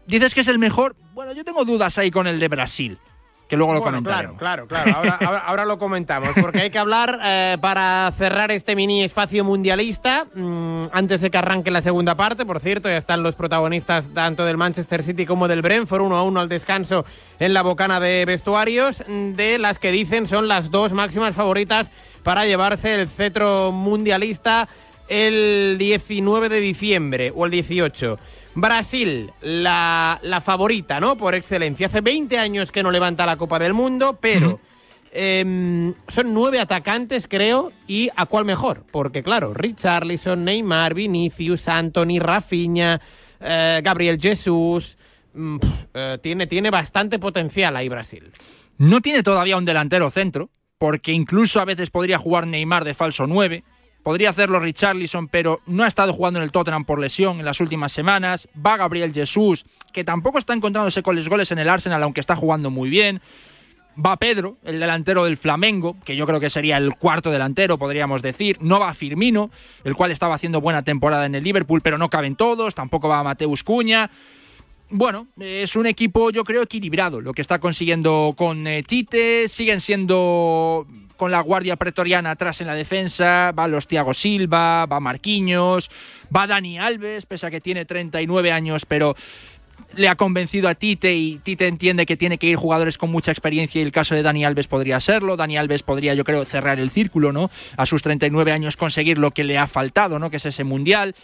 Dices 0.07 0.35
que 0.35 0.41
es 0.41 0.47
el 0.47 0.59
mejor. 0.59 0.95
Bueno, 1.13 1.33
yo 1.33 1.43
tengo 1.43 1.65
dudas 1.65 1.97
ahí 1.97 2.11
con 2.11 2.27
el 2.27 2.39
de 2.39 2.47
Brasil 2.47 2.99
que 3.47 3.57
luego 3.57 3.73
lo 3.73 3.81
comentaremos. 3.81 4.37
Claro, 4.37 4.67
claro, 4.67 4.91
claro. 4.91 5.41
Ahora, 5.45 5.65
lo 5.65 5.77
comentamos, 5.77 6.29
porque 6.39 6.61
hay 6.61 6.69
que 6.69 6.79
hablar 6.79 7.19
eh, 7.23 7.57
para 7.61 8.11
cerrar 8.17 8.51
este 8.51 8.75
mini 8.75 9.03
espacio 9.03 9.43
mundialista. 9.43 10.25
Mm, 10.33 10.83
antes 10.91 11.21
de 11.21 11.29
que 11.29 11.37
arranque 11.37 11.69
la 11.71 11.81
segunda 11.81 12.15
parte, 12.15 12.45
por 12.45 12.59
cierto, 12.59 12.89
ya 12.89 12.97
están 12.97 13.23
los 13.23 13.35
protagonistas 13.35 14.09
tanto 14.13 14.45
del 14.45 14.57
Manchester 14.57 15.03
City 15.03 15.25
como 15.25 15.47
del 15.47 15.61
Brentford, 15.61 16.01
uno 16.01 16.17
a 16.17 16.23
uno 16.23 16.39
al 16.39 16.49
descanso 16.49 17.05
en 17.39 17.53
la 17.53 17.61
bocana 17.61 17.99
de 17.99 18.25
vestuarios, 18.25 19.03
de 19.07 19.57
las 19.59 19.79
que 19.79 19.91
dicen 19.91 20.27
son 20.27 20.47
las 20.47 20.71
dos 20.71 20.93
máximas 20.93 21.35
favoritas 21.35 21.91
para 22.23 22.45
llevarse 22.45 22.95
el 22.95 23.07
cetro 23.07 23.71
mundialista 23.71 24.67
el 25.07 25.75
19 25.77 26.49
de 26.49 26.59
diciembre 26.59 27.31
o 27.35 27.45
el 27.45 27.51
18. 27.51 28.17
Brasil, 28.55 29.31
la, 29.41 30.41
favorita, 30.43 30.99
¿no? 30.99 31.17
Por 31.17 31.35
excelencia. 31.35 31.87
Hace 31.87 32.01
20 32.01 32.37
años 32.37 32.71
que 32.71 32.81
no 32.81 32.89
levanta 32.89 33.25
la 33.25 33.37
Copa 33.37 33.59
del 33.59 33.73
Mundo, 33.73 34.17
pero 34.19 34.59
em, 35.11 35.93
son 36.07 36.33
nueve 36.33 36.59
atacantes, 36.59 37.27
creo, 37.27 37.73
y 37.85 38.09
¿a 38.15 38.25
cuál 38.25 38.45
mejor? 38.45 38.85
Porque, 38.89 39.21
claro, 39.23 39.53
Richarlison, 39.53 40.45
Neymar, 40.45 40.93
Vinicius, 40.93 41.67
Anthony, 41.67 42.19
Rafinha, 42.19 43.01
eh, 43.41 43.81
Gabriel 43.83 44.19
Jesús. 44.19 44.97
Mm, 45.33 45.57
eh, 45.93 46.17
tiene, 46.21 46.47
tiene 46.47 46.71
bastante 46.71 47.19
potencial 47.19 47.75
ahí 47.75 47.89
Brasil. 47.89 48.31
No 48.77 49.01
tiene 49.01 49.21
todavía 49.21 49.57
un 49.57 49.65
delantero 49.65 50.09
centro, 50.09 50.49
porque 50.77 51.11
incluso 51.11 51.59
a 51.59 51.65
veces 51.65 51.89
podría 51.89 52.17
jugar 52.17 52.47
Neymar 52.47 52.85
de 52.85 52.93
falso 52.93 53.27
9. 53.27 53.63
Podría 54.05 54.29
hacerlo 54.29 54.59
Richarlison, 54.59 55.27
pero 55.27 55.61
no 55.65 55.83
ha 55.83 55.87
estado 55.87 56.13
jugando 56.13 56.37
en 56.37 56.43
el 56.43 56.51
Tottenham 56.51 56.85
por 56.85 56.99
lesión 56.99 57.39
en 57.39 57.45
las 57.45 57.59
últimas 57.59 57.91
semanas. 57.91 58.47
Va 58.55 58.77
Gabriel 58.77 59.11
Jesús, 59.11 59.65
que 59.91 60.03
tampoco 60.03 60.37
está 60.37 60.53
encontrándose 60.53 61.01
con 61.01 61.15
los 61.15 61.27
goles 61.27 61.49
en 61.49 61.57
el 61.57 61.67
Arsenal, 61.67 62.03
aunque 62.03 62.19
está 62.19 62.35
jugando 62.35 62.69
muy 62.69 62.87
bien. 62.91 63.19
Va 63.97 64.15
Pedro, 64.17 64.57
el 64.63 64.79
delantero 64.79 65.25
del 65.25 65.37
Flamengo, 65.37 65.97
que 66.05 66.15
yo 66.15 66.27
creo 66.27 66.39
que 66.39 66.51
sería 66.51 66.77
el 66.77 66.93
cuarto 66.93 67.31
delantero, 67.31 67.79
podríamos 67.79 68.21
decir. 68.21 68.59
No 68.61 68.79
va 68.79 68.93
Firmino, 68.93 69.49
el 69.83 69.95
cual 69.95 70.11
estaba 70.11 70.35
haciendo 70.35 70.61
buena 70.61 70.83
temporada 70.83 71.25
en 71.25 71.33
el 71.33 71.43
Liverpool, 71.43 71.81
pero 71.81 71.97
no 71.97 72.07
caben 72.07 72.35
todos. 72.35 72.75
Tampoco 72.75 73.07
va 73.07 73.23
Mateus 73.23 73.63
Cuña. 73.63 74.11
Bueno, 74.91 75.29
es 75.39 75.75
un 75.75 75.87
equipo 75.87 76.29
yo 76.29 76.43
creo 76.43 76.61
equilibrado 76.61 77.21
lo 77.21 77.33
que 77.33 77.41
está 77.41 77.57
consiguiendo 77.57 78.35
con 78.37 78.67
eh, 78.67 78.83
Tite. 78.83 79.47
Siguen 79.47 79.81
siendo 79.81 80.85
con 81.17 81.31
la 81.31 81.41
guardia 81.41 81.75
pretoriana 81.75 82.31
atrás 82.31 82.61
en 82.61 82.67
la 82.67 82.75
defensa, 82.75 83.51
va 83.51 83.67
los 83.67 83.87
Thiago 83.87 84.13
Silva, 84.13 84.85
va 84.85 84.99
Marquinhos, 84.99 85.89
va 86.35 86.47
Dani 86.47 86.79
Alves, 86.79 87.25
pese 87.25 87.47
a 87.47 87.51
que 87.51 87.61
tiene 87.61 87.85
39 87.85 88.51
años, 88.51 88.85
pero 88.85 89.15
le 89.95 90.09
ha 90.09 90.15
convencido 90.15 90.67
a 90.67 90.75
Tite 90.75 91.15
y 91.15 91.37
Tite 91.37 91.67
entiende 91.67 92.05
que 92.05 92.17
tiene 92.17 92.37
que 92.37 92.47
ir 92.47 92.55
jugadores 92.55 92.97
con 92.97 93.11
mucha 93.11 93.31
experiencia 93.31 93.79
y 93.79 93.83
el 93.83 93.91
caso 93.91 94.15
de 94.15 94.23
Dani 94.23 94.45
Alves 94.45 94.67
podría 94.67 94.99
serlo. 94.99 95.37
Dani 95.37 95.57
Alves 95.57 95.83
podría, 95.83 96.13
yo 96.13 96.23
creo, 96.23 96.43
cerrar 96.45 96.79
el 96.79 96.89
círculo, 96.89 97.31
¿no? 97.31 97.49
A 97.77 97.85
sus 97.85 98.03
39 98.03 98.51
años 98.51 98.77
conseguir 98.77 99.17
lo 99.17 99.31
que 99.31 99.43
le 99.43 99.57
ha 99.57 99.67
faltado, 99.67 100.19
¿no? 100.19 100.29
Que 100.29 100.37
es 100.37 100.45
ese 100.45 100.63
mundial 100.63 101.15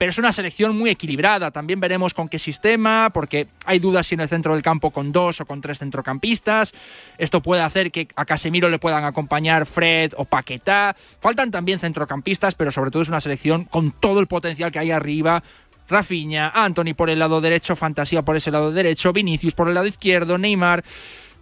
pero 0.00 0.08
es 0.08 0.16
una 0.16 0.32
selección 0.32 0.78
muy 0.78 0.88
equilibrada. 0.88 1.50
También 1.50 1.78
veremos 1.78 2.14
con 2.14 2.26
qué 2.26 2.38
sistema, 2.38 3.10
porque 3.12 3.48
hay 3.66 3.80
dudas 3.80 4.06
si 4.06 4.14
en 4.14 4.22
el 4.22 4.30
centro 4.30 4.54
del 4.54 4.62
campo 4.62 4.92
con 4.92 5.12
dos 5.12 5.42
o 5.42 5.44
con 5.44 5.60
tres 5.60 5.78
centrocampistas. 5.78 6.72
Esto 7.18 7.42
puede 7.42 7.60
hacer 7.60 7.92
que 7.92 8.08
a 8.16 8.24
Casemiro 8.24 8.70
le 8.70 8.78
puedan 8.78 9.04
acompañar 9.04 9.66
Fred 9.66 10.14
o 10.16 10.24
Paquetá. 10.24 10.96
Faltan 11.20 11.50
también 11.50 11.80
centrocampistas, 11.80 12.54
pero 12.54 12.72
sobre 12.72 12.90
todo 12.90 13.02
es 13.02 13.10
una 13.10 13.20
selección 13.20 13.66
con 13.66 13.92
todo 13.92 14.20
el 14.20 14.26
potencial 14.26 14.72
que 14.72 14.78
hay 14.78 14.90
arriba. 14.90 15.42
Rafinha, 15.86 16.48
Anthony 16.48 16.94
por 16.96 17.10
el 17.10 17.18
lado 17.18 17.42
derecho, 17.42 17.76
Fantasía 17.76 18.22
por 18.22 18.38
ese 18.38 18.50
lado 18.50 18.72
derecho, 18.72 19.12
Vinicius 19.12 19.52
por 19.52 19.68
el 19.68 19.74
lado 19.74 19.86
izquierdo, 19.86 20.38
Neymar. 20.38 20.82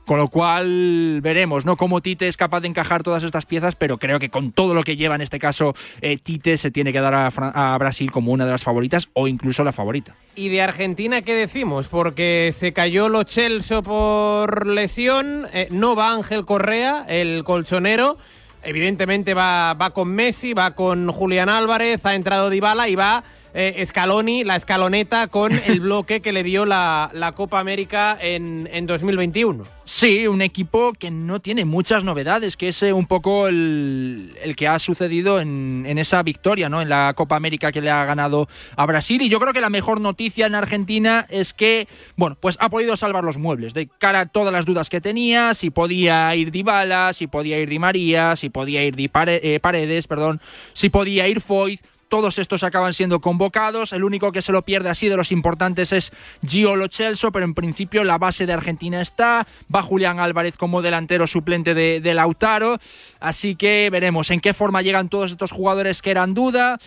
Con 0.08 0.16
lo 0.16 0.28
cual 0.28 1.20
veremos, 1.20 1.66
¿no? 1.66 1.76
Cómo 1.76 2.00
Tite 2.00 2.28
es 2.28 2.38
capaz 2.38 2.60
de 2.60 2.68
encajar 2.68 3.02
todas 3.02 3.22
estas 3.24 3.44
piezas, 3.44 3.74
pero 3.76 3.98
creo 3.98 4.18
que 4.18 4.30
con 4.30 4.52
todo 4.52 4.72
lo 4.72 4.82
que 4.82 4.96
lleva 4.96 5.16
en 5.16 5.20
este 5.20 5.38
caso 5.38 5.74
eh, 6.00 6.16
Tite 6.16 6.56
se 6.56 6.70
tiene 6.70 6.94
que 6.94 7.00
dar 7.02 7.14
a, 7.14 7.76
Brasil 7.76 8.10
como 8.10 8.32
una 8.32 8.46
de 8.46 8.52
las 8.52 8.64
favoritas 8.64 9.10
o 9.12 9.28
incluso 9.28 9.64
la 9.64 9.72
favorita. 9.72 10.14
¿Y 10.34 10.48
de 10.48 10.62
Argentina 10.62 11.20
qué 11.20 11.34
decimos? 11.34 11.88
Porque 11.88 12.52
se 12.54 12.72
cayó 12.72 13.10
lo 13.10 13.24
Chelsea 13.24 13.82
por 13.82 14.66
lesión, 14.66 15.46
eh, 15.52 15.68
no 15.70 15.94
va 15.94 16.14
Ángel 16.14 16.46
Correa, 16.46 17.04
el 17.06 17.44
colchonero. 17.44 18.16
Evidentemente 18.62 19.34
va, 19.34 19.74
va 19.74 19.90
con 19.90 20.08
Messi, 20.08 20.54
va 20.54 20.74
con 20.74 21.12
Julián 21.12 21.50
Álvarez, 21.50 22.06
ha 22.06 22.14
entrado 22.14 22.48
Dybala 22.48 22.88
y 22.88 22.94
va 22.94 23.24
eh, 23.54 23.84
Scaloni, 23.84 24.44
la 24.44 24.56
escaloneta, 24.56 25.28
con 25.28 25.52
el 25.66 25.80
bloque 25.80 26.20
que 26.20 26.32
le 26.32 26.42
dio 26.42 26.64
la, 26.64 27.32
Copa 27.34 27.60
América 27.60 28.18
en, 28.20 28.68
en, 28.72 28.86
2021. 28.86 29.64
Sí, 29.84 30.26
un 30.26 30.42
equipo 30.42 30.92
que 30.92 31.10
no 31.10 31.40
tiene 31.40 31.64
muchas 31.64 32.04
novedades, 32.04 32.56
que 32.56 32.68
es 32.68 32.82
eh, 32.82 32.92
un 32.92 33.06
poco 33.06 33.48
el, 33.48 34.54
que 34.56 34.68
ha 34.68 34.78
sucedido 34.78 35.40
en, 35.40 35.86
esa 35.98 36.22
victoria, 36.22 36.68
¿no? 36.68 36.82
En 36.82 36.88
la 36.88 37.14
Copa 37.16 37.36
América 37.36 37.72
que 37.72 37.80
le 37.80 37.90
ha 37.90 38.04
ganado 38.04 38.48
a 38.76 38.86
Brasil. 38.86 39.22
Y 39.22 39.28
yo 39.28 39.40
creo 39.40 39.52
que 39.52 39.60
la 39.60 39.70
mejor 39.70 40.00
noticia 40.00 40.46
en 40.46 40.54
Argentina 40.54 41.26
es 41.30 41.54
que, 41.54 41.88
bueno, 42.16 42.36
pues 42.38 42.56
ha 42.60 42.68
podido 42.68 42.96
salvar 42.96 43.24
los 43.24 43.38
muebles 43.38 43.72
de 43.72 43.88
cara 43.88 44.20
a 44.20 44.26
todas 44.26 44.52
las 44.52 44.66
dudas 44.66 44.90
que 44.90 45.00
tenía, 45.00 45.54
si 45.54 45.70
podía 45.70 46.34
ir 46.36 46.50
Dybala, 46.50 47.12
si 47.14 47.26
podía 47.26 47.58
ir 47.58 47.68
Di 47.68 47.78
María, 47.78 48.36
si 48.36 48.50
podía 48.50 48.84
ir 48.84 48.94
Di 48.94 49.10
eh, 49.14 49.58
Paredes, 49.60 50.06
perdón, 50.06 50.40
si 50.74 50.90
podía 50.90 51.28
ir 51.28 51.40
Foyt 51.40 51.80
todos 52.08 52.38
estos 52.38 52.62
acaban 52.62 52.94
siendo 52.94 53.20
convocados. 53.20 53.92
El 53.92 54.04
único 54.04 54.32
que 54.32 54.42
se 54.42 54.52
lo 54.52 54.62
pierde 54.62 54.88
así 54.88 55.08
de 55.08 55.16
los 55.16 55.32
importantes 55.32 55.92
es 55.92 56.12
Gio 56.46 56.76
Lo 56.76 56.88
pero 57.32 57.44
en 57.44 57.54
principio 57.54 58.04
la 58.04 58.18
base 58.18 58.46
de 58.46 58.52
Argentina 58.52 59.00
está. 59.00 59.46
Va 59.74 59.82
Julián 59.82 60.20
Álvarez 60.20 60.56
como 60.56 60.82
delantero 60.82 61.26
suplente 61.26 61.74
de 61.74 62.14
Lautaro. 62.14 62.78
Así 63.20 63.56
que 63.56 63.88
veremos 63.90 64.30
en 64.30 64.40
qué 64.40 64.54
forma 64.54 64.82
llegan 64.82 65.08
todos 65.08 65.30
estos 65.30 65.52
jugadores 65.52 66.02
que 66.02 66.10
eran 66.10 66.34
duda. 66.34 66.78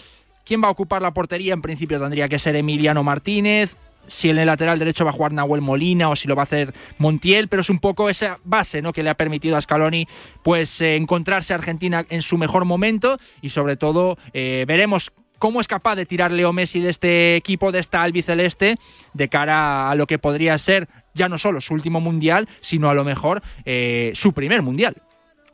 ¿Quién 0.46 0.64
va 0.64 0.68
a 0.68 0.72
ocupar 0.72 1.02
la 1.02 1.14
portería? 1.14 1.54
En 1.54 1.62
principio 1.62 2.00
tendría 2.00 2.28
que 2.28 2.40
ser 2.40 2.56
Emiliano 2.56 3.04
Martínez 3.04 3.78
si 4.08 4.30
en 4.30 4.38
el 4.38 4.48
lateral 4.48 4.80
derecho 4.80 5.06
va 5.06 5.12
a 5.12 5.14
jugar 5.14 5.32
Nahuel 5.34 5.62
Molina 5.62 6.10
o 6.10 6.16
si 6.16 6.28
lo 6.28 6.36
va 6.36 6.44
a 6.44 6.46
hacer 6.46 6.74
Montiel, 6.98 7.48
pero 7.48 7.62
es 7.62 7.70
un 7.70 7.80
poco 7.80 8.10
esa 8.10 8.40
base 8.44 8.82
¿no? 8.82 8.94
que 8.94 9.04
le 9.04 9.10
ha 9.10 9.16
permitido 9.16 9.58
a 9.58 9.62
Scaloni 9.62 10.08
pues 10.44 10.82
eh, 10.82 10.96
encontrarse 10.96 11.54
a 11.54 11.58
Argentina 11.58 12.06
en 12.10 12.22
su 12.22 12.38
mejor 12.38 12.66
momento 12.66 13.20
y 13.42 13.50
sobre 13.50 13.78
todo 13.78 14.18
eh, 14.34 14.66
veremos 14.68 15.12
cómo 15.40 15.62
es 15.62 15.68
capaz 15.68 15.96
de 15.96 16.06
tirar 16.06 16.32
Leo 16.32 16.54
Messi 16.54 16.80
de 16.82 16.90
este 16.90 17.36
equipo, 17.36 17.72
de 17.72 17.80
esta 17.80 18.04
albiceleste, 18.04 18.78
de 19.14 19.30
cara 19.30 19.90
a 19.90 19.96
lo 19.96 20.06
que 20.06 20.20
podría 20.20 20.58
ser 20.60 20.88
ya 21.14 21.30
no 21.30 21.38
solo 21.38 21.62
su 21.62 21.74
último 21.74 22.00
mundial, 22.00 22.48
sino 22.62 22.90
a 22.90 22.94
lo 22.94 23.04
mejor 23.04 23.42
eh, 23.66 24.12
su 24.14 24.34
primer 24.34 24.62
mundial. 24.62 24.96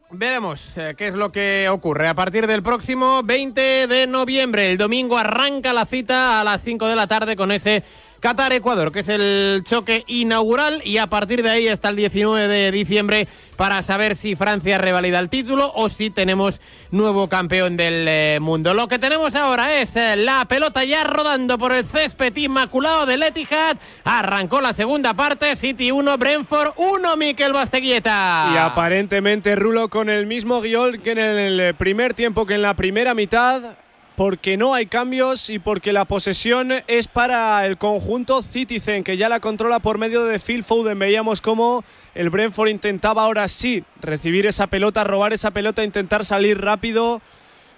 Veremos 0.10 0.74
qué 0.98 1.08
es 1.08 1.16
lo 1.16 1.34
que 1.34 1.68
ocurre. 1.70 2.08
A 2.08 2.16
partir 2.16 2.48
del 2.48 2.64
próximo 2.64 3.24
20 3.24 3.88
de 3.88 4.08
noviembre, 4.08 4.72
el 4.72 4.78
domingo 4.78 5.18
arranca 5.18 5.74
la 5.74 5.86
cita 5.86 6.40
a 6.40 6.46
las 6.46 6.64
5 6.64 6.88
de 6.88 6.96
la 6.96 7.08
tarde 7.08 7.36
con 7.36 7.52
ese 7.52 7.84
Qatar-Ecuador, 8.20 8.92
que 8.92 9.02
es 9.02 9.10
el 9.10 9.64
choque 9.66 10.04
inaugural 10.08 10.82
y 10.84 10.98
a 10.98 11.08
partir 11.08 11.44
de 11.44 11.50
ahí 11.50 11.68
hasta 11.68 11.90
el 11.90 11.96
19 11.96 12.48
de 12.48 12.72
diciembre 12.72 13.28
para 13.56 13.82
saber 13.84 14.16
si 14.16 14.36
Francia 14.36 14.78
revalida 14.78 15.20
el 15.20 15.30
título 15.30 15.72
o 15.76 15.90
si 15.90 16.10
tenemos 16.10 16.60
nuevo 16.92 17.28
campeón 17.28 17.78
del 17.78 18.06
eh, 18.08 18.40
mundo. 18.42 18.74
Lo 18.74 18.88
que 18.88 19.00
tenemos 19.00 19.36
ahora 19.36 19.80
es 19.80 19.96
eh, 19.96 20.16
la 20.16 20.46
pelota 20.46 20.84
ya 20.84 21.04
rodando 21.04 21.58
por 21.58 21.72
el 21.72 21.86
césped 21.86 22.36
inmaculado 22.36 23.06
del 23.06 23.24
Etihad. 23.24 23.78
Arrancó 24.04 24.62
la 24.62 24.74
segunda 24.74 25.14
parte, 25.14 25.56
City 25.56 25.92
1, 25.92 26.18
Brentford 26.18 26.74
1, 26.78 27.18
Miquel 27.18 27.54
Basteguieta. 27.54 28.52
Y 28.54 28.58
aparentemente 28.58 29.56
Rulo 29.56 29.90
con 29.90 30.10
el 30.10 30.28
mismo 30.28 30.62
guion 30.62 31.00
que 31.00 31.12
en 31.12 31.20
el 31.20 31.76
primer 31.76 32.14
tiempo 32.14 32.46
que 32.46 32.56
en 32.56 32.62
la 32.62 32.74
primera 32.76 33.14
mitad 33.14 33.78
porque 34.18 34.58
no 34.58 34.74
hay 34.74 34.88
cambios 34.88 35.52
y 35.52 35.60
porque 35.60 35.94
la 35.94 36.06
posesión 36.06 36.74
es 36.88 37.08
para 37.08 37.64
el 37.68 37.78
conjunto 37.78 38.42
Citizen, 38.42 39.04
que 39.04 39.16
ya 39.16 39.30
la 39.30 39.40
controla 39.40 39.78
por 39.78 40.00
medio 40.00 40.26
de 40.26 40.40
Phil 40.40 40.64
Foden. 40.64 40.98
Veíamos 40.98 41.40
cómo 41.40 41.84
el 42.16 42.32
Brentford 42.32 42.70
intentaba 42.70 43.22
ahora 43.22 43.48
sí 43.48 43.84
recibir 44.02 44.48
esa 44.48 44.66
pelota, 44.66 45.04
robar 45.04 45.34
esa 45.34 45.52
pelota, 45.52 45.84
intentar 45.84 46.26
salir 46.26 46.60
rápido 46.60 47.22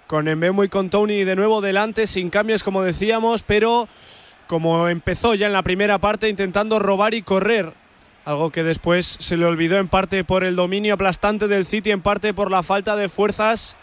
con 0.06 0.24
Mbemo 0.34 0.64
y 0.64 0.70
con 0.70 0.88
Tony 0.88 1.24
de 1.24 1.36
nuevo 1.36 1.60
delante, 1.60 2.06
sin 2.06 2.30
cambios 2.30 2.64
como 2.64 2.82
decíamos, 2.82 3.42
pero 3.42 3.86
como 4.46 4.88
empezó 4.88 5.34
ya 5.34 5.46
en 5.46 5.52
la 5.52 5.62
primera 5.62 5.98
parte 5.98 6.30
intentando 6.30 6.78
robar 6.78 7.12
y 7.12 7.20
correr. 7.20 7.74
Algo 8.24 8.48
que 8.48 8.62
después 8.62 9.04
se 9.20 9.36
le 9.36 9.44
olvidó 9.44 9.76
en 9.76 9.88
parte 9.88 10.24
por 10.24 10.44
el 10.44 10.56
dominio 10.56 10.94
aplastante 10.94 11.48
del 11.48 11.66
City, 11.66 11.90
en 11.90 12.00
parte 12.00 12.32
por 12.32 12.50
la 12.50 12.62
falta 12.62 12.96
de 12.96 13.10
fuerzas 13.10 13.76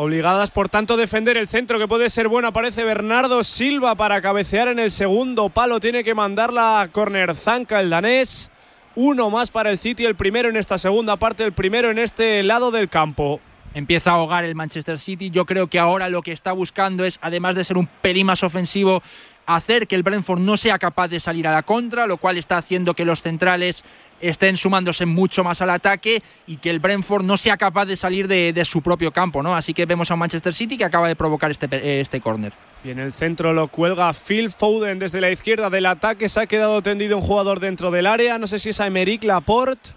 Obligadas, 0.00 0.50
por 0.50 0.70
tanto, 0.70 0.94
a 0.94 0.96
defender 0.96 1.36
el 1.36 1.46
centro 1.46 1.78
que 1.78 1.86
puede 1.86 2.08
ser 2.08 2.26
bueno. 2.26 2.48
Aparece 2.48 2.84
Bernardo 2.84 3.44
Silva 3.44 3.96
para 3.96 4.22
cabecear 4.22 4.68
en 4.68 4.78
el 4.78 4.90
segundo 4.90 5.50
palo. 5.50 5.78
Tiene 5.78 6.02
que 6.02 6.14
mandarla 6.14 6.80
a 6.80 6.88
corner 6.88 7.34
Zanca, 7.34 7.80
el 7.80 7.90
danés. 7.90 8.50
Uno 8.94 9.28
más 9.28 9.50
para 9.50 9.68
el 9.68 9.76
City, 9.76 10.06
el 10.06 10.14
primero 10.14 10.48
en 10.48 10.56
esta 10.56 10.78
segunda 10.78 11.18
parte, 11.18 11.44
el 11.44 11.52
primero 11.52 11.90
en 11.90 11.98
este 11.98 12.42
lado 12.42 12.70
del 12.70 12.88
campo. 12.88 13.40
Empieza 13.74 14.12
a 14.12 14.14
ahogar 14.14 14.46
el 14.46 14.54
Manchester 14.54 14.98
City. 14.98 15.28
Yo 15.28 15.44
creo 15.44 15.66
que 15.66 15.78
ahora 15.78 16.08
lo 16.08 16.22
que 16.22 16.32
está 16.32 16.52
buscando 16.52 17.04
es, 17.04 17.18
además 17.20 17.54
de 17.54 17.64
ser 17.64 17.76
un 17.76 17.86
pelín 18.00 18.24
más 18.24 18.42
ofensivo, 18.42 19.02
hacer 19.44 19.86
que 19.86 19.96
el 19.96 20.02
Brentford 20.02 20.40
no 20.40 20.56
sea 20.56 20.78
capaz 20.78 21.08
de 21.08 21.20
salir 21.20 21.46
a 21.46 21.52
la 21.52 21.62
contra, 21.62 22.06
lo 22.06 22.16
cual 22.16 22.38
está 22.38 22.56
haciendo 22.56 22.94
que 22.94 23.04
los 23.04 23.20
centrales 23.20 23.84
estén 24.20 24.56
sumándose 24.56 25.06
mucho 25.06 25.44
más 25.44 25.60
al 25.62 25.70
ataque 25.70 26.22
y 26.46 26.56
que 26.56 26.70
el 26.70 26.78
Brentford 26.78 27.24
no 27.24 27.36
sea 27.36 27.56
capaz 27.56 27.86
de 27.86 27.96
salir 27.96 28.28
de, 28.28 28.64
su 28.64 28.82
propio 28.82 29.12
campo, 29.12 29.42
¿no? 29.42 29.56
Así 29.56 29.74
que 29.74 29.86
vemos 29.86 30.10
a 30.10 30.16
Manchester 30.16 30.54
City 30.54 30.76
que 30.76 30.84
acaba 30.84 31.08
de 31.08 31.16
provocar 31.16 31.50
este, 31.50 32.00
este 32.00 32.20
córner. 32.20 32.52
Y 32.84 32.90
en 32.90 32.98
el 32.98 33.12
centro 33.12 33.52
lo 33.52 33.68
cuelga 33.68 34.12
Phil 34.12 34.50
Foden 34.50 34.98
desde 34.98 35.20
la 35.20 35.30
izquierda 35.30 35.70
del 35.70 35.86
ataque. 35.86 36.28
Se 36.28 36.40
ha 36.40 36.46
quedado 36.46 36.82
tendido 36.82 37.16
un 37.16 37.22
jugador 37.22 37.60
dentro 37.60 37.90
del 37.90 38.06
área. 38.06 38.38
No 38.38 38.46
sé 38.46 38.58
si 38.58 38.70
es 38.70 38.80
Aymeric 38.80 39.24
Laporte. 39.24 39.90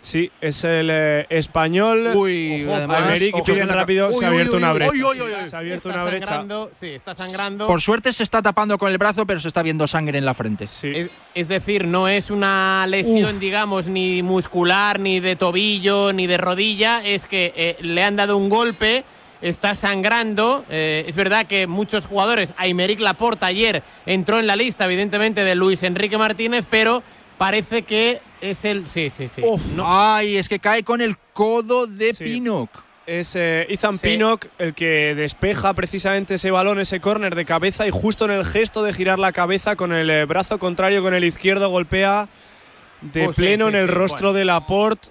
Sí, 0.00 0.30
es 0.40 0.64
el 0.64 0.88
eh, 0.90 1.26
español. 1.28 2.12
Uy, 2.14 2.66
América 2.70 3.42
piden 3.44 3.68
rápido. 3.68 4.12
se 4.12 4.24
ha 4.24 4.28
abierto 4.28 4.56
una 4.56 4.72
brecha. 4.72 4.92
se 5.44 5.56
ha 5.56 5.58
abierto 5.58 5.88
una 5.88 6.04
brecha. 6.04 6.44
Sí, 6.78 6.88
está 6.88 7.14
sangrando. 7.14 7.66
Por 7.66 7.80
suerte 7.82 8.12
se 8.12 8.22
está 8.22 8.40
tapando 8.42 8.78
con 8.78 8.90
el 8.90 8.98
brazo, 8.98 9.26
pero 9.26 9.40
se 9.40 9.48
está 9.48 9.62
viendo 9.62 9.86
sangre 9.86 10.18
en 10.18 10.24
la 10.24 10.34
frente. 10.34 10.66
Sí. 10.66 10.92
Es, 11.34 11.48
decir, 11.48 11.86
no 11.86 12.08
es 12.08 12.30
una 12.30 12.86
lesión, 12.86 13.38
digamos, 13.38 13.86
ni 13.86 14.22
muscular, 14.22 14.98
ni 15.00 15.20
de 15.20 15.36
tobillo, 15.36 16.12
ni 16.12 16.26
de 16.26 16.38
rodilla. 16.38 17.04
Es 17.04 17.26
que 17.26 17.52
eh, 17.54 17.76
le 17.80 18.02
han 18.02 18.16
dado 18.16 18.36
un 18.36 18.48
golpe 18.48 19.04
está 19.42 19.74
sangrando. 19.74 20.64
Eh, 20.68 21.04
es 21.06 21.16
verdad 21.16 21.46
que 21.46 21.66
muchos 21.66 22.06
jugadores, 22.06 22.52
Aymeric 22.56 23.00
Laporte 23.00 23.44
ayer 23.44 23.82
entró 24.06 24.38
en 24.38 24.46
la 24.46 24.56
lista, 24.56 24.84
evidentemente, 24.84 25.44
de 25.44 25.54
Luis 25.54 25.82
Enrique 25.82 26.18
Martínez, 26.18 26.64
pero 26.68 27.02
parece 27.40 27.84
que 27.84 28.20
es 28.42 28.66
el. 28.66 28.86
Sí, 28.86 29.08
sí, 29.08 29.26
sí. 29.26 29.42
Ay, 29.82 30.36
es 30.36 30.46
que 30.46 30.58
cae 30.58 30.84
con 30.84 31.00
el 31.00 31.16
codo 31.32 31.86
de 31.86 32.12
Pinnock. 32.12 32.68
Es 33.06 33.34
eh, 33.34 33.66
Ethan 33.70 33.98
Pinnock 33.98 34.46
el 34.58 34.74
que 34.74 35.14
despeja 35.14 35.72
precisamente 35.72 36.34
ese 36.34 36.50
balón, 36.50 36.78
ese 36.80 37.00
córner 37.00 37.34
de 37.34 37.46
cabeza 37.46 37.86
y 37.86 37.90
justo 37.90 38.26
en 38.26 38.32
el 38.32 38.44
gesto 38.44 38.82
de 38.82 38.92
girar 38.92 39.18
la 39.18 39.32
cabeza 39.32 39.74
con 39.74 39.94
el 39.94 40.10
eh, 40.10 40.26
brazo 40.26 40.58
contrario, 40.58 41.02
con 41.02 41.14
el 41.14 41.24
izquierdo, 41.24 41.70
golpea 41.70 42.28
de 43.00 43.28
oh, 43.28 43.32
pleno 43.32 43.68
en 43.68 43.74
el 43.74 43.88
rostro 43.88 44.34
de 44.34 44.44
Laporte, 44.44 45.08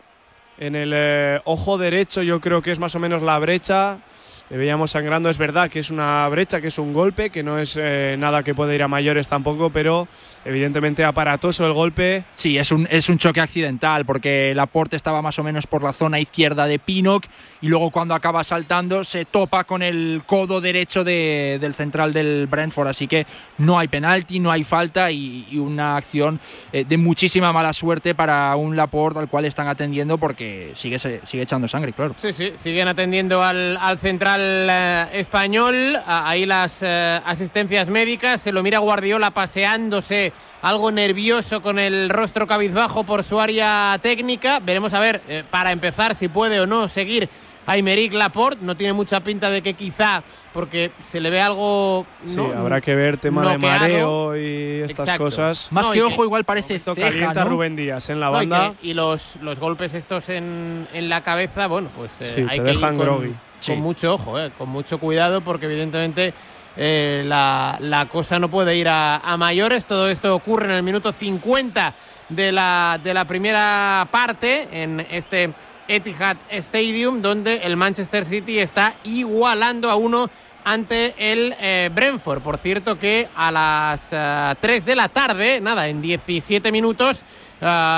en 0.59 0.75
el 0.75 0.91
eh, 0.93 1.41
ojo 1.45 1.79
derecho 1.79 2.21
yo 2.21 2.39
creo 2.39 2.61
que 2.61 2.71
es 2.71 2.77
más 2.77 2.93
o 2.93 2.99
menos 2.99 3.23
la 3.23 3.39
brecha 3.39 4.01
le 4.49 4.57
veíamos 4.57 4.91
sangrando. 4.91 5.29
Es 5.29 5.37
verdad 5.37 5.69
que 5.69 5.79
es 5.79 5.91
una 5.91 6.27
brecha, 6.29 6.59
que 6.59 6.67
es 6.67 6.79
un 6.79 6.93
golpe, 6.93 7.29
que 7.29 7.43
no 7.43 7.59
es 7.59 7.77
eh, 7.79 8.15
nada 8.17 8.43
que 8.43 8.55
pueda 8.55 8.73
ir 8.73 8.83
a 8.83 8.87
mayores 8.87 9.27
tampoco, 9.27 9.69
pero 9.69 10.07
evidentemente 10.43 11.05
aparatoso 11.05 11.65
el 11.65 11.73
golpe. 11.73 12.23
Sí, 12.35 12.57
es 12.57 12.71
un, 12.71 12.87
es 12.89 13.09
un 13.09 13.17
choque 13.17 13.41
accidental 13.41 14.05
porque 14.05 14.51
el 14.51 14.59
aporte 14.59 14.95
estaba 14.95 15.21
más 15.21 15.37
o 15.37 15.43
menos 15.43 15.67
por 15.67 15.83
la 15.83 15.93
zona 15.93 16.19
izquierda 16.19 16.65
de 16.65 16.79
Pinnock 16.79 17.25
y 17.61 17.67
luego 17.67 17.91
cuando 17.91 18.15
acaba 18.15 18.43
saltando 18.43 19.03
se 19.03 19.25
topa 19.25 19.65
con 19.65 19.83
el 19.83 20.23
codo 20.25 20.61
derecho 20.61 21.03
del 21.03 21.73
central 21.75 22.13
del 22.13 22.47
Brentford. 22.47 22.87
Así 22.87 23.07
que 23.07 23.27
no 23.57 23.77
hay 23.77 23.87
penalti, 23.87 24.39
no 24.39 24.51
hay 24.51 24.63
falta 24.63 25.11
y, 25.11 25.47
una 25.59 25.97
acción 25.97 26.39
eh, 26.71 26.85
de 26.87 26.97
muchísima 26.97 27.51
mala 27.51 27.73
suerte 27.73 28.15
para 28.15 28.55
un 28.55 28.75
Laporte 28.75 29.19
al 29.19 29.27
cual 29.27 29.45
están 29.45 29.67
atendiendo 29.67 30.17
porque 30.17 30.71
sigue, 30.75 30.97
sigue 30.97 31.43
echando 31.43 31.67
sangre, 31.67 31.91
claro. 31.91 32.15
Sí, 32.17 32.31
sí, 32.33 32.53
siguen 32.55 32.87
atendiendo 32.87 33.43
al, 33.43 33.77
al 33.77 33.99
central 33.99 34.38
eh, 34.39 35.07
español. 35.13 35.97
Ahí 36.05 36.45
las 36.45 36.79
eh, 36.81 37.21
asistencias 37.25 37.89
médicas. 37.89 38.41
Se 38.41 38.51
lo 38.51 38.63
mira 38.63 38.79
Guardiola 38.79 39.31
paseándose, 39.31 40.33
algo 40.61 40.91
nervioso 40.91 41.61
con 41.61 41.79
el 41.79 42.09
rostro 42.09 42.47
cabizbajo 42.47 43.03
por 43.03 43.23
su 43.23 43.39
área 43.39 43.97
técnica. 44.01 44.59
Veremos 44.59 44.93
a 44.93 44.99
ver, 44.99 45.21
eh, 45.27 45.43
para 45.49 45.71
empezar, 45.71 46.15
si 46.15 46.27
puede 46.27 46.59
o 46.59 46.67
no 46.67 46.87
seguir 46.87 47.29
a 47.65 47.73
Aymeric 47.73 48.13
Laporte. 48.13 48.63
No 48.63 48.75
tiene 48.75 48.93
mucha 48.93 49.19
pinta 49.19 49.49
de 49.49 49.61
que 49.61 49.73
quizá, 49.73 50.23
porque 50.53 50.91
se 50.99 51.19
le 51.19 51.29
ve 51.29 51.41
algo. 51.41 52.05
Sí, 52.23 52.39
habrá 52.39 52.81
que 52.81 52.95
ver 52.95 53.17
tema 53.17 53.51
de 53.51 53.57
mareo 53.57 54.35
y 54.35 54.81
estas 54.81 55.17
cosas. 55.17 55.71
Más 55.71 55.89
que 55.89 56.01
ojo, 56.01 56.23
igual 56.23 56.43
parece 56.43 56.79
ceja, 56.79 56.95
calienta 56.95 57.43
Rubén 57.43 57.75
Díaz 57.75 58.09
en 58.09 58.19
la 58.19 58.29
banda. 58.29 58.73
y, 58.81 58.93
los, 58.93 59.35
los 59.41 59.59
golpes 59.59 59.93
estos 59.93 60.29
en, 60.29 60.87
en 60.93 61.09
la 61.09 61.21
cabeza, 61.21 61.67
bueno, 61.67 61.89
pues 61.95 62.11
hay 62.35 62.59
que 62.59 62.63
dejan 62.63 62.97
con 62.97 63.48
mucho 63.77 64.13
ojo, 64.13 64.39
eh, 64.39 64.51
con 64.57 64.69
mucho 64.69 64.99
cuidado, 64.99 65.41
porque 65.41 65.65
evidentemente 65.65 66.33
eh, 66.75 67.23
la, 67.25 68.07
cosa 68.11 68.39
no 68.39 68.49
puede 68.49 68.75
ir 68.75 68.87
a, 68.89 69.35
mayores. 69.37 69.85
Todo 69.85 70.09
esto 70.09 70.33
ocurre 70.35 70.65
en 70.65 70.71
el 70.71 70.83
minuto 70.83 71.11
50 71.11 71.93
de 72.29 72.51
la, 72.51 72.99
de 73.01 73.13
la 73.13 73.25
primera 73.25 74.07
parte 74.11 74.67
en 74.71 75.05
este 75.11 75.53
Etihad 75.87 76.37
Stadium, 76.51 77.21
donde 77.21 77.57
el 77.57 77.75
Manchester 77.75 78.23
City 78.23 78.59
está 78.59 78.93
igualando 79.03 79.89
a 79.89 79.95
uno 79.95 80.29
ante 80.63 81.13
el 81.17 81.55
eh, 81.59 81.89
Brentford. 81.93 82.41
Por 82.41 82.57
cierto 82.57 82.97
que 82.99 83.27
a 83.35 83.51
las 83.51 84.57
3 84.59 84.85
de 84.85 84.95
la 84.95 85.09
tarde, 85.09 85.61
nada, 85.61 85.87
en 85.87 86.01
17 86.01 86.71
minutos, 86.71 87.23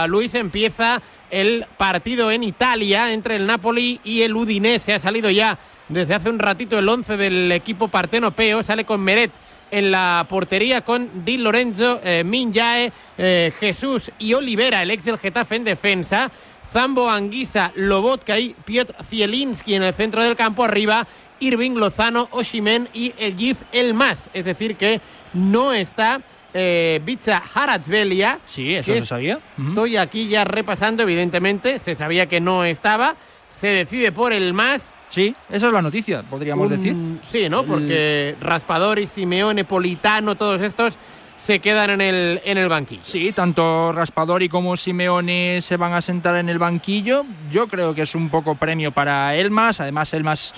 Luis 0.08 0.34
empieza 0.34 1.02
el 1.30 1.66
partido 1.78 2.32
en 2.32 2.44
Italia 2.44 3.14
entre 3.14 3.36
el 3.36 3.46
Napoli 3.46 4.00
y 4.04 4.22
el 4.22 4.36
Udinese. 4.36 4.94
Ha 4.94 5.00
salido 5.00 5.30
ya 5.30 5.58
desde 5.88 6.16
hace 6.16 6.30
un 6.30 6.40
ratito 6.40 6.78
el 6.78 6.88
11 6.88 7.18
del 7.18 7.52
equipo 7.52 7.88
partenopeo. 7.88 8.64
Sale 8.64 8.86
con 8.86 9.02
Meret 9.02 9.32
en 9.72 9.90
la 9.90 10.26
portería 10.30 10.82
con 10.82 11.26
Di 11.26 11.38
Lorenzo, 11.38 12.02
eh, 12.04 12.24
Minjae, 12.24 12.92
eh, 13.18 13.54
Jesús 13.60 14.12
y 14.20 14.34
Olivera, 14.34 14.82
el 14.82 14.92
ex 14.92 15.06
del 15.06 15.18
Getafe 15.18 15.56
en 15.56 15.64
defensa. 15.64 16.32
Zambo 16.72 17.10
Anguisa, 17.10 17.74
Lobotka 17.76 18.40
y 18.40 18.56
Piotr 18.66 18.96
Zielinski 19.04 19.76
en 19.76 19.84
el 19.84 19.94
centro 19.94 20.24
del 20.24 20.36
campo 20.36 20.64
arriba. 20.64 21.06
Irving 21.42 21.72
Lozano, 21.72 22.30
Oshimen 22.32 22.88
y 22.94 23.14
el 23.18 23.36
GIF 23.36 23.62
El 23.74 23.94
Más. 23.94 24.30
Es 24.34 24.46
decir, 24.46 24.78
que 24.78 25.02
no 25.34 25.74
está 25.74 26.22
eh, 26.54 27.02
Bicha 27.04 27.42
Haratzbelia. 27.54 28.40
Sí, 28.46 28.76
eso 28.76 28.94
se 28.94 29.06
sabía. 29.06 29.40
Estoy 29.68 29.98
aquí 29.98 30.28
ya 30.28 30.46
repasando, 30.46 31.04
evidentemente. 31.04 31.80
Se 31.80 31.96
sabía 31.96 32.28
que 32.28 32.40
no 32.40 32.64
estaba. 32.64 33.16
Se 33.50 33.68
decide 33.68 34.12
por 34.12 34.32
el 34.32 34.54
más. 34.54 34.94
Sí, 35.10 35.36
esa 35.50 35.68
es 35.68 35.74
la 35.74 35.82
noticia, 35.82 36.24
podríamos 36.24 36.70
decir. 36.70 36.96
Sí, 37.30 37.50
¿no? 37.50 37.66
Porque 37.66 38.36
Raspadori, 38.40 39.08
Simeone, 39.08 39.66
Politano, 39.66 40.36
todos 40.36 40.62
estos 40.62 40.98
se 41.38 41.60
quedan 41.60 41.90
en 41.90 42.02
el, 42.02 42.42
en 42.46 42.58
el 42.58 42.70
banquillo. 42.70 43.02
Sí, 43.04 43.32
tanto 43.34 43.92
Raspadori 43.92 44.48
como 44.48 44.78
Simeone 44.78 45.60
se 45.62 45.76
van 45.76 45.94
a 45.94 46.02
sentar 46.02 46.38
en 46.38 46.48
el 46.48 46.60
banquillo. 46.60 47.26
Yo 47.52 47.68
creo 47.68 47.94
que 47.94 48.04
es 48.04 48.16
un 48.16 48.30
poco 48.30 48.56
premio 48.56 48.92
para 48.92 49.36
Elmas. 49.36 49.82
Además, 49.82 50.14
Elmas 50.14 50.54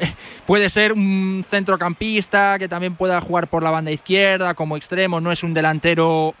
puede 0.46 0.70
ser 0.70 0.92
un 0.92 1.44
centrocampista 1.48 2.58
que 2.58 2.68
también 2.68 2.96
pueda 2.96 3.20
jugar 3.20 3.48
por 3.48 3.62
la 3.62 3.70
banda 3.70 3.90
izquierda 3.90 4.54
como 4.54 4.76
extremo, 4.76 5.20
no 5.20 5.32
es 5.32 5.42
un 5.42 5.54
delantero 5.54 6.34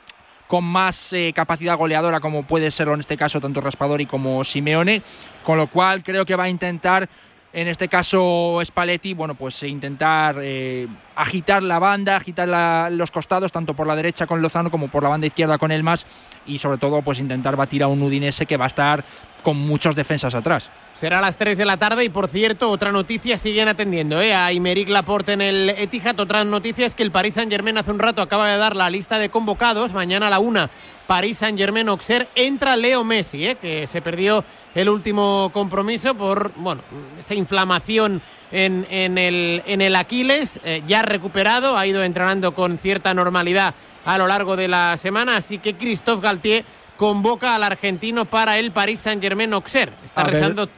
con 0.46 0.64
más 0.64 1.12
eh, 1.12 1.32
capacidad 1.32 1.78
goleadora 1.78 2.18
como 2.18 2.42
puede 2.42 2.72
serlo 2.72 2.94
en 2.94 3.00
este 3.00 3.16
caso 3.16 3.40
tanto 3.40 3.60
Raspadori 3.60 4.06
como 4.06 4.42
Simeone, 4.44 5.02
con 5.44 5.56
lo 5.56 5.68
cual 5.68 6.02
creo 6.02 6.26
que 6.26 6.34
va 6.34 6.44
a 6.44 6.48
intentar 6.48 7.08
en 7.52 7.66
este 7.66 7.88
caso 7.88 8.60
Spalletti, 8.64 9.12
bueno, 9.12 9.34
pues 9.34 9.62
intentar 9.64 10.36
eh, 10.40 10.86
agitar 11.16 11.64
la 11.64 11.80
banda, 11.80 12.14
agitar 12.14 12.92
los 12.92 13.10
costados, 13.10 13.50
tanto 13.50 13.74
por 13.74 13.88
la 13.88 13.96
derecha 13.96 14.26
con 14.26 14.40
Lozano 14.40 14.70
como 14.70 14.88
por 14.88 15.02
la 15.02 15.08
banda 15.08 15.26
izquierda 15.26 15.58
con 15.58 15.72
Elmas 15.72 16.06
y 16.46 16.58
sobre 16.58 16.78
todo 16.78 17.02
pues 17.02 17.18
intentar 17.18 17.56
batir 17.56 17.82
a 17.82 17.88
un 17.88 18.02
Udinese 18.02 18.46
que 18.46 18.56
va 18.56 18.66
a 18.66 18.68
estar 18.68 19.04
con 19.42 19.56
muchos 19.56 19.94
defensas 19.94 20.34
atrás. 20.34 20.68
Será 20.94 21.18
a 21.18 21.22
las 21.22 21.38
3 21.38 21.56
de 21.56 21.64
la 21.64 21.78
tarde 21.78 22.04
y 22.04 22.10
por 22.10 22.28
cierto, 22.28 22.70
otra 22.70 22.92
noticia 22.92 23.38
siguen 23.38 23.68
atendiendo 23.68 24.20
¿eh? 24.20 24.34
a 24.34 24.52
Imeric 24.52 24.90
Laporte 24.90 25.32
en 25.32 25.40
el 25.40 25.70
Etihad. 25.70 26.20
Otra 26.20 26.44
noticia 26.44 26.86
es 26.86 26.94
que 26.94 27.02
el 27.02 27.10
Paris 27.10 27.34
Saint-Germain 27.34 27.78
hace 27.78 27.90
un 27.90 27.98
rato 27.98 28.20
acaba 28.20 28.50
de 28.50 28.58
dar 28.58 28.76
la 28.76 28.90
lista 28.90 29.18
de 29.18 29.30
convocados. 29.30 29.94
Mañana 29.94 30.26
a 30.26 30.30
la 30.30 30.40
una, 30.40 30.68
Paris 31.06 31.38
Saint-Germain 31.38 31.88
Auxerre 31.88 32.28
entra 32.34 32.76
Leo 32.76 33.02
Messi, 33.02 33.46
¿eh? 33.46 33.56
que 33.56 33.86
se 33.86 34.02
perdió 34.02 34.44
el 34.74 34.90
último 34.90 35.50
compromiso 35.54 36.14
por 36.14 36.52
bueno, 36.56 36.82
esa 37.18 37.34
inflamación 37.34 38.20
en, 38.52 38.84
el, 38.90 39.62
en 39.66 39.80
el 39.80 39.96
Aquiles. 39.96 40.60
Eh, 40.64 40.82
ya 40.86 41.00
recuperado, 41.00 41.78
ha 41.78 41.86
ido 41.86 42.02
entrenando 42.02 42.52
con 42.52 42.76
cierta 42.76 43.14
normalidad 43.14 43.74
a 44.04 44.18
lo 44.18 44.26
largo 44.26 44.56
de 44.56 44.68
la 44.68 44.96
semana. 44.98 45.36
Así 45.36 45.58
que 45.58 45.74
Christophe 45.74 46.22
Galtier 46.22 46.64
convoca 47.00 47.54
al 47.54 47.62
argentino 47.62 48.26
para 48.26 48.58
el 48.58 48.72
Paris 48.72 49.00
Saint-Germain 49.00 49.54
Auxerre. 49.54 49.94
Está 50.04 50.22
rezando 50.22 50.68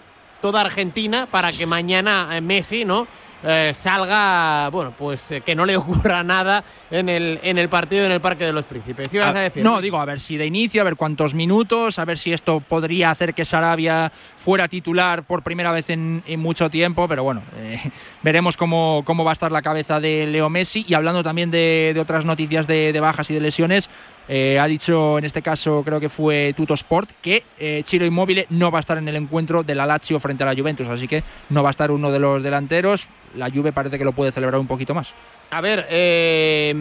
toda 0.41 0.61
Argentina 0.61 1.27
para 1.29 1.51
que 1.51 1.67
mañana 1.67 2.29
eh, 2.31 2.41
Messi, 2.41 2.85
¿no? 2.85 3.09
Eh, 3.45 3.73
salga, 3.75 4.69
bueno, 4.71 4.95
pues 4.97 5.31
eh, 5.33 5.41
que 5.41 5.55
no 5.55 5.67
le 5.67 5.77
ocurra 5.79 6.23
nada 6.23 6.63
en 6.91 7.09
el, 7.09 7.41
en 7.43 7.59
el 7.59 7.69
partido 7.69 8.05
en 8.07 8.13
el 8.13 8.21
Parque 8.21 8.45
de 8.45 8.53
los 8.53 8.65
Príncipes. 8.65 9.11
Ah, 9.21 9.51
no, 9.57 9.81
digo, 9.81 9.99
a 9.99 10.05
ver 10.05 10.21
si 10.21 10.37
de 10.37 10.47
inicio, 10.47 10.81
a 10.81 10.85
ver 10.85 10.97
cuántos 10.97 11.35
minutos, 11.35 11.99
a 11.99 12.05
ver 12.05 12.19
si 12.19 12.33
esto 12.33 12.61
podría 12.61 13.11
hacer 13.11 13.35
que 13.35 13.45
Sarabia 13.45 14.13
fuera 14.37 14.69
titular 14.69 15.25
por 15.25 15.43
primera 15.43 15.73
vez 15.73 15.91
en, 15.91 16.23
mucho 16.39 16.71
tiempo, 16.71 17.07
pero 17.09 17.25
bueno, 17.25 17.43
veremos 18.23 18.57
cómo, 18.57 19.03
cómo, 19.05 19.25
va 19.25 19.31
a 19.31 19.35
estar 19.35 19.53
la 19.53 19.63
cabeza 19.63 20.01
de 20.01 20.27
Leo 20.27 20.51
Messi. 20.51 20.85
Y 20.89 20.95
hablando 20.95 21.23
también 21.23 21.51
de, 21.51 21.97
otras 22.01 22.25
noticias 22.25 22.67
de, 22.67 22.93
de 22.93 23.01
bajas 23.01 23.31
y 23.31 23.35
de 23.35 23.41
lesiones, 23.41 23.89
eh, 24.29 24.59
ha 24.59 24.67
dicho 24.67 25.19
en 25.19 25.25
este 25.25 25.43
caso, 25.43 25.83
creo 25.85 25.99
que 25.99 26.09
fue 26.09 26.55
Tuto 26.57 26.75
Sport, 26.75 27.11
que 27.21 27.43
eh, 27.59 27.83
Chiro 27.85 28.07
Immobile 28.07 28.47
no 28.51 28.71
va 28.71 28.79
a 28.79 28.81
estar 28.81 28.99
en 28.99 29.09
el 29.09 29.17
encuentro 29.17 29.63
de 29.63 29.75
la 29.75 29.85
Lazio 29.85 30.21
frente 30.21 30.45
a 30.45 30.47
la 30.47 30.55
Juventus, 30.55 30.87
así 30.89 31.09
que 31.09 31.25
no 31.51 31.63
va 31.63 31.71
a 31.71 31.73
estar 31.73 31.91
uno 31.91 32.11
de 32.13 32.19
los 32.19 32.43
delanteros. 32.43 33.09
La 33.35 33.51
Juve 33.51 33.73
parece 33.73 33.99
que 33.99 34.05
lo 34.05 34.13
puede 34.13 34.33
celebrar 34.33 34.61
un 34.61 34.67
poquito 34.67 34.95
más. 34.95 35.13
A 35.51 35.61
ver, 35.61 35.87
eh, 35.91 36.73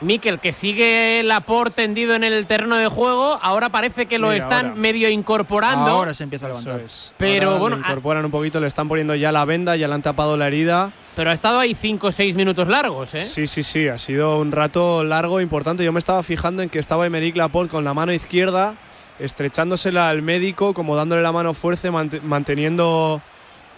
Miquel, 0.00 0.38
que 0.38 0.52
sigue 0.52 1.22
Laporte 1.24 1.82
tendido 1.82 2.14
en 2.14 2.22
el 2.22 2.46
terreno 2.46 2.76
de 2.76 2.86
juego, 2.86 3.38
ahora 3.42 3.70
parece 3.70 4.06
que 4.06 4.20
lo 4.20 4.30
están 4.30 4.78
medio 4.78 5.08
incorporando. 5.08 5.90
Ahora 5.90 6.14
se 6.14 6.22
empieza 6.22 6.46
a 6.46 6.50
levantar. 6.50 6.80
Pero 7.16 7.58
bueno, 7.58 7.76
incorporan 7.78 8.24
un 8.24 8.30
poquito, 8.30 8.60
le 8.60 8.68
están 8.68 8.86
poniendo 8.86 9.16
ya 9.16 9.32
la 9.32 9.44
venda, 9.44 9.74
ya 9.74 9.88
le 9.88 9.94
han 9.94 10.02
tapado 10.02 10.36
la 10.36 10.46
herida. 10.46 10.92
Pero 11.16 11.30
ha 11.30 11.32
estado 11.32 11.58
ahí 11.58 11.74
5 11.74 12.06
o 12.06 12.12
6 12.12 12.36
minutos 12.36 12.68
largos, 12.68 13.14
¿eh? 13.14 13.22
Sí, 13.22 13.48
sí, 13.48 13.64
sí, 13.64 13.88
ha 13.88 13.98
sido 13.98 14.38
un 14.38 14.52
rato 14.52 15.02
largo, 15.02 15.40
importante. 15.40 15.82
Yo 15.82 15.92
me 15.92 15.98
estaba 15.98 16.22
fijando 16.22 16.62
en 16.62 16.68
que 16.68 16.78
estaba 16.78 17.04
Emerick 17.04 17.36
Laporte 17.36 17.72
con 17.72 17.82
la 17.82 17.94
mano 17.94 18.12
izquierda, 18.12 18.76
estrechándosela 19.18 20.08
al 20.08 20.22
médico, 20.22 20.74
como 20.74 20.94
dándole 20.94 21.22
la 21.22 21.32
mano 21.32 21.54
fuerte, 21.54 21.90
manteniendo 21.90 23.20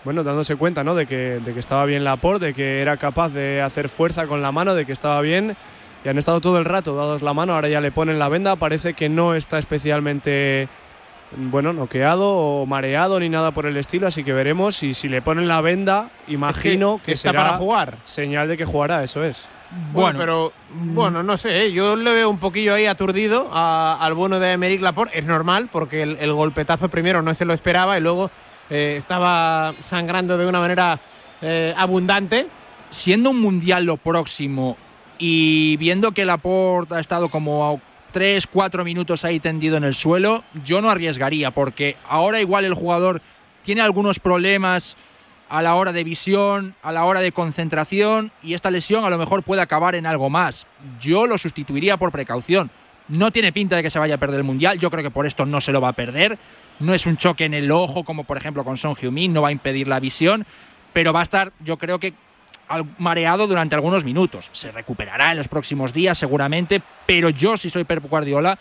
bueno, 0.04 0.24
dándose 0.24 0.56
cuenta 0.56 0.82
¿no? 0.82 0.94
de, 0.94 1.06
que, 1.06 1.40
de 1.44 1.52
que 1.52 1.60
estaba 1.60 1.84
bien 1.84 2.04
Laporte, 2.04 2.46
de 2.46 2.54
que 2.54 2.80
era 2.80 2.96
capaz 2.96 3.30
de 3.30 3.60
hacer 3.60 3.88
fuerza 3.88 4.26
con 4.26 4.42
la 4.42 4.52
mano, 4.52 4.74
de 4.74 4.86
que 4.86 4.92
estaba 4.92 5.20
bien. 5.20 5.56
Y 6.04 6.08
han 6.08 6.16
estado 6.16 6.40
todo 6.40 6.58
el 6.58 6.64
rato 6.64 6.96
dados 6.96 7.20
la 7.20 7.34
mano, 7.34 7.54
ahora 7.54 7.68
ya 7.68 7.80
le 7.82 7.92
ponen 7.92 8.18
la 8.18 8.30
venda, 8.30 8.56
parece 8.56 8.94
que 8.94 9.10
no 9.10 9.34
está 9.34 9.58
especialmente 9.58 10.68
bueno, 11.36 11.74
noqueado 11.74 12.28
o 12.28 12.66
mareado 12.66 13.20
ni 13.20 13.28
nada 13.28 13.52
por 13.52 13.66
el 13.66 13.76
estilo, 13.76 14.06
así 14.06 14.24
que 14.24 14.32
veremos 14.32 14.82
y 14.82 14.94
si 14.94 15.08
le 15.08 15.20
ponen 15.20 15.46
la 15.46 15.60
venda, 15.60 16.10
imagino 16.26 17.00
que, 17.04 17.12
está 17.12 17.30
será 17.30 17.44
para 17.44 17.58
jugar. 17.58 17.98
Señal 18.04 18.48
de 18.48 18.56
que 18.56 18.64
jugará, 18.64 19.04
eso 19.04 19.22
es. 19.22 19.48
Bueno, 19.92 20.18
pero 20.18 20.52
mm. 20.72 20.94
bueno, 20.94 21.22
no 21.22 21.36
sé, 21.36 21.66
¿eh? 21.66 21.72
yo 21.72 21.94
le 21.94 22.12
veo 22.12 22.30
un 22.30 22.38
poquillo 22.38 22.74
ahí 22.74 22.86
aturdido 22.86 23.50
al 23.52 24.14
bueno 24.14 24.40
de 24.40 24.52
Emerick 24.52 24.80
Laporte, 24.80 25.18
es 25.18 25.26
normal 25.26 25.68
porque 25.70 26.02
el 26.02 26.32
golpetazo 26.32 26.88
primero 26.88 27.20
no 27.22 27.34
se 27.34 27.44
lo 27.44 27.52
esperaba 27.52 27.96
y 27.98 28.00
luego 28.00 28.30
eh, 28.70 28.94
estaba 28.96 29.74
sangrando 29.84 30.38
de 30.38 30.46
una 30.46 30.60
manera 30.60 31.00
eh, 31.42 31.74
abundante. 31.76 32.46
Siendo 32.90 33.30
un 33.30 33.40
mundial 33.40 33.84
lo 33.84 33.96
próximo 33.98 34.76
y 35.18 35.76
viendo 35.76 36.10
que 36.12 36.24
Laporte 36.24 36.94
ha 36.94 37.00
estado 37.00 37.28
como 37.28 37.80
3, 38.12 38.46
4 38.48 38.84
minutos 38.84 39.24
ahí 39.24 39.38
tendido 39.38 39.76
en 39.76 39.84
el 39.84 39.94
suelo, 39.94 40.42
yo 40.64 40.80
no 40.80 40.90
arriesgaría 40.90 41.52
porque 41.52 41.96
ahora 42.08 42.40
igual 42.40 42.64
el 42.64 42.74
jugador 42.74 43.22
tiene 43.64 43.80
algunos 43.80 44.18
problemas 44.18 44.96
a 45.48 45.62
la 45.62 45.74
hora 45.74 45.92
de 45.92 46.04
visión, 46.04 46.74
a 46.82 46.92
la 46.92 47.04
hora 47.04 47.20
de 47.20 47.32
concentración 47.32 48.32
y 48.42 48.54
esta 48.54 48.70
lesión 48.70 49.04
a 49.04 49.10
lo 49.10 49.18
mejor 49.18 49.42
puede 49.42 49.62
acabar 49.62 49.94
en 49.94 50.06
algo 50.06 50.30
más. 50.30 50.66
Yo 51.00 51.26
lo 51.26 51.38
sustituiría 51.38 51.96
por 51.96 52.12
precaución. 52.12 52.70
No 53.10 53.30
tiene 53.30 53.52
pinta 53.52 53.76
de 53.76 53.82
que 53.82 53.90
se 53.90 53.98
vaya 53.98 54.14
a 54.14 54.18
perder 54.18 54.38
el 54.38 54.44
Mundial, 54.44 54.78
yo 54.78 54.90
creo 54.90 55.02
que 55.02 55.10
por 55.10 55.26
esto 55.26 55.46
no 55.46 55.60
se 55.60 55.72
lo 55.72 55.80
va 55.80 55.88
a 55.88 55.92
perder. 55.92 56.38
No 56.78 56.94
es 56.94 57.06
un 57.06 57.16
choque 57.16 57.44
en 57.44 57.54
el 57.54 57.70
ojo 57.70 58.04
como 58.04 58.24
por 58.24 58.36
ejemplo 58.36 58.64
con 58.64 58.78
Son 58.78 58.94
Heung-min, 58.94 59.32
no 59.32 59.42
va 59.42 59.48
a 59.48 59.52
impedir 59.52 59.86
la 59.86 60.00
visión, 60.00 60.46
pero 60.92 61.12
va 61.12 61.20
a 61.20 61.24
estar 61.24 61.52
yo 61.60 61.76
creo 61.76 61.98
que 61.98 62.14
mareado 62.98 63.46
durante 63.46 63.74
algunos 63.74 64.04
minutos. 64.04 64.48
Se 64.52 64.70
recuperará 64.70 65.32
en 65.32 65.38
los 65.38 65.48
próximos 65.48 65.92
días 65.92 66.16
seguramente, 66.16 66.80
pero 67.06 67.30
yo 67.30 67.56
si 67.56 67.68
soy 67.68 67.84
Pep 67.84 68.04
Guardiola 68.08 68.58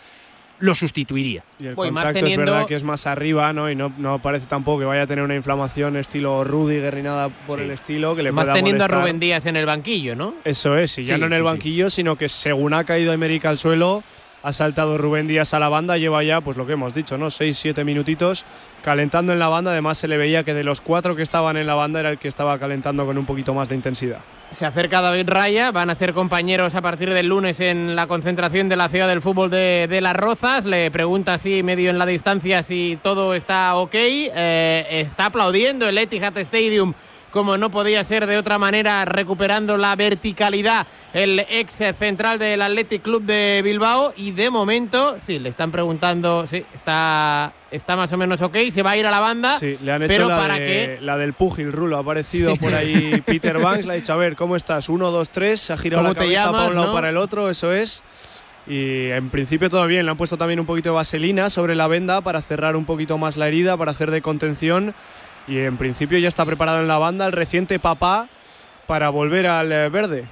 lo 0.60 0.74
sustituiría. 0.74 1.42
Y 1.58 1.66
el 1.66 1.74
contacto 1.74 2.26
es 2.26 2.36
verdad 2.36 2.66
que 2.66 2.74
es 2.74 2.84
más 2.84 3.06
arriba, 3.06 3.52
¿no? 3.52 3.70
Y 3.70 3.74
no, 3.74 3.92
no, 3.96 4.20
parece 4.20 4.46
tampoco 4.46 4.80
que 4.80 4.84
vaya 4.84 5.02
a 5.02 5.06
tener 5.06 5.24
una 5.24 5.34
inflamación 5.34 5.96
estilo 5.96 6.44
Rudiger 6.44 6.94
ni 6.94 7.02
nada 7.02 7.28
por 7.46 7.60
el 7.60 7.70
estilo 7.70 8.14
que 8.14 8.22
le 8.22 8.30
Más 8.30 8.52
teniendo 8.52 8.84
a 8.84 8.88
Rubén 8.88 9.18
Díaz 9.18 9.46
en 9.46 9.56
el 9.56 9.66
banquillo, 9.66 10.14
¿no? 10.14 10.34
Eso 10.44 10.76
es, 10.76 10.98
y 10.98 11.04
ya 11.04 11.18
no 11.18 11.26
en 11.26 11.32
el 11.32 11.42
banquillo, 11.42 11.90
sino 11.90 12.16
que 12.16 12.28
según 12.28 12.74
ha 12.74 12.84
caído 12.84 13.12
América 13.12 13.48
al 13.48 13.58
suelo, 13.58 14.02
ha 14.42 14.52
saltado 14.52 14.98
Rubén 14.98 15.26
Díaz 15.26 15.54
a 15.54 15.58
la 15.58 15.68
banda, 15.68 15.98
lleva 15.98 16.22
ya, 16.22 16.40
pues 16.40 16.56
lo 16.56 16.66
que 16.66 16.72
hemos 16.72 16.94
dicho, 16.94 17.18
¿no? 17.18 17.26
6-7 17.26 17.84
minutitos 17.84 18.44
calentando 18.82 19.32
en 19.32 19.38
la 19.38 19.48
banda. 19.48 19.72
Además, 19.72 19.98
se 19.98 20.08
le 20.08 20.16
veía 20.16 20.44
que 20.44 20.54
de 20.54 20.64
los 20.64 20.80
cuatro 20.80 21.16
que 21.16 21.22
estaban 21.22 21.56
en 21.56 21.66
la 21.66 21.74
banda 21.74 22.00
era 22.00 22.10
el 22.10 22.18
que 22.18 22.28
estaba 22.28 22.58
calentando 22.58 23.04
con 23.04 23.18
un 23.18 23.26
poquito 23.26 23.54
más 23.54 23.68
de 23.68 23.74
intensidad. 23.76 24.20
Se 24.50 24.66
acerca 24.66 25.00
David 25.00 25.28
Raya, 25.28 25.70
van 25.70 25.90
a 25.90 25.94
ser 25.94 26.12
compañeros 26.12 26.74
a 26.74 26.82
partir 26.82 27.12
del 27.12 27.26
lunes 27.26 27.60
en 27.60 27.94
la 27.94 28.06
concentración 28.06 28.68
de 28.68 28.76
la 28.76 28.88
ciudad 28.88 29.06
del 29.06 29.22
fútbol 29.22 29.50
de, 29.50 29.98
Las 30.02 30.16
Rozas. 30.16 30.64
Le 30.64 30.90
pregunta 30.90 31.34
así, 31.34 31.62
medio 31.62 31.90
en 31.90 31.98
la 31.98 32.06
distancia, 32.06 32.62
si 32.62 32.98
todo 33.00 33.34
está 33.34 33.76
ok. 33.76 33.94
Eh, 33.94 34.86
está 34.90 35.26
aplaudiendo 35.26 35.88
el 35.88 35.98
Etihad 35.98 36.36
Stadium 36.38 36.94
como 37.30 37.56
no 37.56 37.70
podía 37.70 38.02
ser 38.04 38.26
de 38.26 38.36
otra 38.36 38.58
manera, 38.58 39.04
recuperando 39.04 39.76
la 39.76 39.94
verticalidad 39.96 40.86
el 41.12 41.40
ex 41.40 41.74
central 41.98 42.38
del 42.38 42.62
Athletic 42.62 43.02
Club 43.02 43.24
de 43.24 43.60
Bilbao 43.64 44.12
y 44.16 44.30
de 44.30 44.50
momento, 44.50 45.16
sí, 45.18 45.38
le 45.38 45.48
están 45.48 45.72
preguntando, 45.72 46.46
sí, 46.46 46.64
está, 46.72 47.52
está 47.70 47.96
más 47.96 48.12
o 48.12 48.16
menos 48.16 48.40
ok, 48.42 48.56
se 48.70 48.82
va 48.82 48.92
a 48.92 48.96
ir 48.96 49.06
a 49.06 49.10
la 49.10 49.20
banda. 49.20 49.58
Sí, 49.58 49.76
le 49.82 49.92
han 49.92 50.02
hecho 50.02 50.28
la, 50.28 50.36
para 50.36 50.58
la 51.00 51.16
del 51.16 51.32
Pugil 51.32 51.72
Rulo, 51.72 51.96
ha 51.96 52.00
aparecido 52.00 52.56
por 52.56 52.74
ahí 52.74 53.22
Peter 53.26 53.58
Banks, 53.58 53.86
le 53.86 53.94
ha 53.94 53.96
dicho, 53.96 54.12
a 54.12 54.16
ver, 54.16 54.36
¿cómo 54.36 54.56
estás? 54.56 54.88
Uno, 54.88 55.10
dos, 55.10 55.30
tres, 55.30 55.60
se 55.60 55.72
ha 55.72 55.76
girado 55.76 56.04
la 56.04 56.14
cabeza 56.14 56.52
para 56.52 56.68
un 56.68 56.74
lado 56.76 56.92
para 56.92 57.08
el 57.08 57.16
otro, 57.16 57.50
eso 57.50 57.72
es. 57.72 58.02
Y 58.66 59.10
en 59.10 59.30
principio 59.30 59.68
todo 59.68 59.84
bien, 59.86 60.04
le 60.04 60.12
han 60.12 60.16
puesto 60.16 60.36
también 60.38 60.60
un 60.60 60.66
poquito 60.66 60.90
de 60.90 60.94
vaselina 60.94 61.50
sobre 61.50 61.74
la 61.74 61.88
venda 61.88 62.20
para 62.20 62.40
cerrar 62.40 62.76
un 62.76 62.84
poquito 62.84 63.18
más 63.18 63.36
la 63.36 63.48
herida, 63.48 63.76
para 63.76 63.90
hacer 63.90 64.10
de 64.12 64.22
contención 64.22 64.94
y 65.46 65.58
en 65.58 65.76
principio 65.76 66.18
ya 66.18 66.28
está 66.28 66.44
preparado 66.44 66.80
en 66.80 66.88
la 66.88 66.98
banda 66.98 67.26
el 67.26 67.32
reciente 67.32 67.78
papá 67.78 68.28
para 68.86 69.08
volver 69.10 69.46
al 69.46 69.72
eh, 69.72 69.88
verde. 69.88 70.24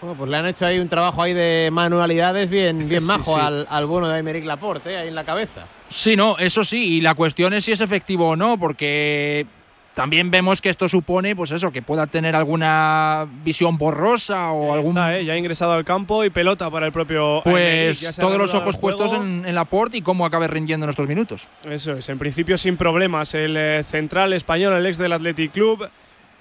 Bueno, 0.00 0.16
pues 0.16 0.30
le 0.30 0.36
han 0.36 0.46
hecho 0.46 0.66
ahí 0.66 0.78
un 0.78 0.88
trabajo 0.88 1.22
ahí 1.22 1.32
de 1.32 1.70
manualidades 1.72 2.50
bien, 2.50 2.88
bien 2.88 3.04
majo 3.04 3.36
Al, 3.36 3.66
al, 3.70 3.86
bueno 3.86 4.08
de 4.08 4.16
Aymeric 4.16 4.44
Laporte, 4.44 4.92
eh, 4.92 4.96
ahí 4.96 5.08
en 5.08 5.14
la 5.14 5.24
cabeza. 5.24 5.66
Sí, 5.90 6.16
no, 6.16 6.38
eso 6.38 6.64
sí, 6.64 6.96
y 6.96 7.00
la 7.00 7.14
cuestión 7.14 7.52
es 7.52 7.64
si 7.64 7.72
es 7.72 7.80
efectivo 7.80 8.30
o 8.30 8.36
no, 8.36 8.58
porque 8.58 9.46
también 9.94 10.30
vemos 10.30 10.62
que 10.62 10.70
esto 10.70 10.88
supone, 10.88 11.36
pues 11.36 11.50
eso, 11.50 11.70
que 11.70 11.82
pueda 11.82 12.06
tener 12.06 12.34
alguna 12.34 13.26
visión 13.44 13.76
borrosa 13.76 14.52
o 14.52 14.72
algún. 14.72 14.96
¿eh? 14.96 15.24
Ya 15.24 15.34
ha 15.34 15.36
ingresado 15.36 15.72
al 15.72 15.84
campo 15.84 16.24
y 16.24 16.30
pelota 16.30 16.70
para 16.70 16.86
el 16.86 16.92
propio. 16.92 17.42
Pues 17.44 18.16
todos 18.16 18.38
los 18.38 18.54
ojos 18.54 18.76
puestos 18.78 19.12
en, 19.12 19.44
en, 19.46 19.54
la 19.54 19.66
port 19.66 19.94
y 19.94 20.00
cómo 20.00 20.24
acabe 20.24 20.48
rindiendo 20.48 20.84
en 20.84 20.90
estos 20.90 21.06
minutos. 21.06 21.42
Eso 21.68 21.92
es, 21.92 22.08
en 22.08 22.18
principio 22.18 22.56
sin 22.56 22.78
problemas. 22.78 23.34
El 23.34 23.56
eh, 23.56 23.82
central 23.82 24.32
español, 24.32 24.72
el 24.72 24.86
ex 24.86 24.96
del 24.96 25.12
Athletic 25.12 25.52
Club, 25.52 25.86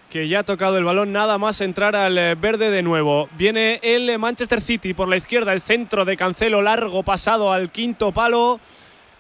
que 0.10 0.30
ya 0.30 0.40
ha 0.40 0.44
tocado 0.44 0.78
el 0.78 0.86
balón, 0.86 1.12
nada 1.12 1.38
más 1.38 1.60
entrar 1.60 1.94
al 1.96 2.18
eh, 2.18 2.36
verde 2.36 2.72
de 2.72 2.84
nuevo. 2.84 3.28
Viene 3.38 3.82
el 3.84 4.18
Manchester 4.18 4.62
City 4.62 4.94
por 4.94 5.10
la 5.10 5.18
izquierda, 5.18 5.52
el 5.52 5.60
centro 5.60 6.06
de 6.06 6.16
Cancelo 6.16 6.62
largo 6.62 7.04
pasado 7.04 7.52
al 7.52 7.70
quinto 7.70 8.14
palo 8.14 8.62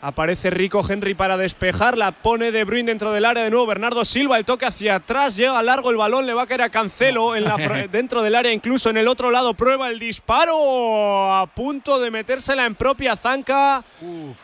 Aparece 0.04 0.50
Rico 0.50 0.82
Henry 0.88 1.14
para 1.14 1.38
despejar, 1.38 1.96
la 1.96 2.12
pone 2.12 2.52
De 2.52 2.64
Bruyne 2.64 2.90
dentro 2.90 3.12
del 3.12 3.24
área 3.24 3.44
de 3.44 3.52
nuevo. 3.52 3.68
Bernardo 3.68 4.04
Silva, 4.04 4.38
el 4.40 4.46
toque 4.46 4.66
hacia 4.66 4.96
atrás, 4.96 5.38
llega 5.38 5.62
largo 5.62 5.92
el 5.92 5.98
balón, 5.98 6.26
le 6.26 6.34
va 6.34 6.42
a 6.42 6.48
caer 6.48 6.64
a 6.64 6.70
Cancelo 6.70 7.36
en 7.36 7.44
la 7.44 7.56
dentro 7.92 8.24
del 8.24 8.34
área, 8.34 8.52
incluso 8.52 8.90
en 8.90 8.98
el 8.98 9.08
otro 9.08 9.30
lado. 9.30 9.54
Prueba 9.54 9.92
el 9.92 10.00
disparo, 10.00 11.32
a 11.36 11.46
punto 11.46 12.00
de 12.00 12.10
metérsela 12.10 12.66
en 12.66 12.74
propia 12.74 13.16
zanca, 13.16 13.84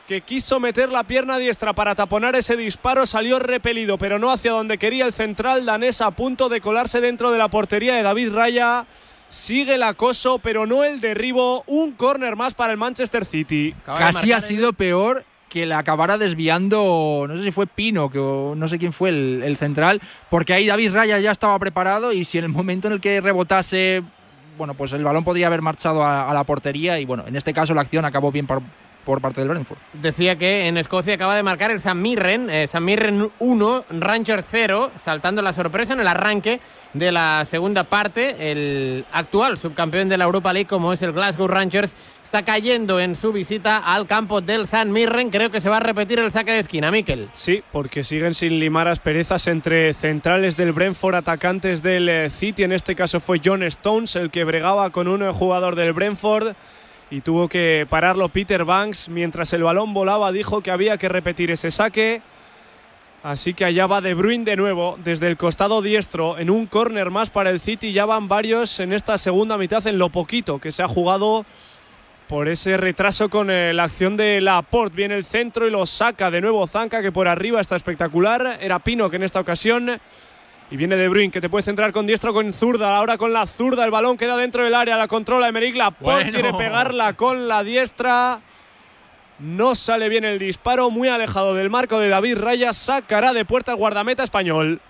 que 0.07 0.21
quiso 0.21 0.59
meter 0.59 0.89
la 0.89 1.03
pierna 1.05 1.39
diestra 1.39 1.73
para 1.73 1.95
taponar 1.95 2.35
ese 2.35 2.55
disparo. 2.55 3.07
Salió 3.07 3.39
repelido, 3.39 3.97
pero 3.97 4.19
no 4.19 4.31
hacia 4.31 4.51
donde 4.51 4.77
quería 4.77 5.07
el 5.07 5.13
central 5.13 5.65
danés, 5.65 6.01
a 6.01 6.11
punto 6.11 6.49
de 6.49 6.61
colarse 6.61 7.01
dentro 7.01 7.31
de 7.31 7.39
la 7.39 7.47
portería 7.47 7.95
de 7.95 8.03
David 8.03 8.31
Raya. 8.31 8.85
Sigue 9.29 9.75
el 9.75 9.83
acoso, 9.83 10.39
pero 10.39 10.65
no 10.65 10.83
el 10.83 11.01
derribo. 11.01 11.63
Un 11.65 11.93
córner 11.93 12.35
más 12.35 12.53
para 12.53 12.71
el 12.71 12.77
Manchester 12.77 13.25
City. 13.25 13.75
Casi 13.85 14.31
ha 14.31 14.39
sido 14.39 14.71
peor 14.71 15.25
que 15.49 15.65
la 15.65 15.79
acabara 15.79 16.17
desviando, 16.17 17.25
no 17.27 17.37
sé 17.37 17.43
si 17.43 17.51
fue 17.51 17.67
Pino, 17.67 18.09
que 18.09 18.19
no 18.19 18.67
sé 18.67 18.77
quién 18.77 18.93
fue 18.93 19.09
el, 19.09 19.57
central, 19.57 20.01
porque 20.29 20.53
ahí 20.53 20.67
David 20.67 20.93
Raya 20.93 21.19
ya 21.19 21.31
estaba 21.31 21.57
preparado 21.57 22.11
y 22.11 22.25
si 22.25 22.37
en 22.37 22.45
el 22.45 22.49
momento 22.49 22.87
en 22.87 22.93
el 22.93 23.01
que 23.01 23.21
rebotase, 23.21 24.03
bueno, 24.57 24.73
pues 24.73 24.93
el 24.93 25.03
balón 25.03 25.23
podría 25.23 25.47
haber 25.47 25.61
marchado 25.61 26.03
a, 26.03 26.33
la 26.33 26.43
portería 26.43 26.99
y 26.99 27.05
bueno, 27.05 27.23
en 27.27 27.35
este 27.35 27.53
caso 27.53 27.73
la 27.73 27.81
acción 27.81 28.05
acabó 28.05 28.31
bien 28.31 28.45
por, 28.45 28.61
por 29.05 29.21
parte 29.21 29.39
del 29.39 29.49
Brentford. 29.49 29.77
Decía 29.93 30.35
que 30.35 30.67
en 30.67 30.77
Escocia 30.77 31.13
acaba 31.15 31.35
de 31.35 31.43
marcar 31.43 31.71
el 31.71 31.79
San 31.79 32.01
Mirren, 32.01 32.49
eh, 32.49 32.67
San 32.67 32.83
Mirren 32.83 33.31
1, 33.39 33.85
Rangers 33.89 34.45
0, 34.51 34.91
saltando 34.97 35.41
la 35.41 35.53
sorpresa 35.53 35.93
en 35.93 36.01
el 36.01 36.07
arranque 36.07 36.59
de 36.93 37.11
la 37.13 37.45
segunda 37.45 37.85
parte. 37.85 38.51
El 38.51 39.05
actual 39.13 39.57
subcampeón 39.57 40.09
de 40.09 40.17
la 40.17 40.25
Europa 40.25 40.51
League, 40.51 40.67
como 40.67 40.91
es 40.91 41.01
el 41.01 41.13
Glasgow 41.13 41.47
Rangers, 41.47 41.95
está 42.27 42.43
cayendo 42.43 42.99
en 42.99 43.15
su 43.15 43.31
visita 43.31 43.77
al 43.77 44.05
campo 44.05 44.41
del 44.41 44.67
San 44.67 44.91
Mirren. 44.91 45.29
Creo 45.29 45.49
que 45.49 45.61
se 45.61 45.69
va 45.69 45.77
a 45.77 45.79
repetir 45.79 46.19
el 46.19 46.29
saque 46.29 46.51
de 46.51 46.59
esquina, 46.59 46.91
Miquel. 46.91 47.29
Sí, 47.31 47.63
porque 47.71 48.03
siguen 48.03 48.33
sin 48.33 48.59
limar 48.59 48.89
asperezas 48.89 49.47
entre 49.47 49.93
centrales 49.93 50.57
del 50.57 50.73
Brentford, 50.73 51.15
atacantes 51.15 51.81
del 51.81 52.09
eh, 52.09 52.29
City. 52.29 52.63
En 52.63 52.73
este 52.73 52.95
caso 52.95 53.21
fue 53.21 53.39
John 53.41 53.63
Stones 53.63 54.17
el 54.17 54.29
que 54.29 54.43
bregaba 54.43 54.89
con 54.89 55.07
un 55.07 55.31
jugador 55.31 55.77
del 55.77 55.93
Brentford 55.93 56.53
y 57.09 57.21
tuvo 57.21 57.47
que 57.47 57.87
pararlo 57.89 58.27
Peter 58.27 58.65
Banks. 58.65 59.07
Mientras 59.07 59.53
el 59.53 59.63
balón 59.63 59.93
volaba, 59.93 60.33
dijo 60.33 60.59
que 60.59 60.71
había 60.71 60.97
que 60.97 61.07
repetir 61.07 61.49
ese 61.49 61.71
saque. 61.71 62.21
Así 63.23 63.53
que 63.53 63.63
allá 63.63 63.87
va 63.87 64.01
De 64.01 64.13
Bruyne 64.13 64.43
de 64.43 64.57
nuevo, 64.57 64.99
desde 65.01 65.27
el 65.27 65.37
costado 65.37 65.81
diestro, 65.81 66.37
en 66.37 66.49
un 66.49 66.65
córner 66.65 67.09
más 67.09 67.29
para 67.29 67.51
el 67.51 67.61
City. 67.61 67.93
Ya 67.93 68.05
van 68.05 68.27
varios 68.27 68.81
en 68.81 68.91
esta 68.91 69.17
segunda 69.17 69.57
mitad, 69.57 69.87
en 69.87 69.97
lo 69.97 70.09
poquito 70.09 70.59
que 70.59 70.73
se 70.73 70.83
ha 70.83 70.89
jugado 70.89 71.45
por 72.27 72.47
ese 72.47 72.77
retraso 72.77 73.29
con 73.29 73.49
eh, 73.49 73.73
la 73.73 73.83
acción 73.83 74.17
de 74.17 74.41
Laporte. 74.41 74.95
Viene 74.95 75.15
el 75.15 75.23
centro 75.23 75.67
y 75.67 75.71
lo 75.71 75.85
saca 75.85 76.29
de 76.29 76.41
nuevo 76.41 76.67
Zanca, 76.67 77.01
que 77.01 77.11
por 77.11 77.27
arriba 77.27 77.61
está 77.61 77.75
espectacular. 77.75 78.57
Era 78.61 78.79
Pino 78.79 79.09
que 79.09 79.15
en 79.15 79.23
esta 79.23 79.39
ocasión 79.39 79.99
y 80.69 80.75
viene 80.75 80.97
De 80.97 81.07
Bruyne, 81.07 81.31
que 81.31 81.39
te 81.39 81.49
puede 81.49 81.63
centrar 81.63 81.93
con 81.93 82.05
diestro 82.05 82.33
con 82.33 82.51
zurda. 82.51 82.97
Ahora 82.97 83.17
con 83.17 83.31
la 83.31 83.45
zurda, 83.45 83.85
el 83.85 83.91
balón 83.91 84.17
queda 84.17 84.35
dentro 84.35 84.63
del 84.63 84.75
área. 84.75 84.97
La 84.97 85.07
controla 85.07 85.47
Emerick 85.47 85.75
Laporte. 85.75 86.31
Quiere 86.31 86.53
pegarla 86.53 87.13
con 87.13 87.47
la 87.47 87.63
diestra. 87.63 88.41
No 89.39 89.75
sale 89.75 90.09
bien 90.09 90.25
el 90.25 90.39
disparo. 90.39 90.89
Muy 90.89 91.07
alejado 91.07 91.55
del 91.55 91.69
marco 91.69 91.99
de 91.99 92.09
David 92.09 92.37
Raya. 92.39 92.73
Sacará 92.73 93.33
de 93.33 93.45
puerta 93.45 93.71
el 93.71 93.77
guardameta 93.77 94.23
español. 94.23 94.81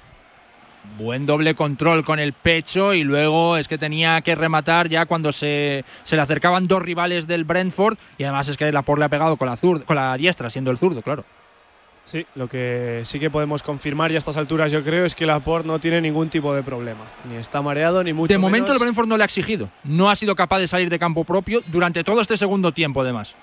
Buen 0.97 1.25
doble 1.25 1.55
control 1.55 2.03
con 2.03 2.19
el 2.19 2.33
pecho 2.33 2.93
y 2.93 3.03
luego 3.03 3.57
es 3.57 3.67
que 3.67 3.77
tenía 3.77 4.21
que 4.21 4.35
rematar 4.35 4.89
ya 4.89 5.05
cuando 5.05 5.31
se, 5.31 5.85
se 6.03 6.15
le 6.15 6.21
acercaban 6.21 6.67
dos 6.67 6.81
rivales 6.81 7.27
del 7.27 7.43
Brentford 7.43 7.97
y 8.17 8.23
además 8.23 8.47
es 8.47 8.57
que 8.57 8.71
Laporte 8.71 8.99
le 8.99 9.05
ha 9.05 9.09
pegado 9.09 9.37
con 9.37 9.47
la, 9.47 9.57
con 9.57 9.95
la 9.95 10.17
diestra, 10.17 10.49
siendo 10.49 10.71
el 10.71 10.77
zurdo, 10.77 11.01
claro. 11.01 11.23
Sí, 12.07 12.25
lo 12.35 12.47
que 12.47 13.01
sí 13.03 13.19
que 13.19 13.29
podemos 13.29 13.63
confirmar 13.63 14.11
ya 14.11 14.17
a 14.17 14.19
estas 14.19 14.37
alturas, 14.37 14.71
yo 14.71 14.81
creo, 14.81 15.03
es 15.03 15.13
que 15.13 15.25
Laporte 15.25 15.67
no 15.67 15.77
tiene 15.77 15.99
ningún 15.99 16.29
tipo 16.29 16.55
de 16.55 16.63
problema. 16.63 17.03
Ni 17.29 17.35
está 17.35 17.61
mareado, 17.61 18.01
ni 18.01 18.13
mucho 18.13 18.31
De 18.31 18.37
momento 18.37 18.71
el 18.71 18.79
Brentford 18.79 19.07
no 19.07 19.17
le 19.17 19.23
ha 19.23 19.25
exigido. 19.25 19.69
No 19.83 20.09
ha 20.09 20.15
sido 20.15 20.33
capaz 20.33 20.59
de 20.59 20.69
salir 20.69 20.89
de 20.89 20.99
campo 20.99 21.25
propio 21.25 21.61
durante 21.67 22.05
todo 22.05 22.21
este 22.21 22.37
segundo 22.37 22.71
tiempo, 22.71 23.01
además. 23.01 23.35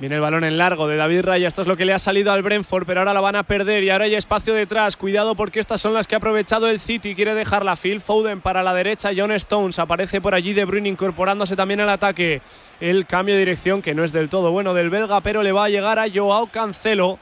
Viene 0.00 0.16
el 0.16 0.20
balón 0.20 0.42
en 0.42 0.58
largo 0.58 0.88
de 0.88 0.96
David 0.96 1.22
Raya. 1.22 1.46
Esto 1.46 1.62
es 1.62 1.68
lo 1.68 1.76
que 1.76 1.84
le 1.84 1.92
ha 1.92 2.00
salido 2.00 2.32
al 2.32 2.42
Brentford, 2.42 2.84
pero 2.84 3.00
ahora 3.00 3.14
la 3.14 3.20
van 3.20 3.36
a 3.36 3.44
perder 3.44 3.84
y 3.84 3.90
ahora 3.90 4.06
hay 4.06 4.16
espacio 4.16 4.52
detrás. 4.52 4.96
Cuidado 4.96 5.36
porque 5.36 5.60
estas 5.60 5.80
son 5.80 5.94
las 5.94 6.08
que 6.08 6.16
ha 6.16 6.18
aprovechado 6.18 6.68
el 6.68 6.80
City. 6.80 7.14
Quiere 7.14 7.32
dejarla 7.32 7.76
Phil 7.76 8.00
Foden 8.00 8.40
para 8.40 8.64
la 8.64 8.74
derecha. 8.74 9.10
John 9.16 9.30
Stones 9.30 9.78
aparece 9.78 10.20
por 10.20 10.34
allí 10.34 10.52
de 10.52 10.64
Bruyne 10.64 10.88
incorporándose 10.88 11.54
también 11.54 11.80
al 11.80 11.90
ataque. 11.90 12.42
El 12.80 13.06
cambio 13.06 13.36
de 13.36 13.38
dirección 13.38 13.82
que 13.82 13.94
no 13.94 14.02
es 14.02 14.10
del 14.10 14.28
todo 14.28 14.50
bueno 14.50 14.74
del 14.74 14.90
belga, 14.90 15.20
pero 15.20 15.44
le 15.44 15.52
va 15.52 15.66
a 15.66 15.68
llegar 15.68 16.00
a 16.00 16.06
Joao 16.12 16.48
Cancelo. 16.48 17.20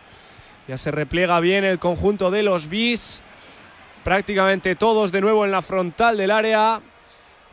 Ya 0.66 0.78
se 0.78 0.90
repliega 0.90 1.40
bien 1.40 1.64
el 1.64 1.78
conjunto 1.78 2.30
de 2.30 2.42
los 2.42 2.68
bis. 2.68 3.20
Prácticamente 4.02 4.76
todos 4.76 5.12
de 5.12 5.20
nuevo 5.20 5.44
en 5.44 5.50
la 5.50 5.60
frontal 5.60 6.16
del 6.16 6.30
área. 6.30 6.80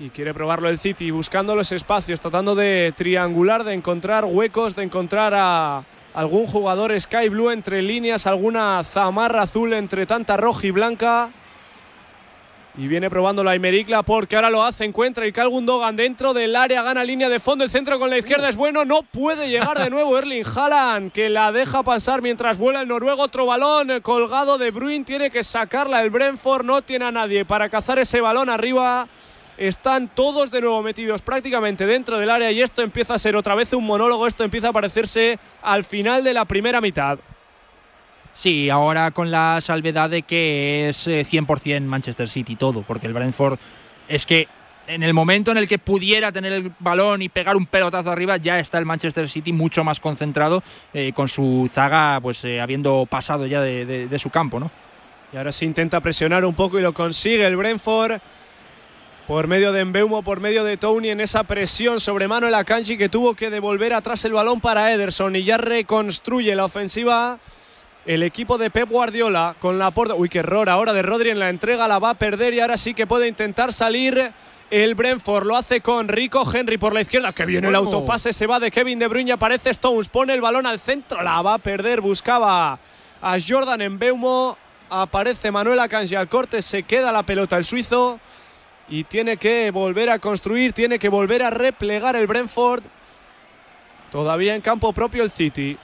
Y 0.01 0.11
quiere 0.11 0.33
probarlo 0.33 0.69
el 0.69 0.79
City, 0.79 1.11
buscando 1.11 1.57
los 1.57 1.73
espacios, 1.73 2.21
tratando 2.21 2.55
de 2.55 2.93
triangular, 2.95 3.65
de 3.65 3.73
encontrar 3.73 4.23
huecos, 4.23 4.73
de 4.73 4.83
encontrar 4.83 5.33
a 5.35 5.83
algún 6.13 6.47
jugador 6.47 6.97
Sky 6.97 7.27
Blue 7.27 7.51
entre 7.51 7.81
líneas, 7.81 8.25
alguna 8.25 8.81
zamarra 8.85 9.41
azul 9.41 9.73
entre 9.73 10.05
tanta 10.05 10.37
roja 10.37 10.67
y 10.67 10.71
blanca. 10.71 11.31
Y 12.77 12.87
viene 12.87 13.09
probando 13.09 13.43
la 13.43 13.57
Imericla 13.57 14.01
porque 14.03 14.37
ahora 14.37 14.49
lo 14.49 14.63
hace, 14.63 14.85
encuentra 14.85 15.27
y 15.27 15.31
Dogan 15.31 15.97
dentro 15.97 16.33
del 16.33 16.55
área, 16.55 16.81
gana 16.81 17.03
línea 17.03 17.27
de 17.27 17.41
fondo, 17.41 17.65
el 17.65 17.69
centro 17.69 17.99
con 17.99 18.09
la 18.09 18.17
izquierda 18.17 18.47
es 18.47 18.55
bueno, 18.55 18.85
no 18.85 19.03
puede 19.03 19.49
llegar 19.49 19.77
de 19.77 19.89
nuevo 19.89 20.17
Erling 20.17 20.45
Haaland, 20.45 21.11
que 21.11 21.27
la 21.27 21.51
deja 21.51 21.83
pasar 21.83 22.21
mientras 22.21 22.57
vuela 22.57 22.79
el 22.81 22.87
noruego, 22.87 23.23
otro 23.23 23.45
balón 23.45 23.99
colgado 24.01 24.57
de 24.57 24.71
Bruin, 24.71 25.03
tiene 25.03 25.29
que 25.29 25.43
sacarla 25.43 26.01
el 26.01 26.09
Brentford, 26.09 26.63
no 26.63 26.81
tiene 26.83 27.03
a 27.03 27.11
nadie 27.11 27.43
para 27.43 27.67
cazar 27.67 27.99
ese 27.99 28.21
balón 28.21 28.49
arriba 28.49 29.09
están 29.59 30.07
todos 30.07 30.51
de 30.51 30.61
nuevo 30.61 30.81
metidos 30.81 31.21
prácticamente 31.21 31.85
dentro 31.85 32.17
del 32.17 32.29
área 32.29 32.49
y 32.51 32.61
esto 32.61 32.81
empieza 32.81 33.15
a 33.15 33.19
ser 33.19 33.35
otra 33.35 33.55
vez 33.55 33.73
un 33.73 33.85
monólogo, 33.85 34.25
esto 34.25 34.45
empieza 34.45 34.69
a 34.69 34.73
parecerse 34.73 35.37
al 35.61 35.83
final 35.83 36.23
de 36.23 36.33
la 36.33 36.45
primera 36.45 36.79
mitad. 36.79 37.19
Sí, 38.33 38.69
ahora 38.69 39.11
con 39.11 39.31
la 39.31 39.59
salvedad 39.59 40.09
de 40.09 40.21
que 40.21 40.87
es 40.87 41.05
100% 41.05 41.75
eh, 41.75 41.79
Manchester 41.81 42.29
City 42.29 42.55
todo, 42.55 42.83
porque 42.83 43.07
el 43.07 43.13
Brentford 43.13 43.59
es 44.07 44.25
que 44.25 44.47
en 44.87 45.03
el 45.03 45.13
momento 45.13 45.51
en 45.51 45.57
el 45.57 45.67
que 45.67 45.77
pudiera 45.77 46.31
tener 46.31 46.53
el 46.53 46.71
balón 46.79 47.21
y 47.21 47.27
pegar 47.27 47.57
un 47.57 47.65
pelotazo 47.65 48.11
arriba, 48.11 48.37
ya 48.37 48.59
está 48.59 48.77
el 48.77 48.85
Manchester 48.85 49.29
City 49.29 49.51
mucho 49.51 49.83
más 49.83 49.99
concentrado 49.99 50.63
eh, 50.93 51.11
con 51.13 51.27
su 51.27 51.69
zaga, 51.71 52.19
pues 52.21 52.45
eh, 52.45 52.61
habiendo 52.61 53.05
pasado 53.07 53.45
ya 53.45 53.61
de, 53.61 53.85
de, 54.07 54.19
su 54.19 54.29
campo, 54.29 54.57
¿no? 54.59 54.71
Y 55.33 55.37
ahora 55.37 55.51
se 55.51 55.65
intenta 55.65 55.99
presionar 55.99 56.45
un 56.45 56.55
poco 56.55 56.79
y 56.79 56.81
lo 56.81 56.93
consigue 56.93 57.45
el 57.45 57.57
Brentford 57.57 58.19
por 59.29 59.45
medio 59.45 59.71
de 59.71 59.81
Embeumo, 59.81 60.23
por 60.23 60.39
medio 60.39 60.63
de 60.63 60.75
Tony 60.75 61.09
en 61.09 61.21
esa 61.21 61.43
presión 61.43 61.99
sobre 61.99 62.27
Manuel 62.27 62.55
Akanji 62.55 62.97
que 62.97 63.09
tuvo 63.09 63.35
que 63.35 63.51
devolver 63.51 63.93
atrás 63.93 64.25
el 64.25 64.33
balón 64.33 64.59
para 64.59 64.91
Ederson 64.91 65.35
y 65.35 65.43
ya 65.43 65.57
reconstruye 65.57 66.55
la 66.55 66.65
ofensiva 66.65 67.37
el 68.07 68.23
equipo 68.23 68.57
de 68.57 68.71
Pep 68.71 68.89
Guardiola 68.89 69.55
con 69.59 69.77
la 69.77 69.91
porta. 69.91 70.15
Uy, 70.15 70.29
qué 70.29 70.39
error 70.39 70.67
ahora 70.67 70.93
de 70.93 71.03
Rodri 71.03 71.29
en 71.29 71.37
la 71.37 71.49
entrega, 71.49 71.87
la 71.87 71.99
va 71.99 72.09
a 72.09 72.13
perder 72.15 72.55
y 72.55 72.59
ahora 72.59 72.75
sí 72.75 72.95
que 72.95 73.05
puede 73.05 73.27
intentar 73.27 73.71
salir. 73.71 74.31
El 74.71 74.95
Brentford 74.95 75.45
lo 75.45 75.55
hace 75.55 75.81
con 75.81 76.07
Rico 76.07 76.43
Henry 76.51 76.79
por 76.79 76.95
la 76.95 77.01
izquierda. 77.01 77.31
Que 77.31 77.45
viene 77.45 77.67
el 77.67 77.75
autopase, 77.75 78.33
se 78.33 78.47
va 78.47 78.59
de 78.59 78.71
Kevin 78.71 78.97
De 78.97 79.07
Bruyne, 79.07 79.33
aparece 79.33 79.69
Stones, 79.69 80.09
pone 80.09 80.33
el 80.33 80.41
balón 80.41 80.65
al 80.65 80.79
centro, 80.79 81.21
la 81.21 81.39
va 81.43 81.53
a 81.53 81.59
perder, 81.59 82.01
buscaba 82.01 82.79
a 83.21 83.37
Jordan 83.47 83.81
en 83.81 83.99
Beumo. 83.99 84.57
Aparece 84.89 85.51
Manuel 85.51 85.77
Akanji 85.77 86.15
al 86.15 86.29
corte, 86.29 86.63
se 86.63 86.81
queda 86.81 87.11
la 87.11 87.21
pelota 87.21 87.57
el 87.57 87.63
suizo 87.63 88.19
y 88.89 89.03
tiene 89.03 89.37
que 89.37 89.71
volver 89.71 90.09
a 90.09 90.19
construir, 90.19 90.73
tiene 90.73 90.97
que 90.97 91.09
volver 91.09 91.43
a 91.43 91.49
replegar 91.49 92.15
el 92.15 92.27
Brentford. 92.27 92.83
Todavía 94.11 94.55
en 94.55 94.61
campo 94.61 94.91
propio 94.93 95.23
el 95.23 95.29
City. 95.29 95.77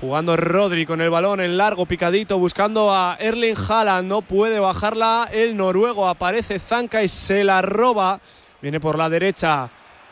Jugando 0.00 0.36
Rodri 0.36 0.86
con 0.86 1.00
el 1.00 1.10
balón 1.10 1.40
en 1.40 1.56
largo, 1.56 1.86
picadito, 1.86 2.38
buscando 2.38 2.92
a 2.92 3.16
Erling 3.20 3.56
Haaland. 3.56 4.08
No 4.08 4.22
puede 4.22 4.60
bajarla. 4.60 5.28
El 5.32 5.56
noruego 5.56 6.08
aparece 6.08 6.58
Zanca 6.58 7.02
y 7.02 7.08
se 7.08 7.44
la 7.44 7.62
roba. 7.62 8.20
Viene 8.60 8.78
por 8.78 8.96
la 8.96 9.08
derecha 9.08 9.70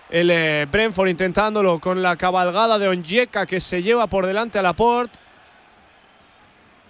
el 0.08 0.30
eh, 0.30 0.66
Brentford 0.70 1.08
intentándolo 1.08 1.78
con 1.78 2.02
la 2.02 2.16
cabalgada 2.16 2.78
de 2.78 2.88
Onyeka 2.88 3.46
que 3.46 3.60
se 3.60 3.82
lleva 3.82 4.08
por 4.08 4.26
delante 4.26 4.58
a 4.58 4.62
Laporte. 4.62 5.18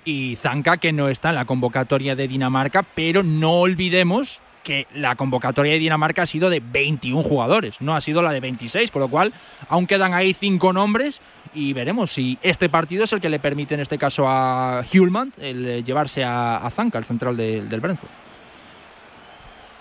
Y 0.04 0.36
Zanca 0.36 0.78
que 0.78 0.92
no 0.92 1.08
está 1.08 1.28
en 1.28 1.34
la 1.34 1.44
convocatoria 1.44 2.16
de 2.16 2.26
Dinamarca, 2.26 2.82
pero 2.82 3.22
no 3.22 3.60
olvidemos 3.60 4.40
que 4.62 4.86
la 4.94 5.16
convocatoria 5.16 5.72
de 5.72 5.78
Dinamarca 5.78 6.22
ha 6.22 6.26
sido 6.26 6.50
de 6.50 6.61
21 6.61 7.22
jugadores, 7.22 7.80
no 7.80 7.94
ha 7.94 8.00
sido 8.00 8.22
la 8.22 8.32
de 8.32 8.40
26, 8.40 8.90
con 8.90 9.00
lo 9.00 9.08
cual 9.08 9.32
aún 9.68 9.86
quedan 9.86 10.14
ahí 10.14 10.34
cinco 10.34 10.72
nombres 10.72 11.20
y 11.54 11.72
veremos 11.72 12.12
si 12.12 12.38
este 12.42 12.68
partido 12.68 13.04
es 13.04 13.12
el 13.12 13.20
que 13.20 13.28
le 13.28 13.38
permite 13.38 13.74
en 13.74 13.80
este 13.80 13.98
caso 13.98 14.28
a 14.28 14.84
Hulman 14.92 15.32
el 15.38 15.66
eh, 15.66 15.82
llevarse 15.82 16.24
a, 16.24 16.68
Zanca, 16.70 16.98
el 16.98 17.04
central 17.04 17.36
del 17.36 17.80
Brentford. 17.80 18.11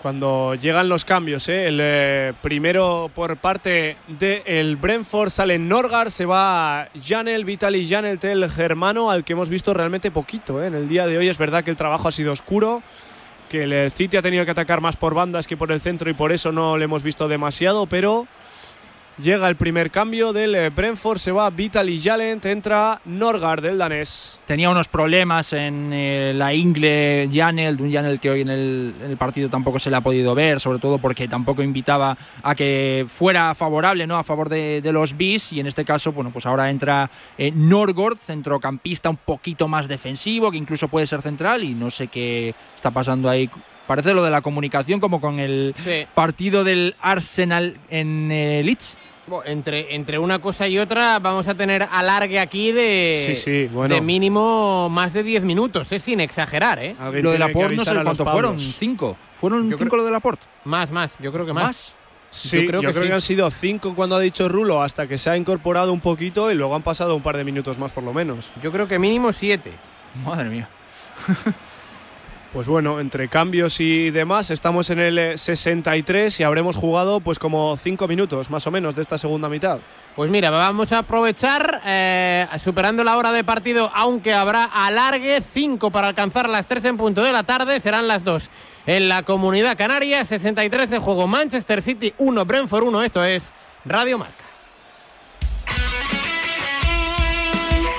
cuando 0.02 0.54
llegan 0.54 0.88
los 0.88 1.04
cambios. 1.04 1.48
¿eh? 1.48 1.68
El 1.68 1.78
eh, 1.80 2.32
primero 2.42 3.10
por 3.14 3.36
parte 3.36 3.96
del 4.08 4.76
Brentford 4.76 5.30
sale 5.30 5.58
Norgar, 5.58 6.10
se 6.10 6.26
va 6.26 6.88
Janel, 7.00 7.44
Vitali 7.44 7.88
Janel, 7.88 8.18
el 8.22 8.50
germano, 8.50 9.10
al 9.10 9.24
que 9.24 9.34
hemos 9.34 9.48
visto 9.48 9.72
realmente 9.74 10.10
poquito. 10.10 10.62
En 10.64 10.74
el 10.74 10.88
día 10.88 11.06
de 11.06 11.18
hoy 11.18 11.28
es 11.28 11.38
verdad 11.38 11.62
que 11.62 11.70
el 11.70 11.76
trabajo 11.76 12.08
ha 12.08 12.12
sido 12.12 12.32
oscuro, 12.32 12.82
que 13.50 13.64
el 13.64 13.90
City 13.90 14.16
ha 14.16 14.22
tenido 14.22 14.44
que 14.44 14.52
atacar 14.52 14.80
más 14.80 14.96
por 14.96 15.12
bandas 15.12 15.46
que 15.46 15.56
por 15.56 15.72
el 15.72 15.80
centro 15.80 16.08
y 16.08 16.14
por 16.14 16.32
eso 16.32 16.52
no 16.52 16.78
le 16.78 16.84
hemos 16.84 17.02
visto 17.02 17.26
demasiado, 17.28 17.86
pero 17.86 18.28
Llega 19.22 19.48
el 19.48 19.56
primer 19.56 19.90
cambio 19.90 20.32
del 20.32 20.54
eh, 20.54 20.70
Brentford, 20.70 21.18
se 21.18 21.30
va 21.30 21.50
Vitaly 21.50 22.00
Jalent, 22.00 22.46
entra 22.46 23.02
Norgard 23.04 23.62
del 23.62 23.76
danés. 23.76 24.40
Tenía 24.46 24.70
unos 24.70 24.88
problemas 24.88 25.52
en 25.52 25.90
eh, 25.92 26.32
la 26.34 26.54
ingle 26.54 27.28
Janel, 27.30 27.78
un 27.82 27.92
Janel 27.92 28.18
que 28.18 28.30
hoy 28.30 28.40
en 28.40 28.48
el, 28.48 29.16
partido 29.18 29.50
tampoco 29.50 29.78
se 29.78 29.90
le 29.90 29.96
ha 29.96 30.00
podido 30.00 30.34
ver, 30.34 30.58
sobre 30.58 30.78
todo 30.78 30.96
porque 30.96 31.28
tampoco 31.28 31.62
invitaba 31.62 32.16
a 32.42 32.54
que 32.54 33.04
fuera 33.08 33.54
favorable, 33.54 34.06
¿no? 34.06 34.16
A 34.16 34.24
favor 34.24 34.48
de, 34.48 34.80
los 34.90 35.14
bis 35.14 35.52
y 35.52 35.60
en 35.60 35.66
este 35.66 35.84
caso, 35.84 36.12
bueno, 36.12 36.30
pues 36.30 36.46
ahora 36.46 36.70
entra 36.70 37.10
eh, 37.36 37.52
Norgard, 37.54 38.16
centrocampista 38.16 39.10
un 39.10 39.18
poquito 39.18 39.68
más 39.68 39.86
defensivo, 39.86 40.50
que 40.50 40.56
incluso 40.56 40.88
puede 40.88 41.06
ser 41.06 41.20
central 41.20 41.62
y 41.62 41.74
no 41.74 41.90
sé 41.90 42.06
qué 42.06 42.54
está 42.74 42.90
pasando 42.90 43.28
ahí 43.28 43.50
parece 43.86 44.14
lo 44.14 44.22
de 44.22 44.30
la 44.30 44.40
comunicación 44.40 45.00
como 45.00 45.20
con 45.20 45.40
el 45.40 45.74
partido 46.14 46.64
del 46.64 46.94
Arsenal 47.00 47.76
en 47.90 48.28
Leeds 48.28 48.96
entre, 49.44 49.94
entre 49.94 50.18
una 50.18 50.38
cosa 50.40 50.66
y 50.68 50.78
otra 50.78 51.18
vamos 51.18 51.48
a 51.48 51.54
tener 51.54 51.86
alargue 51.90 52.38
aquí 52.38 52.72
de, 52.72 53.64
de 53.88 54.00
mínimo 54.00 54.88
más 54.90 55.12
de 55.12 55.22
10 55.22 55.44
minutos, 55.44 55.92
es 55.92 56.02
sin 56.02 56.20
exagerar, 56.20 56.82
¿eh? 56.82 56.94
Lo 57.22 57.32
de 57.32 57.38
Laporte 57.38 57.76
no 57.76 57.84
sé 57.84 57.94
cuánto 58.02 58.24
fueron, 58.24 58.58
¿cinco? 58.58 59.16
¿Fueron 59.40 59.72
cinco 59.76 59.96
lo 59.96 60.04
de 60.04 60.10
Laporte? 60.10 60.46
Más, 60.64 60.90
más, 60.90 61.16
yo 61.18 61.32
creo 61.32 61.46
que 61.46 61.52
más. 61.52 61.94
Sí, 62.32 62.62
yo 62.62 62.66
creo, 62.80 62.80
que, 62.80 63.12
han 63.12 63.20
sido 63.20 63.50
cinco 63.50 63.92
cuando 63.96 64.14
ha 64.14 64.20
dicho 64.20 64.48
Rulo 64.48 64.82
hasta 64.82 65.08
que 65.08 65.18
se 65.18 65.30
ha 65.30 65.36
incorporado 65.36 65.92
un 65.92 66.00
poquito 66.00 66.52
y 66.52 66.54
luego 66.54 66.76
han 66.76 66.82
pasado 66.82 67.16
un 67.16 67.22
par 67.22 67.36
de 67.36 67.42
minutos 67.42 67.76
más 67.76 67.90
por 67.90 68.04
lo 68.04 68.12
menos. 68.12 68.52
Yo 68.62 68.70
creo 68.70 68.86
que 68.86 69.00
mínimo 69.00 69.32
siete. 69.32 69.72
Madre 70.24 70.48
mía. 70.48 70.68
Pues 72.52 72.66
bueno, 72.66 72.98
entre 72.98 73.28
cambios 73.28 73.78
y 73.78 74.10
demás, 74.10 74.50
estamos 74.50 74.90
en 74.90 74.98
el 74.98 75.38
63 75.38 76.40
eh, 76.40 76.42
y 76.42 76.44
habremos 76.44 76.74
jugado 76.76 77.20
pues 77.20 77.38
como 77.38 77.76
5 77.76 78.08
minutos 78.08 78.50
más 78.50 78.66
o 78.66 78.72
menos 78.72 78.96
de 78.96 79.02
esta 79.02 79.18
segunda 79.18 79.48
mitad. 79.48 79.78
Pues 80.16 80.32
mira, 80.32 80.50
vamos 80.50 80.90
a 80.90 80.98
aprovechar, 80.98 81.80
eh, 81.86 82.48
superando 82.58 83.04
la 83.04 83.16
hora 83.16 83.30
de 83.30 83.44
partido, 83.44 83.88
aunque 83.94 84.34
habrá 84.34 84.64
alargue, 84.64 85.40
5 85.42 85.92
para 85.92 86.08
alcanzar 86.08 86.48
las 86.48 86.66
3 86.66 86.86
en 86.86 86.96
punto 86.96 87.22
de 87.22 87.32
la 87.32 87.44
tarde, 87.44 87.78
serán 87.78 88.08
las 88.08 88.24
2 88.24 88.50
en 88.86 89.08
la 89.08 89.22
comunidad 89.22 89.78
canaria, 89.78 90.24
63 90.24 90.90
de 90.90 90.98
juego 90.98 91.28
Manchester 91.28 91.80
City 91.80 92.12
1, 92.18 92.44
Brentford 92.44 92.82
1, 92.82 93.02
esto 93.04 93.24
es 93.24 93.52
Radio 93.84 94.18
Marca. 94.18 94.44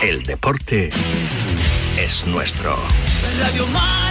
El 0.02 0.24
deporte 0.24 0.90
es 1.98 2.28
nuestro. 2.28 2.76
Radio 3.40 3.66
Marca. 3.68 4.11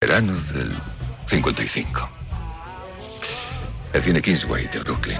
Verano 0.00 0.32
del 0.54 0.70
55. 1.26 2.08
El 3.94 4.00
cine 4.00 4.22
Kingsway 4.22 4.68
de 4.68 4.78
Brooklyn. 4.78 5.18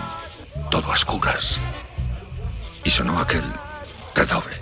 Todo 0.71 0.93
a 0.93 0.95
oscuras. 0.95 1.59
Y 2.85 2.91
sonó 2.91 3.19
aquel 3.19 3.43
redoble. 4.15 4.55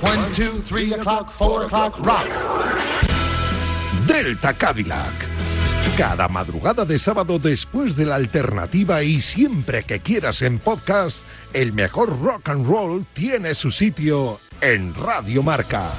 One, 0.00 0.22
two, 0.34 0.62
three 0.66 0.94
o'clock, 0.94 1.30
four 1.30 1.66
o'clock, 1.66 1.98
rock. 1.98 2.26
Delta 4.06 4.54
Cadillac. 4.54 5.28
Cada 5.98 6.26
madrugada 6.28 6.86
de 6.86 6.98
sábado 6.98 7.38
después 7.38 7.94
de 7.96 8.06
la 8.06 8.14
alternativa 8.14 9.02
y 9.02 9.20
siempre 9.20 9.84
que 9.84 10.00
quieras 10.00 10.40
en 10.40 10.58
podcast, 10.58 11.22
el 11.52 11.74
mejor 11.74 12.18
rock 12.18 12.48
and 12.48 12.66
roll 12.66 13.04
tiene 13.12 13.54
su 13.54 13.70
sitio 13.70 14.40
en 14.62 14.94
Radio 14.94 15.42
Marca. 15.42 15.90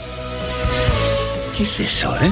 ¿Qué 1.56 1.62
es 1.62 1.80
eso, 1.80 2.16
eh? 2.16 2.32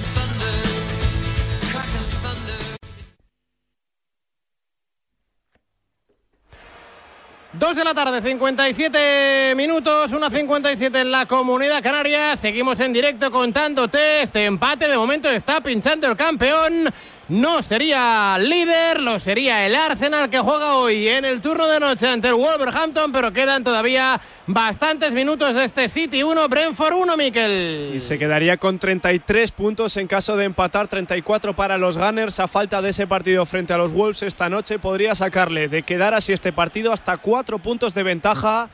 Dos 7.61 7.75
de 7.75 7.83
la 7.83 7.93
tarde, 7.93 8.27
57 8.27 9.53
minutos, 9.55 10.11
una 10.13 10.31
57 10.31 10.99
en 10.99 11.11
la 11.11 11.27
comunidad 11.27 11.83
canaria. 11.83 12.35
Seguimos 12.35 12.79
en 12.79 12.91
directo 12.91 13.29
contándote 13.29 14.23
este 14.23 14.45
empate. 14.45 14.87
De 14.87 14.97
momento 14.97 15.29
está 15.29 15.61
pinchando 15.61 16.07
el 16.07 16.17
campeón 16.17 16.91
no 17.31 17.63
sería 17.63 18.37
líder, 18.37 18.99
lo 18.99 19.17
sería 19.17 19.65
el 19.65 19.73
Arsenal 19.73 20.29
que 20.29 20.39
juega 20.39 20.75
hoy 20.75 21.07
en 21.07 21.23
el 21.23 21.39
turno 21.39 21.65
de 21.65 21.79
noche 21.79 22.05
ante 22.09 22.29
Wolverhampton, 22.29 23.09
pero 23.13 23.31
quedan 23.31 23.63
todavía 23.63 24.19
bastantes 24.47 25.13
minutos 25.13 25.55
de 25.55 25.63
este 25.63 25.87
City 25.87 26.23
1, 26.23 26.49
Brentford 26.49 26.93
1, 26.93 27.15
Mikel. 27.15 27.93
Y 27.95 28.01
se 28.01 28.19
quedaría 28.19 28.57
con 28.57 28.79
33 28.79 29.49
puntos 29.53 29.95
en 29.95 30.07
caso 30.07 30.35
de 30.35 30.43
empatar, 30.43 30.89
34 30.89 31.55
para 31.55 31.77
los 31.77 31.97
Gunners 31.97 32.41
a 32.41 32.49
falta 32.49 32.81
de 32.81 32.89
ese 32.89 33.07
partido 33.07 33.45
frente 33.45 33.71
a 33.71 33.77
los 33.77 33.93
Wolves 33.93 34.23
esta 34.23 34.49
noche. 34.49 34.77
Podría 34.77 35.15
sacarle 35.15 35.69
de 35.69 35.83
quedar 35.83 36.13
así 36.13 36.33
este 36.33 36.51
partido 36.51 36.91
hasta 36.91 37.15
4 37.15 37.59
puntos 37.59 37.93
de 37.93 38.03
ventaja 38.03 38.69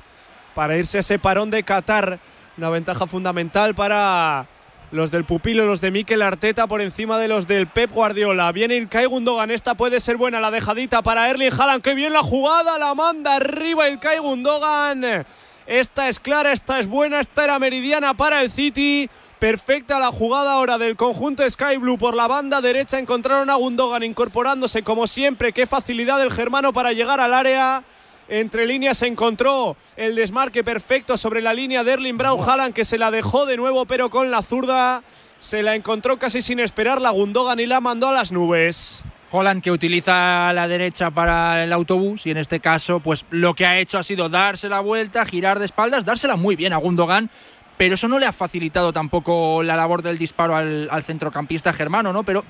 para 0.55 0.76
irse 0.78 0.97
a 0.97 1.01
ese 1.01 1.20
parón 1.20 1.51
de 1.51 1.62
Qatar. 1.62 2.18
Una 2.58 2.72
ventaja 2.72 3.05
fundamental 3.05 3.76
para 3.76 4.47
los 4.92 5.12
del 5.12 5.26
pupilo, 5.26 5.66
los 5.66 5.82
de 5.82 5.92
Mikel 5.92 6.22
Arteta 6.22 6.68
por 6.68 6.82
encima 6.82 7.18
de 7.20 7.28
los 7.28 7.48
del 7.48 7.68
Pep 7.68 7.92
Guardiola. 7.92 8.52
Viene 8.52 8.76
Ilkay 8.76 9.06
Gundogan, 9.06 9.52
esta 9.52 9.76
puede 9.76 10.00
ser 10.00 10.18
buena 10.18 10.40
la 10.40 10.52
dejadita 10.52 11.02
para 11.02 11.30
Erling 11.30 11.52
Haaland. 11.52 11.84
Qué 11.84 11.94
bien 11.94 12.14
la 12.14 12.24
jugada, 12.24 12.78
la 12.80 12.96
manda 12.96 13.36
arriba 13.36 13.90
Ilkay 13.90 14.20
Gundogan. 14.20 15.26
Esta 15.66 16.08
es 16.08 16.20
clara, 16.20 16.54
esta 16.54 16.80
es 16.80 16.88
buena, 16.88 17.20
esta 17.20 17.44
era 17.44 17.60
meridiana 17.60 18.14
para 18.14 18.42
el 18.42 18.50
City. 18.50 19.10
Perfecta 19.40 20.00
la 20.00 20.12
jugada 20.12 20.54
ahora 20.54 20.80
del 20.80 20.96
conjunto 20.96 21.48
Sky 21.48 21.78
Blue 21.78 21.98
por 21.98 22.16
la 22.16 22.28
banda 22.28 22.60
derecha. 22.60 22.98
Encontraron 22.98 23.50
a 23.52 23.56
Gundogan 23.56 24.02
incorporándose 24.02 24.82
como 24.82 25.06
siempre. 25.06 25.54
Qué 25.54 25.68
facilidad 25.68 26.18
del 26.18 26.32
germano 26.32 26.74
para 26.74 26.94
llegar 26.94 27.20
al 27.20 27.34
área. 27.34 27.84
Entre 28.30 28.65
líneas 28.65 28.97
se 28.97 29.07
encontró 29.07 29.78
el 29.95 30.15
desmarque 30.15 30.63
perfecto 30.63 31.15
sobre 31.15 31.41
la 31.41 31.53
línea 31.53 31.86
de 31.86 31.93
Erling 31.93 32.17
Brown 32.17 32.39
Haaland 32.39 32.73
que 32.73 32.84
se 32.84 32.97
la 32.97 33.09
dejó 33.09 33.45
de 33.45 33.55
nuevo 33.55 33.86
pero 33.86 34.09
con 34.09 34.32
la 34.32 34.41
zurda 34.41 35.01
se 35.39 35.63
la 35.63 35.75
encontró 35.75 36.17
casi 36.17 36.41
sin 36.41 36.59
esperar 36.59 36.99
la 36.99 37.11
Gundogan 37.11 37.59
y 37.59 37.65
la 37.65 37.80
mandó 37.80 38.09
a 38.09 38.11
las 38.11 38.32
nubes. 38.34 39.03
Holland 39.32 39.61
que 39.61 39.71
utiliza 39.71 40.51
la 40.53 40.67
derecha 40.67 41.11
para 41.11 41.63
el 41.63 41.71
autobús 41.71 42.25
y 42.25 42.32
en 42.32 42.38
este 42.38 42.59
caso 42.59 42.99
pues 42.99 43.25
lo 43.30 43.53
que 43.53 43.65
ha 43.65 43.80
hecho 43.80 43.97
ha 43.97 44.03
sido 44.03 44.28
darse 44.28 44.67
la 44.67 44.82
vuelta, 44.82 45.25
girar 45.25 45.59
de 45.59 45.65
espaldas, 45.65 46.03
dársela 46.03 46.36
muy 46.36 46.57
bien 46.57 46.73
a 46.73 46.78
Gundogan, 46.78 47.30
pero 47.78 47.95
eso 47.95 48.09
no 48.09 48.19
le 48.19 48.25
ha 48.25 48.34
facilitado 48.34 48.91
tampoco 48.91 49.63
la 49.63 49.78
labor 49.78 50.01
del 50.01 50.17
disparo 50.17 50.55
al, 50.55 50.89
al 50.91 51.03
centrocampista 51.03 51.71
germano, 51.71 52.11
¿no? 52.11 52.23
Pero 52.23 52.43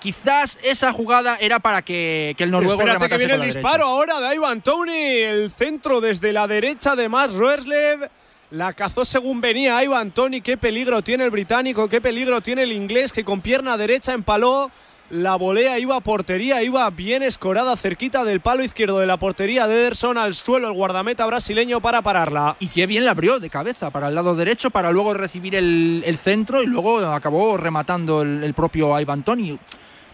Quizás 0.00 0.58
esa 0.62 0.92
jugada 0.92 1.36
era 1.40 1.58
para 1.58 1.82
que, 1.82 2.34
el 2.38 2.50
noruego 2.50 2.74
Espérate 2.74 3.08
que 3.08 3.16
viene 3.16 3.34
el 3.34 3.42
disparo 3.42 3.84
ahora 3.84 4.20
de 4.20 4.34
Ivan 4.34 4.60
Tony. 4.60 4.92
El 4.92 5.50
centro 5.50 6.00
desde 6.00 6.32
la 6.32 6.46
derecha 6.46 6.94
de 6.94 7.08
Max 7.08 7.34
Roerslev. 7.34 8.08
La 8.50 8.74
cazó 8.74 9.04
según 9.04 9.40
venía 9.40 9.82
Ivan 9.82 10.12
Tony. 10.12 10.40
Qué 10.40 10.56
peligro 10.56 11.02
tiene 11.02 11.24
el 11.24 11.30
británico, 11.30 11.88
qué 11.88 12.00
peligro 12.00 12.40
tiene 12.40 12.62
el 12.62 12.72
inglés 12.72 13.12
que 13.12 13.24
con 13.24 13.40
pierna 13.40 13.76
derecha 13.76 14.12
empaló. 14.12 14.70
La 15.08 15.36
volea 15.36 15.78
iba 15.78 15.96
a 15.96 16.00
portería, 16.00 16.64
iba 16.64 16.90
bien 16.90 17.22
escorada 17.22 17.76
cerquita 17.76 18.24
del 18.24 18.40
palo 18.40 18.64
izquierdo 18.64 18.98
de 18.98 19.06
la 19.06 19.16
portería 19.16 19.68
de 19.68 19.74
Ederson 19.76 20.18
al 20.18 20.34
suelo 20.34 20.66
el 20.66 20.74
guardameta 20.74 21.24
brasileño 21.26 21.80
para 21.80 22.02
pararla. 22.02 22.56
Y 22.58 22.66
qué 22.68 22.86
bien 22.86 23.04
la 23.04 23.12
abrió 23.12 23.38
de 23.38 23.48
cabeza 23.48 23.90
para 23.90 24.08
el 24.08 24.16
lado 24.16 24.34
derecho 24.34 24.70
para 24.70 24.90
luego 24.90 25.14
recibir 25.14 25.54
el, 25.54 26.02
el 26.04 26.18
centro 26.18 26.60
y 26.60 26.66
luego 26.66 26.98
acabó 26.98 27.56
rematando 27.56 28.22
el, 28.22 28.42
el 28.42 28.52
propio 28.54 28.98
Ivan 28.98 29.22
Tony. 29.22 29.56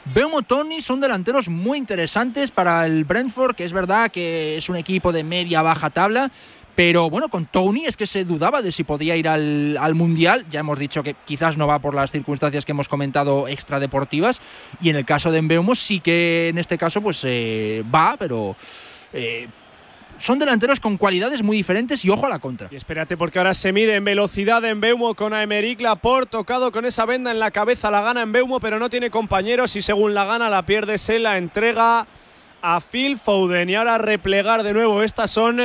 Beumo 0.05 0.43
Tony 0.43 0.81
son 0.81 1.01
delanteros 1.01 1.49
muy 1.49 1.79
interesantes 1.79 2.51
para 2.51 2.85
el 2.87 3.05
Brentford, 3.05 3.55
que 3.55 3.65
es 3.65 3.73
verdad 3.73 4.11
que 4.11 4.57
es 4.57 4.69
un 4.69 4.77
equipo 4.77 5.13
de 5.13 5.23
media 5.23 5.63
baja 5.63 5.91
tabla, 5.91 6.33
pero 6.75 7.09
bueno, 7.09 7.29
con 7.29 7.47
Tony 7.47 7.85
es 7.87 7.97
que 7.97 8.07
se 8.07 8.25
dudaba 8.25 8.63
de 8.63 8.73
si 8.73 8.83
podía 8.83 9.15
ir 9.17 9.29
al, 9.29 9.77
al, 9.79 9.95
Mundial. 9.95 10.47
Ya 10.51 10.61
hemos 10.61 10.79
dicho 10.79 11.03
que 11.03 11.15
quizás 11.25 11.57
no 11.57 11.67
va 11.67 11.79
por 11.79 11.95
las 11.95 12.11
circunstancias 12.11 12.65
que 12.65 12.73
hemos 12.73 12.89
comentado 12.89 13.47
extradeportivas. 13.47 14.41
Y 14.81 14.89
en 14.89 14.97
el 14.97 15.05
caso 15.05 15.31
de 15.31 15.43
Mbeumo 15.43 15.75
sí 15.75 16.01
que 16.01 16.49
en 16.49 16.59
este 16.59 16.79
caso 16.79 17.01
pues 17.01 17.21
eh, 17.25 17.85
va, 17.95 18.17
pero... 18.19 18.57
Eh, 19.13 19.49
son 20.19 20.39
delanteros 20.39 20.81
con 20.81 20.97
cualidades 20.97 21.43
muy 21.43 21.57
diferentes 21.57 22.05
y 22.05 22.11
ojo 22.11 22.27
a 22.27 22.29
la 22.29 22.39
contra. 22.39 22.69
Y 22.71 22.77
espérate 22.77 23.17
porque 23.17 23.39
ahora 23.39 23.55
se 23.55 23.73
mide 23.73 23.97
en 23.97 24.05
velocidad 24.05 24.65
en 24.65 24.81
Beumo 24.81 25.15
con 25.15 25.33
Aemeric 25.35 25.81
Laporte, 25.81 26.31
tocado 26.31 26.73
con 26.73 26.85
esa 26.85 27.05
venda 27.07 27.31
en 27.31 27.39
la 27.39 27.51
cabeza, 27.51 27.91
la 27.91 28.03
gana 28.03 28.23
en 28.23 28.33
Beumo, 28.33 28.61
pero 28.61 28.79
no 28.79 28.89
tiene 28.89 29.11
compañeros 29.11 29.77
y 29.77 29.83
según 29.83 30.15
la 30.15 30.25
gana 30.25 30.49
la 30.49 30.65
pierde, 30.65 30.99
se 30.99 31.19
la 31.19 31.39
entrega 31.39 32.07
a 32.63 32.81
Phil 32.81 33.19
Foden. 33.19 33.69
Y 33.69 33.75
ahora 33.75 33.99
replegar 33.99 34.63
de 34.63 34.73
nuevo, 34.73 35.03
estas 35.03 35.31
son 35.31 35.61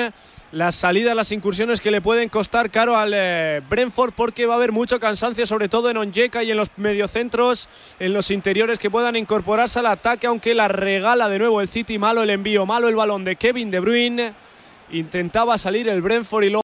las 0.52 0.76
salidas, 0.76 1.16
las 1.16 1.32
incursiones 1.32 1.82
que 1.82 1.92
le 1.92 2.02
pueden 2.02 2.30
costar 2.30 2.72
caro 2.72 2.96
al 2.96 3.12
eh, 3.14 3.62
Brentford 3.70 4.14
porque 4.14 4.46
va 4.46 4.54
a 4.54 4.58
haber 4.58 4.72
mucho 4.72 5.00
cansancio, 5.00 5.46
sobre 5.46 5.68
todo 5.68 5.90
en 5.90 5.98
Onyeca 5.98 6.44
y 6.44 6.52
en 6.52 6.58
los 6.58 6.70
mediocentros, 6.78 7.68
en 8.00 8.14
los 8.14 8.32
interiores 8.32 8.80
que 8.80 8.90
puedan 8.90 9.18
incorporarse 9.18 9.80
al 9.80 9.88
ataque, 9.88 10.28
aunque 10.28 10.56
la 10.56 10.70
regala 10.70 11.28
de 11.28 11.40
nuevo 11.40 11.60
el 11.60 11.68
City, 11.68 11.98
malo 11.98 12.24
el 12.24 12.30
envío, 12.30 12.66
malo 12.66 12.88
el 12.88 12.96
balón 12.96 13.26
de 13.26 13.36
Kevin 13.36 13.72
De 13.72 13.80
Bruyne. 13.80 14.34
Intentaba 14.90 15.58
salir 15.58 15.90
el 15.90 16.02
Brentford 16.02 16.46
y 16.46 16.50
luego 16.50 16.56